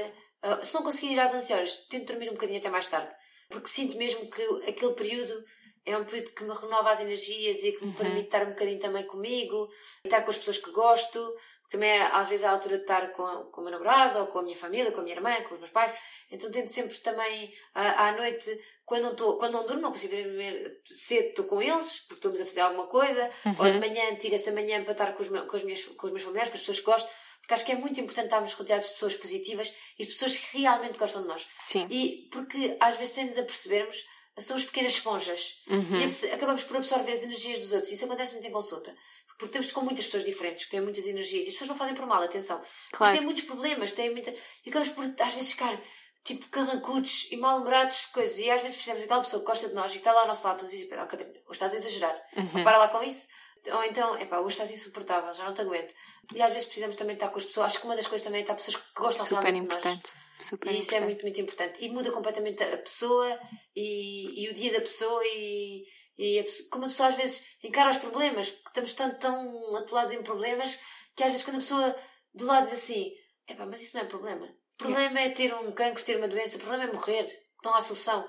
Ah, 0.42 0.62
se 0.62 0.74
não 0.74 0.82
conseguir 0.82 1.12
ir 1.12 1.20
às 1.20 1.34
11 1.34 1.52
horas, 1.52 1.86
tento 1.88 2.12
dormir 2.12 2.30
um 2.30 2.34
bocadinho 2.34 2.58
até 2.58 2.70
mais 2.70 2.88
tarde. 2.88 3.14
Porque 3.48 3.68
sinto 3.68 3.96
mesmo 3.96 4.30
que 4.30 4.42
aquele 4.68 4.92
período 4.94 5.44
é 5.84 5.96
um 5.96 6.04
período 6.04 6.32
que 6.32 6.44
me 6.44 6.54
renova 6.54 6.90
as 6.90 7.00
energias 7.00 7.62
e 7.62 7.72
que 7.72 7.84
me 7.84 7.92
permite 7.92 8.26
estar 8.26 8.46
um 8.46 8.50
bocadinho 8.50 8.78
também 8.78 9.06
comigo, 9.06 9.68
estar 10.04 10.22
com 10.22 10.30
as 10.30 10.36
pessoas 10.36 10.58
que 10.58 10.70
gosto. 10.70 11.34
Também 11.70 11.90
é, 11.90 12.02
às 12.02 12.28
vezes 12.28 12.44
é 12.44 12.48
a 12.48 12.52
altura 12.52 12.76
de 12.76 12.82
estar 12.82 13.12
com, 13.12 13.50
com 13.52 13.60
o 13.60 13.64
meu 13.64 13.72
namorado, 13.72 14.20
ou 14.20 14.26
com 14.28 14.38
a 14.38 14.42
minha 14.42 14.56
família, 14.56 14.90
com 14.90 15.00
a 15.00 15.02
minha 15.02 15.16
irmã, 15.16 15.34
com 15.42 15.54
os 15.54 15.60
meus 15.60 15.70
pais. 15.70 15.92
Então 16.30 16.50
tento 16.50 16.68
sempre 16.68 16.96
também, 16.98 17.52
à, 17.74 18.08
à 18.08 18.12
noite, 18.12 18.58
quando 18.86 19.02
não, 19.02 19.10
estou, 19.12 19.36
quando 19.36 19.52
não 19.52 19.66
durmo, 19.66 19.82
não 19.82 19.92
consigo 19.92 20.16
dormir 20.16 20.80
cedo, 20.86 21.28
estou 21.28 21.44
com 21.44 21.60
eles, 21.60 22.00
porque 22.00 22.14
estamos 22.14 22.40
a 22.40 22.46
fazer 22.46 22.60
alguma 22.60 22.86
coisa. 22.86 23.30
Ou 23.58 23.70
de 23.70 23.78
manhã, 23.78 24.14
tiro 24.16 24.34
essa 24.34 24.50
manhã 24.52 24.82
para 24.82 24.92
estar 24.92 25.12
com 25.12 25.22
os, 25.22 25.28
meus, 25.28 25.46
com, 25.46 25.56
as 25.56 25.62
minhas, 25.62 25.84
com 25.84 26.06
os 26.06 26.12
meus 26.12 26.24
familiares, 26.24 26.50
com 26.50 26.54
as 26.54 26.60
pessoas 26.60 26.80
que 26.80 26.86
gosto. 26.86 27.08
Porque 27.40 27.54
acho 27.54 27.66
que 27.66 27.72
é 27.72 27.76
muito 27.76 28.00
importante 28.00 28.26
estarmos 28.26 28.54
rodeados 28.54 28.86
de 28.86 28.92
pessoas 28.94 29.14
positivas 29.14 29.74
e 29.98 30.04
de 30.04 30.10
pessoas 30.10 30.36
que 30.36 30.58
realmente 30.58 30.98
gostam 30.98 31.22
de 31.22 31.28
nós. 31.28 31.46
Sim. 31.58 31.86
E 31.90 32.28
porque 32.30 32.76
às 32.80 32.96
vezes, 32.96 33.14
sem 33.14 33.26
nos 33.26 33.36
apercebermos, 33.36 34.04
somos 34.40 34.64
pequenas 34.64 34.94
esponjas. 34.94 35.62
Uhum. 35.66 36.00
E 36.00 36.30
acabamos 36.32 36.64
por 36.64 36.78
absorver 36.78 37.12
as 37.12 37.22
energias 37.22 37.60
dos 37.60 37.72
outros. 37.72 37.92
Isso 37.92 38.04
acontece 38.04 38.32
muito 38.32 38.46
em 38.46 38.52
consulta. 38.52 38.94
Porque 39.38 39.52
temos 39.52 39.70
com 39.72 39.82
muitas 39.82 40.04
pessoas 40.04 40.24
diferentes, 40.24 40.64
que 40.64 40.72
têm 40.72 40.80
muitas 40.80 41.06
energias, 41.06 41.44
e 41.44 41.48
as 41.48 41.52
pessoas 41.54 41.68
não 41.68 41.76
fazem 41.76 41.94
por 41.94 42.04
mal, 42.06 42.20
atenção. 42.22 42.60
Claro. 42.92 43.16
Têm 43.16 43.24
muitos 43.24 43.44
problemas, 43.44 43.92
têm 43.92 44.10
muita. 44.10 44.30
E 44.66 44.68
acabamos 44.68 44.92
por, 44.94 45.04
às 45.24 45.32
vezes, 45.32 45.52
ficar 45.52 45.80
tipo 46.24 46.46
carrancudos 46.48 47.28
e 47.30 47.36
mal-humorados 47.36 48.00
de 48.06 48.06
coisas. 48.08 48.38
E 48.38 48.50
às 48.50 48.60
vezes 48.60 48.74
precisamos 48.76 49.02
daquela 49.02 49.22
pessoa 49.22 49.40
que 49.40 49.46
gosta 49.46 49.68
de 49.68 49.74
nós 49.74 49.90
e 49.90 49.94
que 49.94 49.98
está 49.98 50.12
lá 50.12 50.22
ao 50.22 50.26
nosso 50.26 50.46
lado 50.46 50.66
e 50.66 50.68
diz: 50.68 50.86
oh, 50.92 51.06
Catarina, 51.06 51.30
hoje 51.30 51.52
estás 51.52 51.72
a 51.72 51.76
exagerar, 51.76 52.20
Uhum. 52.36 52.64
para 52.64 52.78
lá 52.78 52.88
com 52.88 53.02
isso. 53.02 53.28
Ou 53.72 53.84
então, 53.84 54.18
epá, 54.18 54.38
hoje 54.40 54.54
estás 54.54 54.70
insuportável, 54.70 55.32
já 55.34 55.44
não 55.44 55.54
te 55.54 55.60
aguento. 55.60 55.94
E 56.34 56.42
às 56.42 56.52
vezes 56.52 56.66
precisamos 56.66 56.96
também 56.96 57.14
estar 57.14 57.28
com 57.28 57.38
as 57.38 57.44
pessoas. 57.44 57.66
Acho 57.68 57.80
que 57.80 57.86
uma 57.86 57.96
das 57.96 58.06
coisas 58.06 58.24
também 58.24 58.40
é 58.40 58.42
estar 58.42 58.54
pessoas 58.54 58.76
que 58.76 58.82
gostam 58.96 59.24
Super 59.24 59.42
realmente 59.42 59.62
de 59.68 59.74
nós. 59.74 59.78
importante. 59.78 60.12
Super 60.40 60.72
E 60.72 60.78
isso 60.78 60.94
é 60.94 61.00
muito, 61.00 61.22
muito 61.22 61.40
importante. 61.40 61.84
E 61.84 61.88
muda 61.90 62.10
completamente 62.12 62.62
a 62.62 62.76
pessoa 62.78 63.38
e, 63.74 64.44
e 64.44 64.48
o 64.48 64.54
dia 64.54 64.72
da 64.72 64.80
pessoa 64.80 65.20
e, 65.24 65.84
e 66.18 66.44
como 66.70 66.84
a 66.84 66.88
pessoa 66.88 67.08
às 67.08 67.14
vezes 67.14 67.46
encara 67.62 67.90
os 67.90 67.98
problemas. 67.98 68.48
Estamos 68.48 68.92
tão, 68.92 69.14
tão 69.18 69.76
atolados 69.76 70.12
em 70.12 70.22
problemas 70.22 70.78
que 71.14 71.22
às 71.22 71.30
vezes 71.30 71.44
quando 71.44 71.56
a 71.56 71.60
pessoa 71.60 71.96
do 72.34 72.44
lado 72.44 72.64
diz 72.64 72.74
assim 72.74 73.12
Epá, 73.48 73.64
mas 73.64 73.80
isso 73.80 73.96
não 73.96 74.04
é 74.04 74.06
problema. 74.06 74.46
O 74.46 74.76
problema 74.76 75.20
é 75.20 75.30
ter 75.30 75.54
um 75.54 75.72
cancro, 75.72 76.04
ter 76.04 76.18
uma 76.18 76.28
doença. 76.28 76.56
O 76.56 76.60
problema 76.60 76.84
é 76.84 76.92
morrer. 76.92 77.26
Não 77.64 77.74
há 77.74 77.80
solução. 77.80 78.28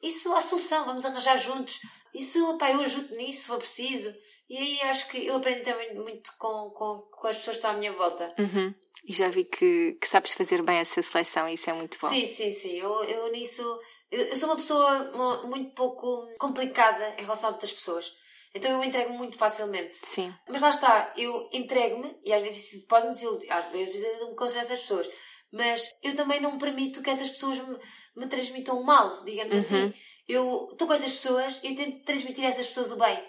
Isso 0.00 0.32
há 0.32 0.40
solução. 0.40 0.84
Vamos 0.84 1.04
arranjar 1.04 1.36
juntos. 1.36 1.80
Isso, 2.14 2.58
pá, 2.58 2.70
eu 2.72 2.80
ajudo 2.80 3.14
nisso 3.16 3.42
se 3.42 3.46
for 3.48 3.58
preciso. 3.58 4.12
E 4.48 4.56
aí 4.58 4.80
acho 4.82 5.08
que 5.08 5.26
eu 5.26 5.36
aprendi 5.36 5.62
também 5.62 5.94
muito 5.94 6.30
com, 6.38 6.70
com, 6.70 6.98
com 7.12 7.26
as 7.28 7.36
pessoas 7.36 7.56
que 7.56 7.60
estão 7.60 7.70
à 7.70 7.74
minha 7.74 7.92
volta. 7.92 8.34
Uhum. 8.38 8.74
E 9.04 9.12
já 9.14 9.28
vi 9.28 9.44
que, 9.44 9.92
que 10.00 10.06
sabes 10.08 10.34
fazer 10.34 10.60
bem 10.62 10.78
essa 10.78 11.00
seleção 11.00 11.48
e 11.48 11.54
isso 11.54 11.70
é 11.70 11.72
muito 11.72 11.96
bom. 12.00 12.08
Sim, 12.08 12.26
sim, 12.26 12.50
sim. 12.50 12.76
Eu, 12.78 13.02
eu 13.04 13.30
nisso. 13.32 13.62
Eu, 14.10 14.22
eu 14.26 14.36
sou 14.36 14.48
uma 14.48 14.56
pessoa 14.56 15.04
mu- 15.12 15.48
muito 15.48 15.74
pouco 15.74 16.26
complicada 16.38 17.14
em 17.16 17.22
relação 17.22 17.48
às 17.48 17.54
outras 17.56 17.72
pessoas. 17.72 18.12
Então 18.54 18.70
eu 18.72 18.82
entrego 18.84 19.12
muito 19.12 19.38
facilmente. 19.38 19.96
Sim. 19.96 20.34
Mas 20.48 20.60
lá 20.60 20.70
está, 20.70 21.12
eu 21.16 21.48
entrego-me, 21.52 22.14
e 22.24 22.32
às 22.32 22.42
vezes 22.42 22.72
isso 22.74 22.86
pode-me 22.88 23.12
desiludir, 23.12 23.50
às 23.52 23.66
vezes 23.70 23.94
desiludo-me 24.02 24.34
com 24.36 24.48
certas 24.48 24.80
pessoas, 24.80 25.08
mas 25.52 25.88
eu 26.02 26.12
também 26.16 26.40
não 26.40 26.58
permito 26.58 27.00
que 27.00 27.10
essas 27.10 27.30
pessoas 27.30 27.58
me, 27.60 27.78
me 28.16 28.26
transmitam 28.26 28.82
mal, 28.82 29.22
digamos 29.24 29.54
assim. 29.54 29.94
Eu 30.28 30.68
estou 30.72 30.86
com 30.86 30.94
essas 30.94 31.12
pessoas 31.12 31.60
e 31.62 31.74
tento 31.74 32.04
transmitir 32.04 32.44
a 32.44 32.48
essas 32.48 32.66
pessoas 32.68 32.92
o 32.92 32.96
bem. 32.96 33.22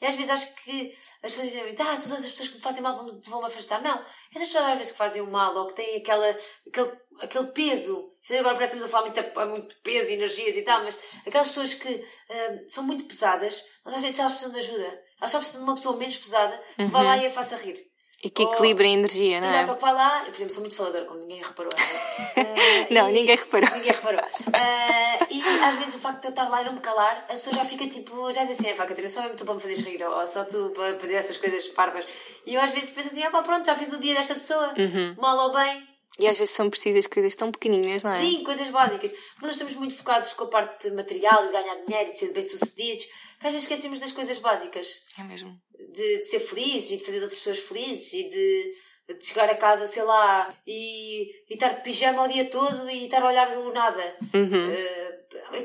E 0.00 0.06
às 0.06 0.14
vezes 0.16 0.30
acho 0.30 0.54
que 0.56 0.92
as 1.22 1.32
pessoas 1.34 1.46
dizem, 1.52 1.62
ah, 1.80 1.96
todas 1.96 2.12
as 2.12 2.30
pessoas 2.30 2.48
que 2.48 2.56
me 2.56 2.60
fazem 2.60 2.82
mal 2.82 2.96
vão- 2.96 3.20
vão-me 3.26 3.46
afastar. 3.46 3.80
Não, 3.80 4.04
essas 4.34 4.48
pessoas 4.48 4.64
às 4.64 4.76
vezes 4.78 4.92
que 4.92 4.98
fazem 4.98 5.22
o 5.22 5.30
mal 5.30 5.56
ou 5.56 5.66
que 5.68 5.74
têm 5.74 5.96
aquela, 5.96 6.36
aquele, 6.68 6.92
aquele 7.20 7.46
peso. 7.46 8.12
Isto 8.22 8.34
agora 8.34 8.54
parece 8.54 8.72
que 8.76 8.82
estamos 8.84 8.84
a 8.84 8.88
falar 8.88 9.30
muito, 9.50 9.50
muito 9.62 9.82
peso 9.82 10.10
e 10.10 10.14
energias 10.14 10.56
e 10.56 10.62
tal, 10.62 10.82
mas 10.84 10.98
aquelas 11.26 11.48
pessoas 11.48 11.74
que 11.74 12.04
ah, 12.30 12.58
são 12.68 12.84
muito 12.84 13.04
pesadas, 13.04 13.64
às 13.84 14.00
vezes 14.02 14.18
elas 14.18 14.32
precisam 14.32 14.52
de 14.52 14.60
ajuda. 14.60 15.02
Elas 15.20 15.30
só 15.30 15.38
precisam 15.38 15.62
de 15.64 15.70
uma 15.70 15.76
pessoa 15.76 15.96
menos 15.96 16.16
pesada 16.16 16.62
que 16.76 16.84
vá 16.86 17.00
lá 17.02 17.16
e 17.16 17.26
a 17.26 17.30
faça 17.30 17.56
rir. 17.56 17.80
E 18.24 18.30
que 18.30 18.42
equilibra 18.42 18.86
a 18.86 18.90
energia, 18.90 19.40
não 19.40 19.46
é? 19.48 19.50
Exato, 19.50 19.70
ou 19.72 19.76
que 19.76 19.82
vai 19.82 19.92
lá, 19.94 20.20
eu, 20.20 20.30
por 20.30 20.36
exemplo, 20.36 20.52
sou 20.54 20.60
muito 20.62 20.74
faladora, 20.76 21.04
como 21.04 21.20
ninguém 21.20 21.42
reparou. 21.42 21.70
né? 21.76 22.86
Não, 22.90 23.08
e- 23.10 23.12
ninguém 23.12 23.36
reparou. 23.36 23.70
Ninguém 23.70 23.92
reparou. 23.92 24.20
Ah, 24.52 25.26
e 25.30 25.42
às 25.62 25.76
vezes 25.76 25.94
o 25.94 25.98
facto 25.98 26.20
de 26.22 26.26
eu 26.28 26.30
estar 26.30 26.48
lá 26.48 26.62
e 26.62 26.64
não 26.64 26.72
me 26.74 26.80
calar, 26.80 27.26
a 27.28 27.32
pessoa 27.34 27.54
já 27.54 27.64
fica 27.64 27.86
tipo, 27.86 28.32
já 28.32 28.44
diz 28.44 28.58
assim, 28.58 28.70
é 28.70 28.74
pá, 28.74 28.84
Catarina, 28.86 29.08
só 29.08 29.20
mesmo 29.22 29.36
tu 29.36 29.44
para 29.44 29.54
me 29.54 29.60
fazeres 29.60 29.84
rir, 29.84 30.02
ou 30.02 30.26
só 30.26 30.44
tu 30.44 30.70
para 30.74 30.98
fazer 30.98 31.14
essas 31.14 31.36
coisas 31.36 31.66
parvas. 31.68 32.06
E 32.46 32.54
eu 32.54 32.60
às 32.60 32.70
vezes 32.70 32.90
penso 32.90 33.08
assim, 33.08 33.22
ah 33.22 33.30
pá, 33.30 33.42
pronto, 33.42 33.66
já 33.66 33.76
fiz 33.76 33.92
o 33.92 33.98
dia 33.98 34.14
desta 34.14 34.34
pessoa, 34.34 34.74
Uhum. 34.78 35.14
mal 35.18 35.36
ou 35.48 35.52
bem. 35.54 35.82
E 36.18 36.28
às 36.28 36.38
vezes 36.38 36.54
são 36.54 36.70
precisas 36.70 37.06
coisas 37.08 37.34
tão 37.34 37.50
pequeninas, 37.50 38.04
não 38.04 38.12
é? 38.12 38.20
Sim, 38.20 38.44
coisas 38.44 38.68
básicas. 38.68 39.10
Mas 39.34 39.42
nós 39.42 39.50
estamos 39.52 39.74
muito 39.74 39.96
focados 39.96 40.32
com 40.32 40.44
a 40.44 40.46
parte 40.46 40.88
material, 40.92 41.44
de 41.46 41.52
ganhar 41.52 41.74
dinheiro 41.84 42.10
e 42.10 42.12
de 42.12 42.18
ser 42.20 42.32
bem-sucedidos, 42.32 43.04
que 43.40 43.46
às 43.48 43.52
vezes 43.52 43.62
esquecemos 43.64 43.98
das 43.98 44.12
coisas 44.12 44.38
básicas. 44.38 44.86
É 45.18 45.24
mesmo. 45.24 45.58
De, 45.94 46.18
de 46.18 46.24
ser 46.24 46.40
feliz 46.40 46.90
e 46.90 46.96
de 46.98 47.04
fazer 47.04 47.18
as 47.18 47.22
outras 47.24 47.38
pessoas 47.40 47.58
felizes 47.60 48.12
e 48.12 48.28
de, 48.28 49.14
de 49.18 49.24
chegar 49.24 49.48
a 49.48 49.54
casa, 49.54 49.86
sei 49.86 50.02
lá, 50.02 50.54
e, 50.66 51.24
e 51.48 51.54
estar 51.54 51.68
de 51.68 51.82
pijama 51.82 52.24
o 52.24 52.28
dia 52.28 52.44
todo 52.50 52.90
e 52.90 53.04
estar 53.04 53.22
a 53.22 53.28
olhar 53.28 53.56
o 53.56 53.72
nada. 53.72 54.16
Uhum. 54.34 54.70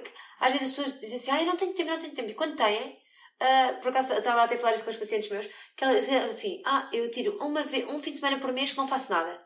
Que 0.01 0.11
às 0.39 0.51
vezes 0.51 0.69
as 0.69 0.75
pessoas 0.75 0.99
dizem 0.99 1.17
assim, 1.17 1.31
ah, 1.31 1.41
eu 1.41 1.47
não 1.47 1.57
tenho 1.57 1.73
tempo, 1.73 1.89
não 1.89 1.99
tenho 1.99 2.13
tempo. 2.13 2.29
E 2.31 2.33
quando 2.33 2.55
têm, 2.55 2.97
ah, 3.39 3.77
por 3.81 3.89
acaso 3.89 4.13
estava 4.13 4.43
até 4.43 4.55
a 4.55 4.57
falar 4.57 4.73
isso 4.73 4.83
com 4.83 4.89
os 4.91 4.95
pacientes 4.97 5.29
meus, 5.29 5.47
que 5.75 5.83
elas 5.83 6.05
diziam 6.05 6.23
assim, 6.25 6.61
ah, 6.65 6.89
eu 6.93 7.09
tiro 7.11 7.37
uma 7.41 7.63
vez, 7.63 7.87
um 7.89 7.99
fim 7.99 8.11
de 8.11 8.19
semana 8.19 8.39
por 8.39 8.51
mês 8.53 8.71
que 8.71 8.77
não 8.77 8.87
faço 8.87 9.11
nada. 9.11 9.41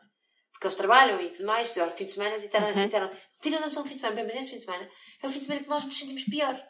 Porque 0.52 0.66
eles 0.66 0.76
trabalham 0.76 1.20
e 1.20 1.30
tudo 1.30 1.46
mais, 1.46 1.76
ao 1.78 1.90
fim 1.90 2.04
de 2.04 2.12
semana, 2.12 2.36
e 2.36 2.40
disseram, 2.40 2.68
Uhum. 2.68 2.84
disseram 2.84 3.10
tiram-nos 3.42 3.76
um 3.76 3.84
fim 3.84 3.94
de 3.94 4.00
semana, 4.00 4.16
bem, 4.16 4.24
mas 4.26 4.36
esse 4.36 4.50
fim 4.50 4.56
de 4.56 4.64
semana 4.64 4.88
é 5.22 5.26
o 5.26 5.30
fim 5.30 5.38
de 5.38 5.44
semana 5.44 5.62
que 5.64 5.68
nós 5.68 5.84
nos 5.84 5.98
sentimos 5.98 6.24
pior. 6.24 6.62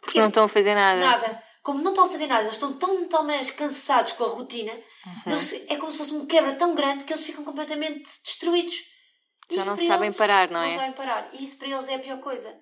Porque 0.00 0.18
não 0.18 0.28
estão 0.28 0.44
a 0.44 0.48
fazer 0.48 0.74
nada. 0.74 1.00
Nada. 1.00 1.42
Como 1.62 1.80
não 1.82 1.92
estão 1.92 2.06
a 2.06 2.08
fazer 2.08 2.26
nada, 2.26 2.42
eles 2.42 2.54
estão 2.54 2.72
tão, 2.72 3.06
tão 3.08 3.24
mais 3.24 3.50
cansados 3.50 4.12
com 4.12 4.24
a 4.24 4.28
rotina, 4.28 4.72
Uhum. 4.72 5.22
eles- 5.32 5.64
é 5.68 5.76
como 5.76 5.92
se 5.92 5.98
fosse 5.98 6.12
um 6.12 6.26
quebra 6.26 6.54
tão 6.54 6.74
grande 6.74 7.04
que 7.04 7.12
eles 7.12 7.24
ficam 7.24 7.44
completamente 7.44 8.02
destruídos. 8.24 8.84
Já 9.50 9.60
isso 9.60 9.70
não 9.70 9.76
sabem 9.76 10.06
eles- 10.06 10.16
parar, 10.16 10.50
não 10.50 10.60
é? 10.62 10.68
Não 10.68 10.76
sabem 10.76 10.92
parar. 10.92 11.30
E 11.32 11.44
isso 11.44 11.56
para 11.58 11.68
eles 11.68 11.88
é 11.88 11.94
a 11.94 11.98
pior 11.98 12.18
coisa. 12.20 12.52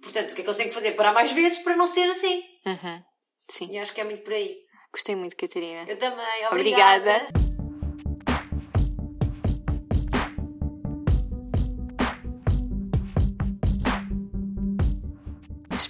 Portanto, 0.00 0.30
o 0.30 0.34
que 0.34 0.40
é 0.40 0.44
que 0.44 0.48
eles 0.48 0.56
têm 0.56 0.68
que 0.68 0.74
fazer? 0.74 0.92
Parar 0.92 1.12
mais 1.12 1.32
vezes 1.32 1.58
para 1.58 1.74
não 1.74 1.86
ser 1.86 2.08
assim. 2.10 2.42
Uhum. 2.64 3.02
Sim. 3.50 3.68
E 3.72 3.78
acho 3.78 3.92
que 3.92 4.00
é 4.00 4.04
muito 4.04 4.22
por 4.22 4.32
aí. 4.32 4.56
Gostei 4.92 5.16
muito, 5.16 5.36
Catarina. 5.36 5.84
Eu 5.90 5.98
também. 5.98 6.46
Obrigada. 6.46 7.16
Obrigada. 7.16 7.47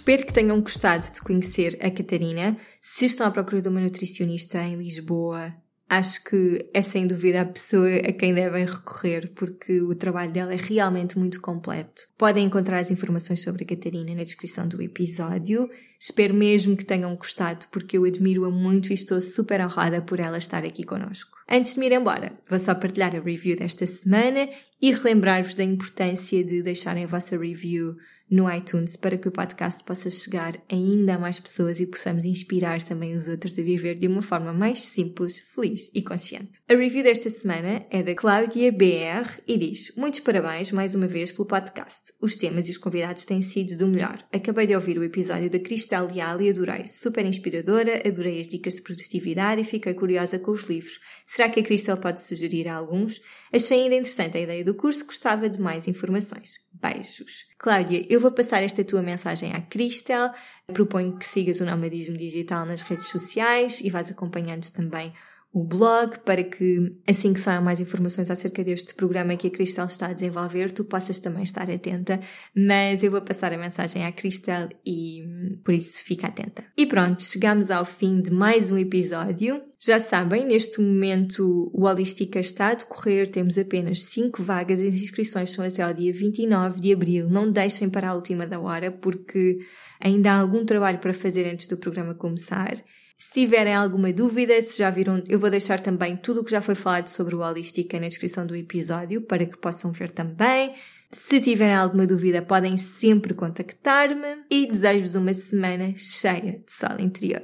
Espero 0.09 0.27
que 0.27 0.33
tenham 0.33 0.59
gostado 0.63 1.05
de 1.13 1.21
conhecer 1.21 1.77
a 1.83 1.91
Catarina. 1.91 2.57
Se 2.81 3.05
estão 3.05 3.27
à 3.27 3.31
procura 3.31 3.61
de 3.61 3.69
uma 3.69 3.79
nutricionista 3.79 4.59
em 4.59 4.75
Lisboa, 4.75 5.53
acho 5.87 6.25
que 6.25 6.67
é 6.73 6.81
sem 6.81 7.07
dúvida 7.07 7.43
a 7.43 7.45
pessoa 7.45 7.95
a 7.95 8.11
quem 8.15 8.33
devem 8.33 8.65
recorrer, 8.65 9.31
porque 9.35 9.83
o 9.83 9.95
trabalho 9.95 10.33
dela 10.33 10.55
é 10.55 10.57
realmente 10.57 11.19
muito 11.19 11.43
completo. 11.43 12.05
Podem 12.17 12.47
encontrar 12.47 12.79
as 12.79 12.91
informações 12.91 13.43
sobre 13.43 13.65
a 13.65 13.67
Catarina 13.67 14.15
na 14.15 14.23
descrição 14.23 14.67
do 14.67 14.81
episódio. 14.81 15.69
Espero 16.01 16.33
mesmo 16.33 16.77
que 16.77 16.85
tenham 16.85 17.15
gostado, 17.17 17.67
porque 17.73 17.99
eu 17.99 18.05
admiro-a 18.05 18.51
muito 18.51 18.91
e 18.91 18.95
estou 18.95 19.21
super 19.21 19.61
honrada 19.61 20.01
por 20.01 20.21
ela 20.21 20.39
estar 20.39 20.65
aqui 20.65 20.85
connosco. 20.85 21.37
Antes 21.51 21.75
de 21.75 21.81
me 21.81 21.87
ir 21.87 21.93
embora, 21.93 22.39
vou 22.49 22.59
só 22.59 22.75
partilhar 22.75 23.17
a 23.17 23.21
review 23.21 23.57
desta 23.57 23.87
semana 23.87 24.49
e 24.81 24.93
relembrar-vos 24.93 25.55
da 25.55 25.65
importância 25.65 26.45
de 26.45 26.63
deixarem 26.63 27.05
a 27.05 27.09
vossa 27.09 27.37
review 27.37 27.97
no 28.31 28.53
iTunes 28.53 28.97
para 28.97 29.17
que 29.17 29.29
o 29.29 29.33
podcast 29.33 29.83
possa 29.85 30.11
chegar 30.11 30.55
ainda 30.71 31.15
a 31.15 31.19
mais 31.19 31.41
pessoas 31.41 31.81
e 31.81 31.87
possamos 31.87 32.25
inspirar 32.25 32.83
também 32.83 33.15
os 33.15 33.27
outros 33.27 33.59
a 33.59 33.63
viver 33.63 33.99
de 33.99 34.07
uma 34.07 34.23
forma 34.23 34.53
mais 34.53 34.87
simples, 34.87 35.39
feliz 35.55 35.91
e 35.95 36.03
consciente. 36.03 36.61
A 36.69 36.75
review 36.75 37.03
desta 37.03 37.31
semana 37.31 37.87
é 37.91 38.03
da 38.03 38.15
Cláudia 38.15 38.71
BR 38.71 39.41
e 39.47 39.57
diz: 39.57 39.93
Muitos 39.97 40.21
parabéns 40.21 40.71
mais 40.71 40.95
uma 40.95 41.07
vez 41.07 41.33
pelo 41.33 41.47
podcast. 41.47 42.13
Os 42.21 42.37
temas 42.37 42.69
e 42.69 42.71
os 42.71 42.79
convidados 42.79 43.25
têm 43.25 43.41
sido 43.41 43.77
do 43.77 43.89
melhor. 43.89 44.23
Acabei 44.33 44.67
de 44.67 44.75
ouvir 44.75 44.99
o 44.99 45.05
episódio 45.05 45.49
da 45.49 45.59
Cristal 45.89 46.07
Leal 46.13 46.43
e 46.43 46.51
adorei. 46.51 46.87
Super 46.87 47.25
inspiradora, 47.25 48.07
adorei 48.07 48.41
as 48.41 48.47
dicas 48.47 48.75
de 48.75 48.83
produtividade 48.83 49.63
e 49.63 49.65
fiquei 49.65 49.95
curiosa 49.95 50.39
com 50.39 50.51
os 50.51 50.65
livros. 50.65 51.01
Será 51.27 51.49
que 51.49 51.61
a 51.61 51.63
Cristal 51.63 51.97
pode 51.97 52.21
sugerir 52.21 52.69
alguns? 52.69 53.23
Achei 53.51 53.83
ainda 53.83 53.95
interessante 53.95 54.37
a 54.37 54.41
ideia 54.43 54.63
do 54.63 54.75
curso, 54.75 55.07
gostava 55.07 55.49
de 55.49 55.59
mais 55.59 55.89
informações. 55.89 56.59
Beijos. 56.75 57.47
Cláudia, 57.59 58.05
eu 58.09 58.21
vou 58.21 58.31
passar 58.31 58.63
esta 58.63 58.85
tua 58.85 59.01
mensagem 59.01 59.55
à 59.55 59.63
Cristel. 59.63 60.31
Proponho 60.67 61.17
que 61.17 61.25
sigas 61.25 61.59
o 61.61 61.65
Nomadismo 61.65 62.19
Digital 62.19 62.67
nas 62.67 62.83
redes 62.83 63.09
sociais 63.09 63.81
e 63.83 63.89
vás 63.89 64.11
acompanhando 64.11 64.71
também 64.71 65.15
o 65.53 65.65
blog 65.65 66.19
para 66.25 66.45
que, 66.45 66.95
assim 67.09 67.33
que 67.33 67.41
saiam 67.41 67.63
mais 67.63 67.81
informações 67.81 68.31
acerca 68.31 68.63
deste 68.63 68.95
programa 68.95 69.37
que 69.37 69.47
a 69.47 69.51
Cristel 69.51 69.87
está 69.87 70.09
a 70.09 70.13
desenvolver, 70.13 70.73
tu 70.73 70.85
possas 70.85 71.19
também 71.19 71.43
estar 71.43 71.71
atenta. 71.71 72.21
Mas 72.55 73.03
eu 73.03 73.11
vou 73.11 73.23
passar 73.23 73.53
a 73.53 73.59
mensagem 73.59 74.05
à 74.05 74.13
Cristel 74.13 74.69
e 74.85 75.25
por 75.65 75.73
isso 75.73 76.05
fica 76.05 76.27
atenta. 76.27 76.65
E 76.77 76.85
pronto, 76.85 77.23
chegamos 77.23 77.71
ao 77.71 77.87
fim 77.87 78.21
de 78.21 78.31
mais 78.31 78.71
um 78.71 78.77
episódio. 78.77 79.63
Já 79.81 79.99
sabem, 79.99 80.45
neste 80.45 80.81
momento 80.81 81.71
o 81.73 81.87
Holística 81.87 82.39
está 82.39 82.69
a 82.69 82.75
decorrer, 82.75 83.31
temos 83.31 83.57
apenas 83.57 84.03
5 84.03 84.43
vagas, 84.43 84.81
as 84.81 84.95
inscrições 84.95 85.51
são 85.51 85.65
até 85.65 85.83
ao 85.83 85.95
dia 85.95 86.13
29 86.13 86.81
de 86.81 86.93
abril. 86.93 87.31
Não 87.31 87.51
deixem 87.51 87.89
para 87.89 88.11
a 88.11 88.15
última 88.15 88.47
da 88.47 88.61
hora, 88.61 88.91
porque 88.91 89.59
ainda 89.99 90.33
há 90.33 90.41
algum 90.41 90.65
trabalho 90.65 90.99
para 90.99 91.15
fazer 91.15 91.51
antes 91.51 91.67
do 91.67 91.77
programa 91.77 92.15
começar. 92.15 92.75
Se 93.21 93.33
tiverem 93.33 93.75
alguma 93.75 94.13
dúvida, 94.13 94.63
se 94.63 94.79
já 94.79 94.89
viram, 94.91 95.23
eu 95.29 95.41
vou 95.41 95.51
deixar 95.51 95.81
também 95.81 96.17
tudo 96.17 96.41
o 96.41 96.45
que 96.45 96.53
já 96.53 96.63
foi 96.63 96.77
falado 96.77 97.09
sobre 97.09 97.35
o 97.35 97.41
Holística 97.41 97.99
na 97.99 98.07
descrição 98.07 98.47
do 98.47 98.55
episódio 98.55 99.21
para 99.23 99.45
que 99.45 99.59
possam 99.59 99.91
ver 99.91 100.13
também. 100.13 100.73
Se 101.11 101.41
tiverem 101.41 101.75
alguma 101.75 102.07
dúvida, 102.07 102.41
podem 102.41 102.77
sempre 102.77 103.35
contactar-me 103.35 104.45
e 104.49 104.67
desejo-vos 104.67 105.17
uma 105.17 105.35
semana 105.35 105.93
cheia 105.97 106.63
de 106.65 106.73
sol 106.73 107.01
interior. 107.01 107.43